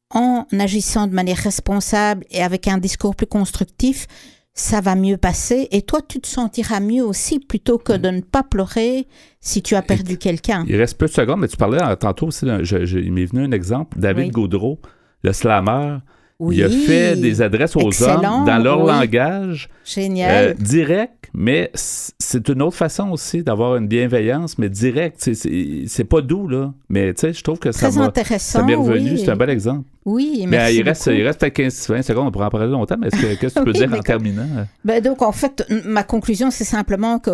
en 0.09 0.45
agissant 0.59 1.07
de 1.07 1.13
manière 1.13 1.37
responsable 1.37 2.25
et 2.29 2.43
avec 2.43 2.67
un 2.67 2.77
discours 2.77 3.15
plus 3.15 3.27
constructif, 3.27 4.07
ça 4.55 4.81
va 4.81 4.95
mieux 4.95 5.17
passer 5.17 5.67
et 5.71 5.81
toi, 5.81 5.99
tu 6.07 6.19
te 6.19 6.27
sentiras 6.27 6.79
mieux 6.79 7.03
aussi 7.03 7.39
plutôt 7.39 7.77
que 7.79 7.93
de 7.93 8.09
ne 8.09 8.21
pas 8.21 8.43
pleurer 8.43 9.07
si 9.41 9.61
tu 9.63 9.75
as 9.75 9.81
perdu 9.81 10.17
quelqu'un. 10.17 10.63
Il 10.67 10.75
reste 10.75 10.97
peu 10.97 11.07
de 11.07 11.11
secondes, 11.11 11.39
mais 11.39 11.47
tu 11.47 11.57
parlais 11.57 11.81
euh, 11.81 11.95
tantôt 11.95 12.27
aussi, 12.27 12.45
je- 12.61 12.85
je- 12.85 12.99
il 12.99 13.11
m'est 13.11 13.25
venu 13.25 13.43
un 13.45 13.51
exemple. 13.51 13.97
David 13.99 14.25
Oui. 14.25 14.31
Gaudreau, 14.31 14.79
le 15.23 15.33
slammer, 15.33 15.97
Oui. 16.39 16.57
il 16.57 16.63
a 16.63 16.69
fait 16.69 17.15
des 17.15 17.41
adresses 17.41 17.75
aux 17.75 17.87
Excellent, 17.87 18.39
hommes 18.39 18.45
dans 18.45 18.57
leur 18.57 18.81
oui. 18.83 18.91
langage. 18.91 19.69
Génial. 19.85 20.47
Euh, 20.49 20.53
direct, 20.55 21.29
mais 21.33 21.71
c'est 21.73 22.49
une 22.49 22.61
autre 22.61 22.75
façon 22.75 23.09
aussi 23.11 23.43
d'avoir 23.43 23.77
une 23.77 23.87
bienveillance, 23.87 24.57
mais 24.57 24.67
direct. 24.69 25.17
c'est- 25.33 26.03
pas 26.03 26.21
doux, 26.21 26.47
là. 26.47 26.73
Mais 26.89 27.13
tu 27.13 27.21
sais, 27.21 27.33
je 27.33 27.43
trouve 27.43 27.59
que 27.59 27.71
ça 27.71 27.89
Très 27.89 27.99
m'a 27.99 28.39
ça 28.39 28.63
m'est 28.63 28.75
revenu. 28.75 29.11
oui. 29.11 29.21
C'est 29.23 29.29
un 29.31 29.35
bel 29.35 29.49
exemple. 29.51 29.87
Oui, 30.05 30.39
mais 30.41 30.57
merci 30.57 30.75
il 30.77 30.83
reste, 30.83 31.05
il 31.13 31.23
reste 31.23 31.39
peut-être 31.39 31.53
15-20 31.53 32.01
secondes, 32.01 32.27
on 32.27 32.31
pourra 32.31 32.47
en 32.47 32.49
parler 32.49 32.67
longtemps, 32.67 32.97
mais 32.99 33.07
est-ce 33.07 33.21
que- 33.21 33.35
qu'est-ce 33.39 33.53
que 33.55 33.59
tu 33.59 33.65
peux 33.65 33.71
dire 33.87 33.93
en 33.93 34.01
terminant? 34.01 34.47
Ben 34.83 35.01
donc, 35.01 35.21
en 35.21 35.31
fait, 35.31 35.63
ma 35.85 36.03
conclusion, 36.03 36.51
c'est 36.51 36.65
simplement 36.65 37.19
que 37.19 37.31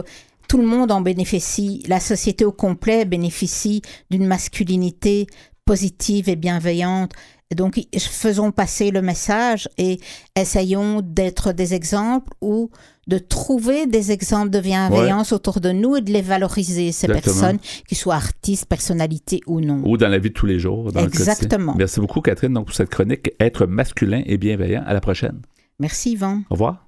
tout 0.47 0.57
le 0.59 0.65
monde 0.67 0.91
en 0.91 1.01
bénéficie. 1.01 1.83
La 1.87 1.99
société 1.99 2.45
au 2.45 2.51
complet 2.51 3.05
bénéficie 3.05 3.81
d'une 4.11 4.27
masculinité 4.27 5.27
positive 5.65 6.29
et 6.29 6.35
bienveillante. 6.35 7.11
Donc, 7.55 7.81
faisons 7.97 8.51
passer 8.51 8.91
le 8.91 9.01
message 9.01 9.67
et 9.79 9.99
essayons 10.35 11.01
d'être 11.01 11.51
des 11.51 11.73
exemples 11.73 12.31
ou 12.41 12.69
de 13.07 13.17
trouver 13.17 13.87
des 13.87 14.11
exemples 14.11 14.51
de 14.51 14.59
bienveillance 14.59 15.31
autour 15.31 15.59
de 15.59 15.71
nous 15.71 15.95
et 15.95 16.01
de 16.01 16.11
les 16.11 16.21
valoriser, 16.21 16.91
ces 16.91 17.07
Exactement. 17.07 17.21
personnes, 17.21 17.59
qu'ils 17.87 17.97
soient 17.97 18.15
artistes, 18.15 18.67
personnalités 18.67 19.41
ou 19.47 19.61
non. 19.61 19.81
Ou 19.83 19.97
dans 19.97 20.09
la 20.09 20.19
vie 20.19 20.29
de 20.29 20.35
tous 20.35 20.45
les 20.45 20.59
jours. 20.59 20.91
Dans 20.91 21.01
le 21.01 21.07
quotidien. 21.07 21.33
Exactement. 21.33 21.73
Merci 21.75 21.99
beaucoup, 21.99 22.21
Catherine, 22.21 22.53
donc, 22.53 22.67
pour 22.67 22.75
cette 22.75 22.89
chronique 22.89 23.31
Être 23.39 23.65
masculin 23.65 24.21
et 24.27 24.37
bienveillant. 24.37 24.83
À 24.85 24.93
la 24.93 25.01
prochaine. 25.01 25.41
Merci, 25.79 26.11
Yvan. 26.11 26.43
Au 26.51 26.53
revoir. 26.53 26.87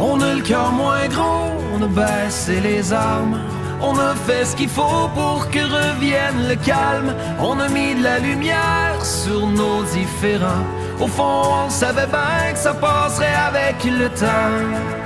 On 0.00 0.20
a 0.20 0.34
le 0.34 0.42
cœur 0.42 0.72
moins 0.72 1.06
gros, 1.08 1.52
on 1.74 1.82
a 1.82 1.88
baissé 1.88 2.60
les 2.62 2.90
armes. 2.92 3.38
On 3.86 3.98
a 3.98 4.14
fait 4.14 4.46
ce 4.46 4.56
qu'il 4.56 4.70
faut 4.70 5.08
pour 5.14 5.50
que 5.50 5.58
revienne 5.58 6.48
le 6.48 6.56
calme. 6.56 7.14
On 7.38 7.60
a 7.60 7.68
mis 7.68 7.94
de 7.94 8.02
la 8.02 8.18
lumière 8.18 9.04
sur 9.04 9.46
nos 9.46 9.82
différends. 9.84 10.64
Au 11.00 11.06
fond, 11.06 11.66
on 11.66 11.70
savait 11.70 12.06
bien 12.06 12.52
que 12.52 12.58
ça 12.58 12.72
passerait 12.72 13.38
avec 13.50 13.84
le 13.84 14.08
temps. 14.08 15.04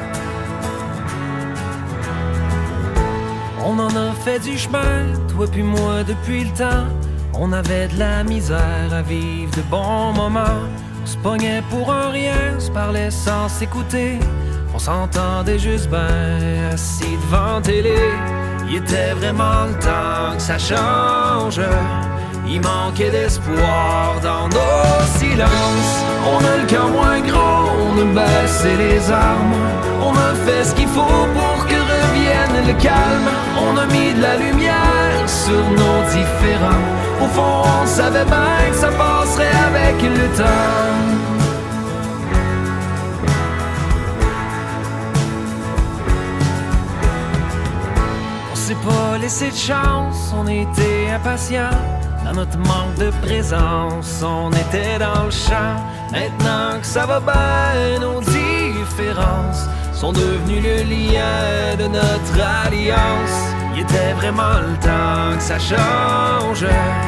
On 3.64 3.78
en 3.80 3.88
a 3.88 4.12
fait 4.24 4.38
du 4.38 4.56
chemin, 4.56 5.12
toi 5.28 5.46
puis 5.50 5.64
moi 5.64 6.04
depuis 6.06 6.44
le 6.44 6.52
temps. 6.52 6.86
On 7.34 7.52
avait 7.52 7.88
de 7.88 7.98
la 7.98 8.22
misère 8.22 8.90
à 8.92 9.02
vivre 9.02 9.50
de 9.56 9.62
bons 9.62 10.12
moments. 10.12 10.62
On 11.02 11.06
se 11.06 11.16
pognait 11.16 11.62
pour 11.68 11.92
un 11.92 12.10
rien, 12.10 12.60
se 12.60 12.70
parlait 12.70 13.10
sans 13.10 13.48
s'écouter. 13.48 14.20
On 14.72 14.78
s'entendait 14.78 15.58
juste 15.58 15.88
ben 15.90 16.70
assis 16.72 17.16
devant 17.22 17.60
télé. 17.60 17.96
Il 18.70 18.76
était 18.76 19.12
vraiment 19.14 19.64
le 19.66 19.74
temps 19.74 20.36
que 20.36 20.42
ça 20.42 20.58
change. 20.58 21.60
Il 22.46 22.60
manquait 22.60 23.10
d'espoir 23.10 24.16
dans 24.22 24.48
nos 24.48 25.18
silences. 25.18 25.94
On 26.26 26.38
a 26.44 26.56
le 26.60 26.66
cœur 26.66 26.88
moins 26.88 27.20
gros, 27.20 27.70
on 27.88 28.00
a 28.00 28.04
baissé 28.14 28.76
les 28.76 29.10
armes. 29.10 29.54
On 30.02 30.12
a 30.12 30.34
fait 30.44 30.64
ce 30.64 30.74
qu'il 30.74 30.88
faut 30.88 31.26
pour 31.34 31.66
que 31.66 31.74
revienne 31.74 32.66
le 32.66 32.74
calme. 32.74 33.30
On 33.56 33.76
a 33.76 33.86
mis 33.86 34.12
de 34.14 34.22
la 34.22 34.36
lumière 34.36 35.26
sur 35.26 35.64
nos 35.70 36.00
différends. 36.12 36.84
Au 37.22 37.26
fond, 37.28 37.62
on 37.82 37.86
savait 37.86 38.24
bien 38.24 38.70
que 38.70 38.76
ça 38.76 38.88
passerait 38.88 39.56
avec 39.68 40.02
le 40.02 40.36
temps. 40.36 41.17
Pas 48.88 49.18
laissé 49.18 49.50
de 49.50 49.56
chance, 49.56 50.32
on 50.36 50.46
était 50.46 51.10
impatients. 51.14 51.78
Dans 52.24 52.32
notre 52.32 52.58
manque 52.58 52.96
de 52.98 53.10
présence, 53.26 54.22
on 54.22 54.50
était 54.50 54.98
dans 54.98 55.24
le 55.24 55.30
champ. 55.30 55.76
Maintenant 56.12 56.78
que 56.80 56.86
ça 56.86 57.06
va 57.06 57.20
bien, 57.20 58.00
nos 58.00 58.20
différences 58.20 59.64
sont 59.92 60.12
devenus 60.12 60.62
le 60.62 60.76
lien 60.94 61.76
de 61.78 61.86
notre 61.88 62.36
alliance. 62.64 63.38
Il 63.74 63.82
était 63.82 64.12
vraiment 64.14 64.58
le 64.66 64.76
temps 64.88 65.36
que 65.36 65.42
ça 65.42 65.58
change. 65.58 66.64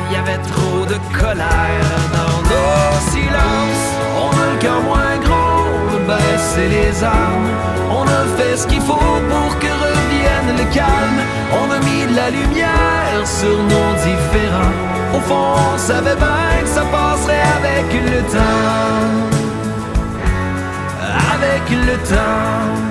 Il 0.09 0.13
y 0.15 0.17
avait 0.17 0.43
trop 0.53 0.85
de 0.87 0.99
colère 1.19 1.93
dans 2.19 2.39
nos 2.53 3.11
silences. 3.13 3.87
On 4.25 4.31
a 4.43 4.53
le 4.53 4.59
cœur 4.59 4.81
moins 4.83 5.17
gros, 5.25 5.71
on 5.95 6.69
les 6.69 7.05
armes. 7.05 7.51
On 7.91 8.05
a 8.05 8.23
fait 8.37 8.57
ce 8.57 8.67
qu'il 8.67 8.81
faut 8.81 9.19
pour 9.31 9.59
que 9.59 9.80
On 11.53 11.71
a 11.71 11.79
mis 11.79 12.07
de 12.11 12.17
la 12.17 12.31
lumière 12.31 13.27
sur 13.27 13.57
nos 13.63 13.95
différends. 13.95 14.75
Au 15.15 15.21
fond, 15.21 15.75
on 15.75 15.79
savait 15.79 16.17
bien 16.17 16.63
que 16.63 16.69
ça 16.69 16.83
passerait 16.83 17.43
avec 17.59 17.93
le 17.93 18.21
temps. 18.23 19.41
Avec 21.35 21.71
le 21.71 21.97
temps. 22.09 22.90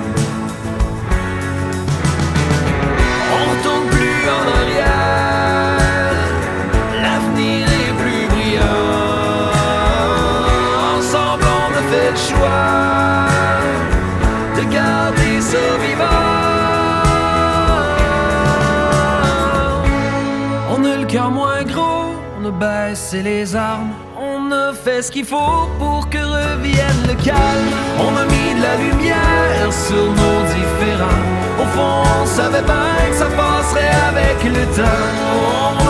Les 23.18 23.56
armes. 23.56 23.92
On 24.16 24.52
a 24.52 24.72
fait 24.72 25.02
ce 25.02 25.10
qu'il 25.10 25.24
faut 25.24 25.68
pour 25.78 26.08
que 26.08 26.18
revienne 26.18 27.02
le 27.08 27.14
calme. 27.14 27.70
On 27.98 28.16
a 28.16 28.24
mis 28.24 28.54
de 28.54 28.62
la 28.62 28.76
lumière 28.76 29.72
sur 29.72 30.06
nos 30.20 30.42
différends. 30.54 31.22
Au 31.60 31.66
fond, 31.74 32.02
on 32.22 32.26
savait 32.26 32.62
bien 32.62 33.10
que 33.10 33.16
ça 33.16 33.26
passerait 33.26 33.96
avec 34.08 34.44
le 34.44 34.64
temps. 34.76 35.89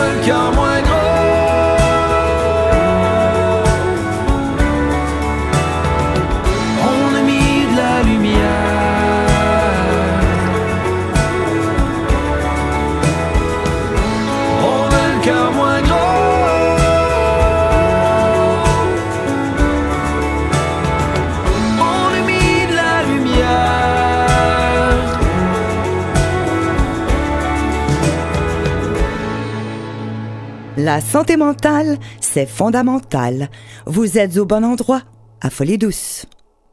La 30.91 30.99
santé 30.99 31.37
mentale, 31.37 31.97
c'est 32.19 32.45
fondamental. 32.45 33.47
Vous 33.85 34.17
êtes 34.17 34.35
au 34.35 34.45
bon 34.45 34.65
endroit, 34.65 35.03
à 35.39 35.49
Folie 35.49 35.77
Douce. 35.77 36.25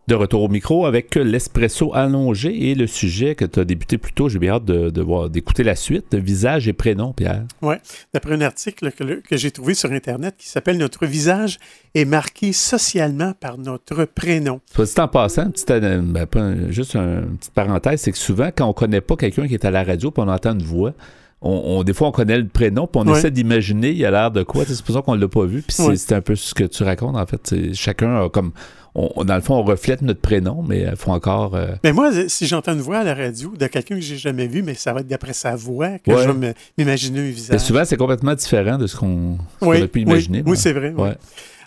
De 0.09 0.17
retour 0.17 0.43
au 0.43 0.49
micro 0.49 0.87
avec 0.87 1.15
l'espresso 1.15 1.95
allongé 1.95 2.71
et 2.71 2.75
le 2.75 2.89
sujet 2.89 3.37
que 3.37 3.45
tu 3.45 3.61
as 3.61 3.65
débuté 3.65 3.97
plus 3.97 4.13
tôt. 4.13 4.29
J'ai 4.29 4.41
bien 4.41 4.55
hâte 4.55 4.65
de, 4.65 4.91
de 4.91 5.03
voir, 5.03 5.31
d'écouter 5.31 5.63
la 5.63 5.77
suite. 5.77 6.17
Visage 6.17 6.67
et 6.67 6.73
prénom, 6.73 7.13
Pierre. 7.13 7.45
Oui, 7.63 7.77
d'après 8.13 8.33
un 8.35 8.41
article 8.41 8.91
que, 8.91 9.37
j'ai 9.37 9.53
trouvé 9.53 9.75
sur 9.75 9.93
Internet 9.93 10.35
qui 10.37 10.49
s'appelle 10.49 10.79
Notre 10.79 11.07
visage 11.07 11.61
est 11.95 12.05
marqué 12.05 12.53
socialement 12.53 13.35
par 13.39 13.57
notre 13.57 14.05
prénom. 14.05 14.61
Soit 14.75 14.87
dit 14.87 15.01
en 15.01 15.07
passant, 15.07 15.49
petite, 15.53 15.69
ben, 15.69 16.73
juste 16.73 16.97
un- 16.97 17.21
une 17.23 17.37
petite 17.39 17.55
parenthèse, 17.55 18.01
c'est 18.01 18.11
que 18.11 18.19
souvent, 18.19 18.51
quand 18.53 18.67
on 18.67 18.73
connaît 18.73 19.01
pas 19.01 19.15
quelqu'un 19.15 19.47
qui 19.47 19.55
est 19.55 19.65
à 19.65 19.71
la 19.71 19.85
radio 19.85 20.11
puis 20.11 20.25
on 20.27 20.29
entend 20.29 20.55
une 20.55 20.65
voix, 20.65 20.93
on, 21.41 21.51
on- 21.79 21.83
des 21.85 21.93
fois, 21.95 22.09
on 22.09 22.13
connaît 22.13 22.39
le 22.39 22.49
prénom 22.49 22.87
puis 22.87 23.01
on 23.05 23.15
essaie 23.15 23.31
d'imaginer 23.31 23.91
il 23.91 24.05
a 24.05 24.11
l'air 24.11 24.31
de 24.31 24.43
quoi. 24.43 24.65
C'est 24.67 24.83
pour 24.85 24.95
ça 24.95 25.03
qu'on 25.03 25.15
l'a 25.15 25.29
pas 25.29 25.45
vu. 25.45 25.63
Puis 25.63 25.77
c'est, 25.97 26.13
un 26.15 26.21
peu 26.21 26.35
ce 26.37 26.55
que 26.55 26.65
tu 26.65 26.83
racontes, 26.83 27.17
en 27.17 27.27
fait. 27.27 27.73
Chacun 27.75 28.25
a 28.25 28.29
comme... 28.29 28.53
on- 28.95 29.25
dans 29.25 29.35
le 29.37 29.41
fond, 29.41 29.55
on 29.57 29.63
reflète 29.63 30.03
notre 30.03 30.21
prénom, 30.21 30.63
mais 30.67 30.81
il 30.91 30.97
faut 30.97 31.13
encore... 31.13 31.55
euh, 31.55 31.69
Mais 31.85 31.93
moi, 31.93 32.11
si 32.29 32.47
j'entends 32.47 32.73
une 32.73 32.81
voix 32.81 32.99
à 32.99 33.05
la 33.05 33.15
radio 33.15 33.53
de 33.57 33.67
quelqu'un 33.69 33.95
que 33.97 34.01
j'ai 34.01 34.17
jamais 34.17 34.49
vu, 34.49 34.63
mais 34.63 34.75
ça 34.75 34.93
va 34.93 35.01
être 35.01 35.07
d'après 35.07 35.33
sa 35.33 35.55
voix 35.55 35.99
que 35.99 36.11
Ouais. 36.11 36.25
je 36.25 36.31
vais 36.31 36.55
m'imaginer 36.77 37.21
un 37.21 37.31
visage. 37.31 37.61
souvent, 37.61 37.85
c'est 37.85 37.97
complètement 37.97 38.35
différent 38.35 38.77
de 38.79 38.87
ce 38.89 38.97
qu'on, 38.97 39.39
a 39.63 39.87
pu 39.87 40.01
imaginer. 40.01 40.43
oui, 40.45 40.57
c'est 40.57 40.73
vrai. 40.73 40.91
Ouais. 40.97 41.17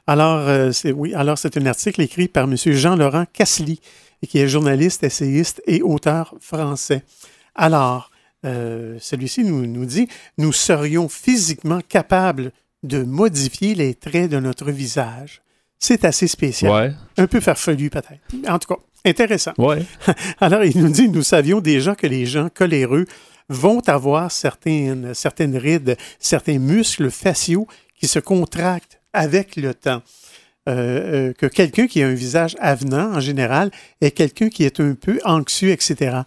Alors, 0.08 0.40
euh, 0.50 0.72
c'est 0.74 0.92
oui, 0.92 1.14
alors 1.14 1.38
c'est 1.38 1.56
un 1.58 1.66
article 1.68 2.02
écrit 2.02 2.28
par 2.28 2.44
M. 2.46 2.56
Jean-Laurent 2.58 3.26
Cassely, 3.32 3.80
qui 4.28 4.40
est 4.40 4.48
journaliste, 4.48 5.04
essayiste 5.04 5.62
et 5.68 5.82
auteur 5.82 6.36
français. 6.42 7.04
Alors, 7.56 8.11
euh, 8.46 8.98
celui-ci 9.00 9.44
nous, 9.44 9.66
nous 9.66 9.86
dit 9.86 10.08
Nous 10.38 10.54
serions 10.54 11.10
physiquement 11.10 11.82
capables 11.88 12.52
de 12.84 13.04
modifier 13.04 13.76
les 13.76 13.94
traits 13.94 14.32
de 14.32 14.40
notre 14.40 14.72
visage. 14.72 15.42
C'est 15.78 16.06
assez 16.06 16.28
spécial. 16.28 16.72
Ouais. 16.72 16.94
Un 17.18 17.28
peu 17.28 17.40
farfelu, 17.40 17.90
peut-être. 17.90 18.20
En 18.48 18.60
tout 18.60 18.74
cas, 18.74 18.82
intéressant. 19.06 19.54
Ouais. 19.58 19.84
Alors, 20.40 20.64
il 20.64 20.80
nous 20.80 20.90
dit, 20.90 21.10
nous 21.10 21.24
savions 21.24 21.60
déjà 21.60 21.96
que 21.96 22.08
les 22.08 22.26
gens 22.26 22.50
coléreux 22.54 23.06
vont 23.50 23.82
avoir 23.88 24.32
certaines, 24.32 25.14
certaines 25.14 25.58
rides, 25.58 25.98
certains 26.20 26.60
muscles 26.60 27.10
faciaux 27.10 27.68
qui 28.00 28.08
se 28.08 28.20
contractent 28.20 29.02
avec 29.14 29.56
le 29.56 29.74
temps. 29.74 30.02
Euh, 30.70 31.30
euh, 31.30 31.34
que 31.34 31.48
quelqu'un 31.48 31.88
qui 31.88 32.04
a 32.04 32.08
un 32.08 32.14
visage 32.14 32.56
avenant, 32.60 33.16
en 33.16 33.20
général, 33.20 33.72
est 34.00 34.12
quelqu'un 34.12 34.50
qui 34.50 34.64
est 34.64 34.80
un 34.80 34.94
peu 34.94 35.20
anxieux, 35.26 35.72
etc. 35.72 36.18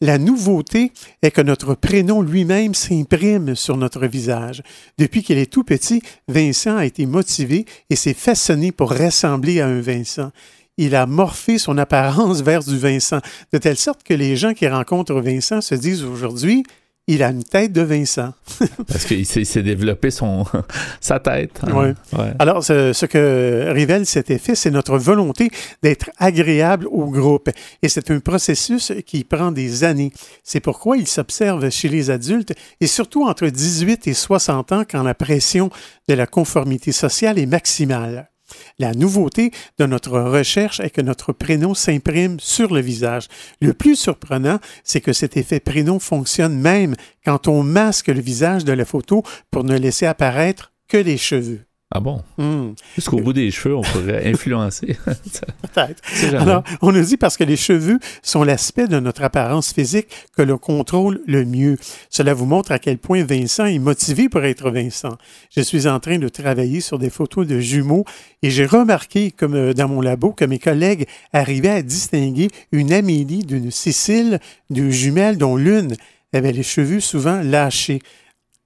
La 0.00 0.18
nouveauté 0.18 0.90
est 1.22 1.30
que 1.30 1.40
notre 1.40 1.76
prénom 1.76 2.20
lui-même 2.20 2.74
s'imprime 2.74 3.54
sur 3.54 3.76
notre 3.76 4.06
visage. 4.08 4.64
Depuis 4.98 5.22
qu'il 5.22 5.38
est 5.38 5.52
tout 5.52 5.62
petit, 5.62 6.02
Vincent 6.26 6.76
a 6.76 6.86
été 6.86 7.06
motivé 7.06 7.66
et 7.88 7.94
s'est 7.94 8.14
façonné 8.14 8.72
pour 8.72 8.90
ressembler 8.90 9.60
à 9.60 9.68
un 9.68 9.80
Vincent 9.80 10.32
il 10.76 10.96
a 10.96 11.06
morphé 11.06 11.58
son 11.58 11.78
apparence 11.78 12.42
vers 12.42 12.64
du 12.64 12.76
Vincent, 12.76 13.20
de 13.52 13.58
telle 13.58 13.76
sorte 13.76 14.02
que 14.02 14.14
les 14.14 14.36
gens 14.36 14.54
qui 14.54 14.66
rencontrent 14.66 15.20
Vincent 15.20 15.60
se 15.60 15.76
disent 15.76 16.02
aujourd'hui, 16.02 16.64
il 17.06 17.22
a 17.22 17.30
une 17.30 17.44
tête 17.44 17.72
de 17.72 17.82
Vincent. 17.82 18.32
Parce 18.88 19.04
qu'il 19.04 19.26
s'est, 19.26 19.62
développé 19.62 20.10
son, 20.10 20.44
sa 21.00 21.20
tête. 21.20 21.60
hein. 21.66 21.72
Ouais. 21.72 21.94
Ouais. 22.18 22.32
Alors, 22.38 22.64
ce, 22.64 22.92
ce 22.92 23.06
que 23.06 23.66
révèle 23.68 24.06
cet 24.06 24.30
effet, 24.30 24.54
c'est 24.54 24.70
notre 24.70 24.96
volonté 24.98 25.50
d'être 25.82 26.10
agréable 26.18 26.86
au 26.90 27.06
groupe. 27.06 27.50
Et 27.82 27.88
c'est 27.88 28.10
un 28.10 28.20
processus 28.20 28.92
qui 29.06 29.24
prend 29.24 29.52
des 29.52 29.84
années. 29.84 30.12
C'est 30.42 30.60
pourquoi 30.60 30.96
il 30.96 31.06
s'observe 31.06 31.68
chez 31.70 31.88
les 31.88 32.10
adultes 32.10 32.54
et 32.80 32.86
surtout 32.86 33.24
entre 33.24 33.46
18 33.48 34.06
et 34.06 34.14
60 34.14 34.72
ans 34.72 34.84
quand 34.88 35.02
la 35.02 35.14
pression 35.14 35.70
de 36.08 36.14
la 36.14 36.26
conformité 36.26 36.92
sociale 36.92 37.38
est 37.38 37.46
maximale. 37.46 38.30
La 38.78 38.92
nouveauté 38.92 39.50
de 39.78 39.86
notre 39.86 40.18
recherche 40.18 40.80
est 40.80 40.90
que 40.90 41.00
notre 41.00 41.32
prénom 41.32 41.74
s'imprime 41.74 42.38
sur 42.40 42.72
le 42.72 42.80
visage. 42.80 43.28
Le 43.60 43.74
plus 43.74 43.96
surprenant, 43.96 44.58
c'est 44.82 45.00
que 45.00 45.12
cet 45.12 45.36
effet 45.36 45.60
prénom 45.60 45.98
fonctionne 45.98 46.58
même 46.58 46.94
quand 47.24 47.48
on 47.48 47.62
masque 47.62 48.08
le 48.08 48.20
visage 48.20 48.64
de 48.64 48.72
la 48.72 48.84
photo 48.84 49.22
pour 49.50 49.64
ne 49.64 49.76
laisser 49.76 50.06
apparaître 50.06 50.72
que 50.88 50.96
les 50.96 51.18
cheveux. 51.18 51.64
Ah 51.96 52.00
bon? 52.00 52.20
Hmm. 52.38 52.72
Jusqu'au 52.96 53.20
bout 53.20 53.32
des 53.32 53.52
cheveux, 53.52 53.76
on 53.76 53.82
pourrait 53.82 54.26
influencer. 54.28 54.96
Peut-être. 55.04 56.02
Alors, 56.34 56.64
on 56.82 56.90
nous 56.90 57.04
dit 57.04 57.16
parce 57.16 57.36
que 57.36 57.44
les 57.44 57.54
cheveux 57.56 58.00
sont 58.20 58.42
l'aspect 58.42 58.88
de 58.88 58.98
notre 58.98 59.22
apparence 59.22 59.72
physique 59.72 60.08
que 60.36 60.42
l'on 60.42 60.58
contrôle 60.58 61.20
le 61.28 61.44
mieux. 61.44 61.76
Cela 62.10 62.34
vous 62.34 62.46
montre 62.46 62.72
à 62.72 62.80
quel 62.80 62.98
point 62.98 63.22
Vincent 63.22 63.66
est 63.66 63.78
motivé 63.78 64.28
pour 64.28 64.42
être 64.42 64.72
Vincent. 64.72 65.16
Je 65.54 65.60
suis 65.60 65.86
en 65.86 66.00
train 66.00 66.18
de 66.18 66.28
travailler 66.28 66.80
sur 66.80 66.98
des 66.98 67.10
photos 67.10 67.46
de 67.46 67.60
jumeaux 67.60 68.04
et 68.42 68.50
j'ai 68.50 68.66
remarqué, 68.66 69.30
comme 69.30 69.54
euh, 69.54 69.72
dans 69.72 69.86
mon 69.86 70.00
labo, 70.00 70.32
que 70.32 70.44
mes 70.44 70.58
collègues 70.58 71.06
arrivaient 71.32 71.70
à 71.70 71.82
distinguer 71.82 72.48
une 72.72 72.92
Amélie 72.92 73.44
d'une 73.44 73.70
Cécile, 73.70 74.40
deux 74.68 74.90
jumelles 74.90 75.38
dont 75.38 75.56
l'une 75.56 75.94
avait 76.32 76.52
les 76.52 76.64
cheveux 76.64 76.98
souvent 76.98 77.40
lâchés, 77.40 78.00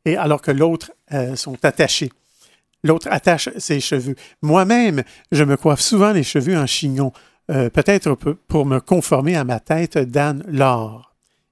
et 0.06 0.16
alors 0.16 0.40
que 0.40 0.50
l'autre 0.50 0.92
euh, 1.12 1.36
sont 1.36 1.58
attachés. 1.62 2.10
L'autre 2.84 3.08
attache 3.10 3.48
ses 3.58 3.80
cheveux. 3.80 4.14
Moi-même, 4.42 5.02
je 5.32 5.44
me 5.44 5.56
coiffe 5.56 5.80
souvent 5.80 6.12
les 6.12 6.22
cheveux 6.22 6.56
en 6.56 6.66
chignon, 6.66 7.12
euh, 7.50 7.70
peut-être 7.70 8.14
peu- 8.14 8.34
pour 8.34 8.66
me 8.66 8.78
conformer 8.80 9.36
à 9.36 9.44
ma 9.44 9.58
tête 9.60 9.98
d'Anne 9.98 10.44
Laure. 10.48 11.04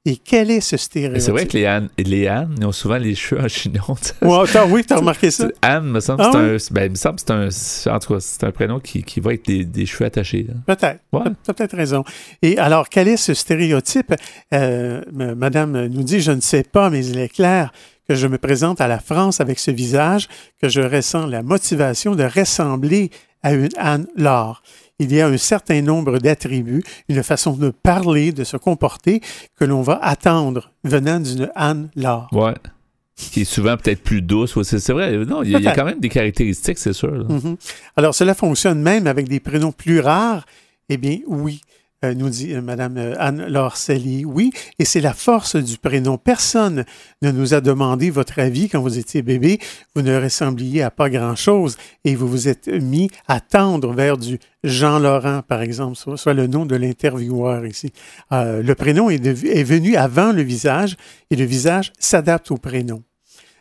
Et 0.09 0.19
quel 0.19 0.53
est 0.53 0.61
ce 0.61 0.77
stéréotype? 0.77 1.21
c'est 1.21 1.33
vrai 1.33 1.47
que 1.47 1.55
les 1.57 1.67
Anne, 1.67 1.89
les 1.99 2.29
Anne, 2.29 2.55
ils 2.61 2.65
ont 2.65 2.71
souvent 2.71 2.97
les 2.97 3.17
cheveux 3.17 3.41
en 3.43 3.49
chignon. 3.49 3.83
Ouais, 4.23 4.45
t'as- 4.53 4.65
oui, 4.65 4.85
t'as 4.85 4.99
remarqué 4.99 5.33
ça? 5.33 5.49
Anne, 5.63 5.87
me 5.91 5.99
semble, 5.99 6.23
Ah 6.23 6.31
c'est 6.33 6.39
oui? 6.39 6.45
un, 6.45 6.75
ben, 6.75 6.85
il 6.85 6.91
me 6.91 6.95
semble 6.95 7.17
que 7.17 7.23
c'est 7.27 7.33
un, 7.33 7.51
c'est- 7.51 7.91
en 7.91 7.99
tout 7.99 8.15
cas, 8.15 8.21
c'est 8.21 8.45
un 8.45 8.53
prénom 8.53 8.79
qui, 8.79 9.03
qui 9.03 9.19
va 9.19 9.31
avec 9.31 9.45
des, 9.47 9.65
des 9.65 9.85
cheveux 9.85 10.05
attachés. 10.05 10.47
Peut-être. 10.65 11.01
Ouais. 11.13 11.23
Tu 11.45 11.51
as 11.51 11.55
peut-être 11.55 11.77
raison. 11.77 12.05
Et 12.41 12.57
alors, 12.57 12.89
quel 12.89 13.09
est 13.09 13.17
ce 13.17 13.35
stéréotype? 13.35 14.15
Euh, 14.55 15.03
Madame 15.13 15.87
nous 15.87 16.05
dit, 16.05 16.21
je 16.21 16.31
ne 16.31 16.41
sais 16.41 16.63
pas, 16.63 16.89
mais 16.89 17.05
il 17.05 17.19
est 17.19 17.29
clair 17.29 17.73
que 18.09 18.15
je 18.15 18.27
me 18.27 18.39
présente 18.39 18.81
à 18.81 18.89
la 18.89 18.99
France 19.01 19.41
avec 19.41 19.59
ce 19.59 19.71
visage, 19.71 20.29
que 20.61 20.69
je 20.69 20.81
ressens 20.81 21.27
la 21.27 21.43
motivation 21.43 22.15
de 22.15 22.25
ressembler 22.25 23.11
à 23.43 23.53
une 23.53 23.69
Anne 23.77 24.07
Laure. 24.17 24.63
Il 24.99 25.13
y 25.13 25.21
a 25.21 25.27
un 25.29 25.37
certain 25.37 25.83
nombre 25.83 26.19
d'attributs, 26.19 26.83
une 27.09 27.23
façon 27.23 27.53
de 27.57 27.71
parler, 27.71 28.33
de 28.33 28.45
se 28.45 28.57
comporter 28.57 29.21
que 29.57 29.65
l'on 29.65 29.83
va 29.83 29.99
attendre 30.03 30.73
venant 30.85 31.21
d'une 31.21 31.51
Anne 31.55 31.91
Laure. 31.97 32.29
Ouais. 32.33 32.55
Qui 33.15 33.43
est 33.43 33.45
souvent 33.45 33.77
peut-être 33.77 34.03
plus 34.03 34.21
douce. 34.23 34.61
C'est 34.63 34.93
vrai, 34.93 35.17
non, 35.25 35.43
il 35.43 35.51
y, 35.51 35.55
a- 35.55 35.59
il 35.59 35.65
y 35.65 35.67
a 35.67 35.71
Peut-être. 35.71 35.77
quand 35.77 35.85
même 35.87 36.01
des 36.01 36.09
caractéristiques, 36.09 36.79
c'est 36.79 36.93
sûr. 36.93 37.13
Mhm. 37.31 37.57
Alors, 37.97 38.15
cela 38.15 38.35
fonctionne 38.35 38.81
même 38.83 39.07
avec 39.07 39.29
des 39.29 39.41
prénoms 39.41 39.73
plus 39.73 40.01
rares. 40.01 40.45
Eh 40.89 40.97
bien, 40.99 41.19
oui, 41.27 41.61
nous 42.15 42.29
dit 42.29 42.55
euh, 42.55 42.61
Mme 42.61 42.97
euh, 42.97 43.15
Anne 43.19 43.47
Lorcelli. 43.47 44.25
Oui, 44.25 44.53
et 44.79 44.85
c'est 44.85 45.01
la 45.01 45.13
force 45.13 45.57
du 45.57 45.79
prénom. 45.79 46.19
Personne 46.19 46.85
ne 47.23 47.31
nous 47.31 47.55
a 47.55 47.61
demandé 47.61 48.11
votre 48.11 48.39
avis 48.39 48.69
quand 48.69 48.81
vous 48.81 48.99
étiez 48.99 49.23
bébé. 49.23 49.59
Vous 49.95 50.03
ne 50.03 50.17
ressembliez 50.17 50.83
à 50.83 50.91
pas 50.91 51.11
grand-chose 51.11 51.77
et 52.05 52.15
vous 52.15 52.29
vous 52.29 52.49
êtes 52.49 52.69
mis 52.69 53.11
à 53.29 53.41
tendre 53.41 53.93
vers 53.93 54.17
du 54.17 54.39
Jean-Laurent, 54.65 55.43
par 55.47 55.63
exemple, 55.63 55.97
soit, 55.97 56.35
le 56.35 56.47
nom 56.47 56.67
de 56.67 56.77
l'intervieweur 56.77 57.65
ici. 57.67 57.93
Euh, 58.33 58.63
le 58.63 58.75
prénom 58.75 59.11
est, 59.11 59.25
est 59.25 59.65
venu 59.65 59.97
avant 59.97 60.33
le 60.33 60.43
visage 60.43 60.97
et 61.31 61.37
le 61.37 61.45
visage 61.45 61.93
s'adapte 61.99 62.51
au 62.51 62.57
prénom. 62.57 63.03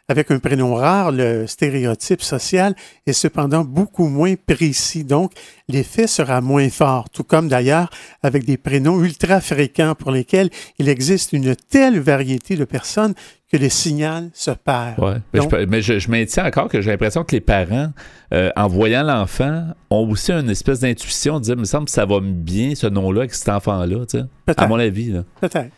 Avec 0.07 0.29
un 0.29 0.37
prénom 0.37 0.75
rare, 0.75 1.11
le 1.11 1.47
stéréotype 1.47 2.21
social 2.21 2.75
est 3.07 3.13
cependant 3.13 3.63
beaucoup 3.63 4.07
moins 4.07 4.35
précis, 4.35 5.03
donc 5.03 5.31
l'effet 5.67 6.05
sera 6.05 6.41
moins 6.41 6.69
fort, 6.69 7.09
tout 7.09 7.23
comme 7.23 7.47
d'ailleurs 7.47 7.89
avec 8.21 8.45
des 8.45 8.57
prénoms 8.57 9.03
ultra 9.03 9.41
fréquents 9.41 9.95
pour 9.95 10.11
lesquels 10.11 10.51
il 10.77 10.89
existe 10.89 11.33
une 11.33 11.55
telle 11.55 11.99
variété 11.99 12.55
de 12.55 12.65
personnes 12.65 13.15
que 13.51 13.57
le 13.57 13.67
signal 13.69 14.29
se 14.35 14.51
perd. 14.51 14.99
Ouais. 14.99 15.15
Mais, 15.33 15.39
Donc- 15.39 15.49
je, 15.51 15.55
peux- 15.57 15.65
mais 15.65 15.81
je- 15.81 15.97
je 15.97 16.11
maintiens 16.11 16.45
encore 16.45 16.67
que 16.67 16.81
j'ai 16.81 16.91
l'impression 16.91 17.23
que 17.23 17.31
les 17.35 17.41
parents, 17.41 17.91
euh, 18.31 18.51
en 18.55 18.67
voyant 18.67 19.01
l'enfant, 19.01 19.69
ont 19.89 20.07
aussi 20.07 20.31
une 20.31 20.51
espèce 20.51 20.81
d'intuition 20.81 21.39
de 21.39 21.45
dire, 21.45 21.55
il 21.55 21.61
me 21.61 21.65
semble 21.65 21.85
que 21.85 21.91
ça 21.91 22.05
va 22.05 22.19
bien, 22.21 22.75
ce 22.75 22.85
nom-là, 22.85 23.21
avec 23.21 23.33
cet 23.33 23.49
enfant-là, 23.49 24.05
tu 24.05 24.19
sais. 24.19 24.25
Peut-être. 24.45 24.61
À 24.61 24.67
mon 24.67 24.77
avis. 24.77 25.13
Peut-être. 25.41 25.71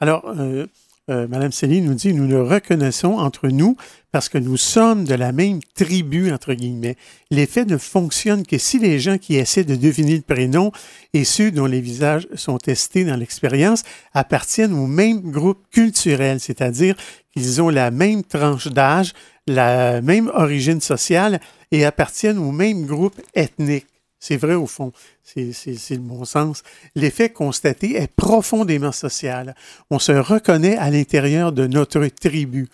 Alors, 0.00 0.22
euh, 0.38 0.66
euh, 1.08 1.26
Mme 1.26 1.50
Céline 1.50 1.86
nous 1.86 1.94
dit, 1.94 2.12
nous 2.12 2.28
le 2.28 2.42
reconnaissons 2.42 3.14
entre 3.14 3.48
nous 3.48 3.76
parce 4.12 4.28
que 4.28 4.38
nous 4.38 4.56
sommes 4.56 5.04
de 5.04 5.14
la 5.14 5.32
même 5.32 5.60
tribu, 5.74 6.32
entre 6.32 6.54
guillemets. 6.54 6.96
L'effet 7.30 7.64
ne 7.64 7.76
fonctionne 7.78 8.44
que 8.44 8.58
si 8.58 8.78
les 8.78 8.98
gens 9.00 9.18
qui 9.18 9.36
essaient 9.36 9.64
de 9.64 9.76
deviner 9.76 10.16
le 10.16 10.22
prénom 10.22 10.72
et 11.12 11.24
ceux 11.24 11.50
dont 11.50 11.66
les 11.66 11.80
visages 11.80 12.28
sont 12.34 12.58
testés 12.58 13.04
dans 13.04 13.16
l'expérience 13.16 13.82
appartiennent 14.12 14.74
au 14.74 14.86
même 14.86 15.20
groupe 15.30 15.64
culturel, 15.70 16.38
c'est-à-dire 16.40 16.96
qu'ils 17.32 17.62
ont 17.62 17.70
la 17.70 17.90
même 17.90 18.22
tranche 18.22 18.68
d'âge, 18.68 19.12
la 19.46 20.00
même 20.02 20.30
origine 20.34 20.80
sociale 20.80 21.40
et 21.70 21.84
appartiennent 21.84 22.38
au 22.38 22.52
même 22.52 22.86
groupe 22.86 23.20
ethnique. 23.34 23.86
C'est 24.22 24.36
vrai 24.36 24.54
au 24.54 24.66
fond, 24.66 24.92
c'est 25.24 25.50
le 25.90 25.96
bon 25.96 26.26
sens. 26.26 26.62
L'effet 26.94 27.30
constaté 27.30 27.96
est 27.96 28.14
profondément 28.14 28.92
social. 28.92 29.54
On 29.88 29.98
se 29.98 30.12
reconnaît 30.12 30.76
à 30.76 30.90
l'intérieur 30.90 31.52
de 31.52 31.66
notre 31.66 32.06
tribu. 32.06 32.68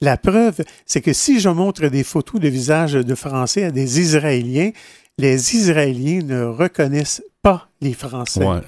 La 0.00 0.16
preuve, 0.16 0.64
c'est 0.86 1.00
que 1.00 1.12
si 1.12 1.38
je 1.38 1.48
montre 1.48 1.86
des 1.86 2.02
photos 2.02 2.40
de 2.40 2.48
visages 2.48 2.94
de 2.94 3.14
Français 3.14 3.64
à 3.64 3.70
des 3.70 4.00
Israéliens, 4.00 4.72
les 5.18 5.54
Israéliens 5.54 6.22
ne 6.24 6.42
reconnaissent 6.42 7.22
pas 7.42 7.68
les 7.80 7.94
Français. 7.94 8.44
Ouais. 8.44 8.60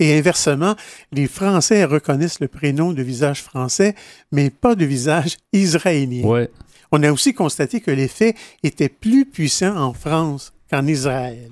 Et 0.00 0.18
inversement, 0.18 0.74
les 1.12 1.28
Français 1.28 1.84
reconnaissent 1.84 2.40
le 2.40 2.48
prénom 2.48 2.92
de 2.92 3.02
visage 3.02 3.42
français, 3.42 3.94
mais 4.32 4.50
pas 4.50 4.74
de 4.74 4.84
visage 4.84 5.36
israélien. 5.52 6.26
Ouais. 6.26 6.50
On 6.92 7.02
a 7.02 7.12
aussi 7.12 7.32
constaté 7.32 7.80
que 7.80 7.90
l'effet 7.92 8.34
était 8.62 8.88
plus 8.88 9.24
puissant 9.24 9.76
en 9.76 9.92
France 9.92 10.52
qu'en 10.70 10.86
Israël. 10.86 11.50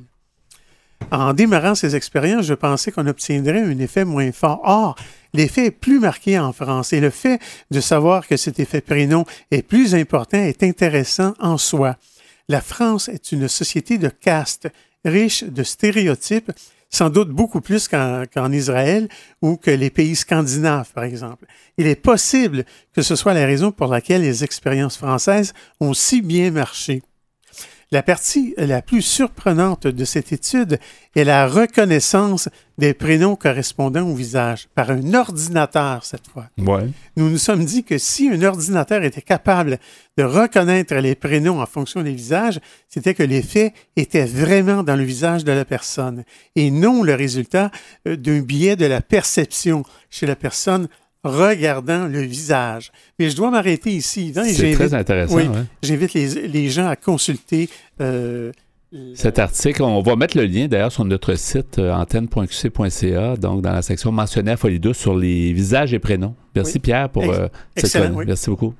En 1.10 1.32
démarrant 1.32 1.74
ces 1.74 1.96
expériences, 1.96 2.46
je 2.46 2.54
pensais 2.54 2.90
qu'on 2.90 3.06
obtiendrait 3.06 3.62
un 3.62 3.78
effet 3.78 4.04
moins 4.04 4.32
fort. 4.32 4.60
Or, 4.64 4.96
l'effet 5.32 5.66
est 5.66 5.70
plus 5.70 6.00
marqué 6.00 6.38
en 6.38 6.52
France 6.52 6.92
et 6.92 7.00
le 7.00 7.10
fait 7.10 7.40
de 7.70 7.80
savoir 7.80 8.26
que 8.26 8.36
cet 8.36 8.58
effet 8.58 8.80
prénom 8.80 9.24
est 9.50 9.62
plus 9.62 9.94
important 9.94 10.38
est 10.38 10.62
intéressant 10.62 11.34
en 11.38 11.58
soi. 11.58 11.96
La 12.48 12.60
France 12.60 13.08
est 13.08 13.32
une 13.32 13.48
société 13.48 13.98
de 13.98 14.08
caste, 14.08 14.68
riche 15.04 15.44
de 15.44 15.62
stéréotypes, 15.62 16.52
sans 16.90 17.10
doute 17.10 17.30
beaucoup 17.30 17.60
plus 17.60 17.88
qu'en 17.88 18.52
Israël 18.52 19.08
ou 19.42 19.56
que 19.56 19.70
les 19.70 19.90
pays 19.90 20.14
scandinaves, 20.16 20.92
par 20.92 21.04
exemple. 21.04 21.46
Il 21.76 21.86
est 21.86 21.96
possible 21.96 22.64
que 22.92 23.02
ce 23.02 23.16
soit 23.16 23.34
la 23.34 23.46
raison 23.46 23.72
pour 23.72 23.88
laquelle 23.88 24.22
les 24.22 24.44
expériences 24.44 24.96
françaises 24.96 25.54
ont 25.80 25.94
si 25.94 26.22
bien 26.22 26.50
marché. 26.50 27.02
La 27.94 28.02
partie 28.02 28.54
la 28.56 28.82
plus 28.82 29.02
surprenante 29.02 29.86
de 29.86 30.04
cette 30.04 30.32
étude 30.32 30.80
est 31.14 31.22
la 31.22 31.46
reconnaissance 31.46 32.48
des 32.76 32.92
prénoms 32.92 33.36
correspondant 33.36 34.02
au 34.08 34.16
visage 34.16 34.66
par 34.74 34.90
un 34.90 35.14
ordinateur 35.14 36.04
cette 36.04 36.26
fois. 36.26 36.46
Ouais. 36.58 36.88
Nous 37.16 37.30
nous 37.30 37.38
sommes 37.38 37.64
dit 37.64 37.84
que 37.84 37.96
si 37.98 38.28
un 38.28 38.42
ordinateur 38.42 39.04
était 39.04 39.22
capable 39.22 39.78
de 40.18 40.24
reconnaître 40.24 40.96
les 40.96 41.14
prénoms 41.14 41.60
en 41.60 41.66
fonction 41.66 42.02
des 42.02 42.14
visages, 42.14 42.58
c'était 42.88 43.14
que 43.14 43.22
l'effet 43.22 43.72
était 43.94 44.26
vraiment 44.26 44.82
dans 44.82 44.96
le 44.96 45.04
visage 45.04 45.44
de 45.44 45.52
la 45.52 45.64
personne 45.64 46.24
et 46.56 46.72
non 46.72 47.04
le 47.04 47.14
résultat 47.14 47.70
euh, 48.08 48.16
d'un 48.16 48.40
biais 48.40 48.74
de 48.74 48.86
la 48.86 49.02
perception 49.02 49.84
chez 50.10 50.26
la 50.26 50.34
personne 50.34 50.88
regardant 51.24 52.06
le 52.06 52.20
visage. 52.20 52.92
Mais 53.18 53.30
je 53.30 53.36
dois 53.36 53.50
m'arrêter 53.50 53.90
ici. 53.90 54.32
hein, 54.36 54.44
C'est 54.46 54.72
très 54.72 54.94
intéressant, 54.94 55.36
oui, 55.36 55.48
ouais. 55.48 55.64
J'invite 55.82 56.12
les, 56.14 56.46
les 56.48 56.68
gens 56.70 56.86
à 56.86 56.96
consulter 56.96 57.68
euh, 58.00 58.52
Cet 59.14 59.38
article, 59.38 59.82
on 59.82 60.00
va 60.02 60.14
mettre 60.16 60.36
le 60.36 60.44
lien 60.44 60.68
d'ailleurs 60.68 60.92
sur 60.92 61.04
notre 61.04 61.34
site 61.34 61.78
euh, 61.78 61.92
antenne.qc.ca, 61.92 63.36
donc 63.36 63.62
dans 63.62 63.72
la 63.72 63.82
section 63.82 64.12
mentionnée 64.12 64.52
à 64.52 64.56
Folie 64.56 64.80
sur 64.92 65.16
les 65.16 65.52
visages 65.52 65.92
et 65.94 65.98
prénoms. 65.98 66.34
Merci 66.54 66.74
Oui. 66.74 66.80
Pierre 66.80 67.08
pour 67.08 67.24
euh, 67.24 67.48
cette 67.76 67.84
excellent, 67.86 68.14
oui. 68.14 68.24
Merci 68.26 68.50
beaucoup. 68.50 68.74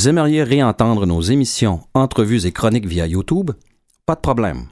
Vous 0.00 0.08
aimeriez 0.08 0.42
réentendre 0.44 1.06
nos 1.06 1.20
émissions, 1.20 1.80
entrevues 1.92 2.46
et 2.46 2.52
chroniques 2.52 2.86
via 2.86 3.06
YouTube? 3.06 3.50
Pas 4.06 4.14
de 4.14 4.20
problème. 4.20 4.62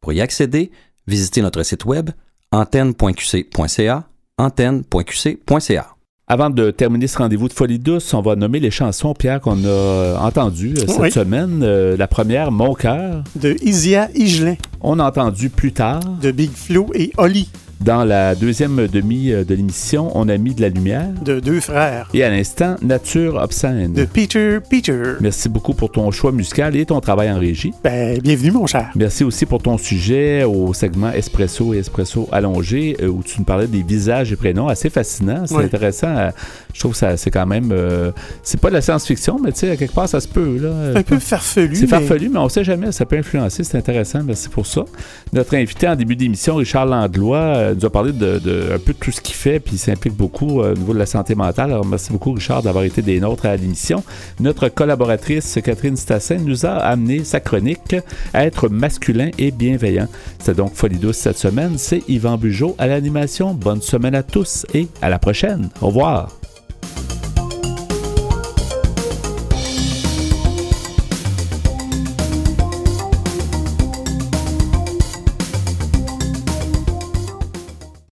Pour 0.00 0.14
y 0.14 0.22
accéder, 0.22 0.70
visitez 1.06 1.42
notre 1.42 1.62
site 1.62 1.84
web 1.84 2.08
antenne.qc.ca, 2.52 4.04
antenne.qc.ca. 4.38 5.86
Avant 6.26 6.48
de 6.48 6.70
terminer 6.70 7.06
ce 7.06 7.18
rendez-vous 7.18 7.48
de 7.48 7.52
Folie 7.52 7.78
douce, 7.78 8.14
on 8.14 8.22
va 8.22 8.34
nommer 8.34 8.60
les 8.60 8.70
chansons, 8.70 9.12
Pierre, 9.12 9.42
qu'on 9.42 9.62
a 9.66 10.20
entendues 10.22 10.72
euh, 10.78 10.86
cette 10.86 10.98
Oui. 10.98 11.12
semaine. 11.12 11.60
Euh, 11.62 11.94
la 11.98 12.06
première, 12.08 12.50
Mon 12.50 12.72
cœur. 12.72 13.24
De 13.36 13.56
Isia 13.60 14.08
Higelin. 14.14 14.56
On 14.80 14.98
a 15.00 15.04
entendu 15.06 15.50
plus 15.50 15.72
tard. 15.72 16.00
De 16.22 16.30
Big 16.30 16.50
Flo 16.50 16.86
et 16.94 17.12
Oli. 17.18 17.50
Dans 17.80 18.02
la 18.04 18.34
deuxième 18.34 18.88
demi 18.88 19.30
euh, 19.30 19.44
de 19.44 19.54
l'émission, 19.54 20.10
on 20.16 20.28
a 20.28 20.36
mis 20.36 20.52
de 20.52 20.60
la 20.62 20.68
lumière. 20.68 21.06
De 21.24 21.38
deux 21.38 21.60
frères. 21.60 22.08
Et 22.12 22.24
à 22.24 22.28
l'instant, 22.28 22.74
Nature 22.82 23.36
obscène. 23.36 23.92
De 23.92 24.04
Peter 24.04 24.58
Peter. 24.68 25.00
Merci 25.20 25.48
beaucoup 25.48 25.74
pour 25.74 25.92
ton 25.92 26.10
choix 26.10 26.32
musical 26.32 26.74
et 26.74 26.84
ton 26.84 27.00
travail 27.00 27.30
en 27.30 27.38
régie. 27.38 27.72
Ben, 27.84 28.18
bienvenue, 28.18 28.50
mon 28.50 28.66
cher. 28.66 28.90
Merci 28.96 29.22
aussi 29.22 29.46
pour 29.46 29.62
ton 29.62 29.78
sujet 29.78 30.42
au 30.42 30.74
segment 30.74 31.12
Espresso 31.12 31.72
et 31.72 31.78
Espresso 31.78 32.28
allongé, 32.32 32.96
euh, 33.00 33.06
où 33.06 33.22
tu 33.22 33.38
nous 33.38 33.44
parlais 33.44 33.68
des 33.68 33.82
visages 33.84 34.32
et 34.32 34.36
prénoms 34.36 34.66
assez 34.66 34.90
fascinants. 34.90 35.44
C'est 35.46 35.54
Oui. 35.54 35.64
intéressant. 35.64 36.08
euh, 36.08 36.30
Je 36.74 36.80
trouve 36.80 36.92
que 36.92 36.98
ça, 36.98 37.16
c'est 37.16 37.30
quand 37.30 37.46
même. 37.46 37.70
euh, 37.70 38.10
c'est 38.42 38.60
pas 38.60 38.68
de 38.70 38.74
la 38.74 38.82
science-fiction, 38.82 39.38
mais 39.42 39.52
tu 39.52 39.60
sais, 39.60 39.70
à 39.70 39.76
quelque 39.76 39.94
part, 39.94 40.08
ça 40.08 40.20
se 40.20 40.28
peut. 40.28 40.58
Là. 40.60 40.98
Un 40.98 41.02
peu 41.04 41.18
farfelu. 41.20 41.76
C'est 41.76 41.82
mais- 41.82 41.86
farfelu, 41.86 42.28
mais 42.28 42.38
on 42.40 42.48
sait 42.48 42.64
jamais. 42.64 42.90
Ça 42.90 43.06
peut 43.06 43.16
influencer. 43.18 43.62
C'est 43.62 43.78
intéressant. 43.78 44.22
Merci 44.24 44.48
pour 44.48 44.66
ça. 44.66 44.84
Notre 45.32 45.54
invité 45.54 45.86
en 45.86 45.94
début 45.94 46.16
d'émission, 46.16 46.56
Richard 46.56 46.86
Landlois, 46.86 47.67
euh, 47.68 47.74
nous 47.74 47.84
a 47.84 47.90
parlé 47.90 48.12
de, 48.12 48.40
un 48.74 48.78
peu 48.78 48.92
de 48.92 48.98
tout 48.98 49.10
ce 49.10 49.20
qu'il 49.20 49.34
fait, 49.34 49.60
puis 49.60 49.74
il 49.74 49.78
s'implique 49.78 50.14
beaucoup 50.14 50.60
euh, 50.60 50.72
au 50.72 50.76
niveau 50.76 50.92
de 50.92 50.98
la 50.98 51.06
santé 51.06 51.34
mentale. 51.34 51.78
Merci 51.86 52.12
beaucoup, 52.12 52.32
Richard, 52.32 52.62
d'avoir 52.62 52.84
été 52.84 53.02
des 53.02 53.20
nôtres 53.20 53.46
à 53.46 53.56
l'émission. 53.56 54.02
Notre 54.40 54.68
collaboratrice, 54.68 55.58
Catherine 55.62 55.96
Stassin, 55.96 56.38
nous 56.38 56.66
a 56.66 56.70
amené 56.70 57.24
sa 57.24 57.40
chronique 57.40 57.96
Être 58.34 58.68
masculin 58.68 59.30
et 59.38 59.50
bienveillant. 59.50 60.08
C'est 60.38 60.56
donc 60.56 60.74
Folie 60.74 60.98
douce 60.98 61.16
cette 61.16 61.38
semaine. 61.38 61.78
C'est 61.78 62.02
Yvan 62.08 62.36
Bugeaud 62.36 62.74
à 62.78 62.86
l'animation. 62.86 63.54
Bonne 63.54 63.82
semaine 63.82 64.14
à 64.14 64.22
tous 64.22 64.66
et 64.74 64.88
à 65.02 65.08
la 65.08 65.18
prochaine. 65.18 65.70
Au 65.80 65.86
revoir. 65.88 66.37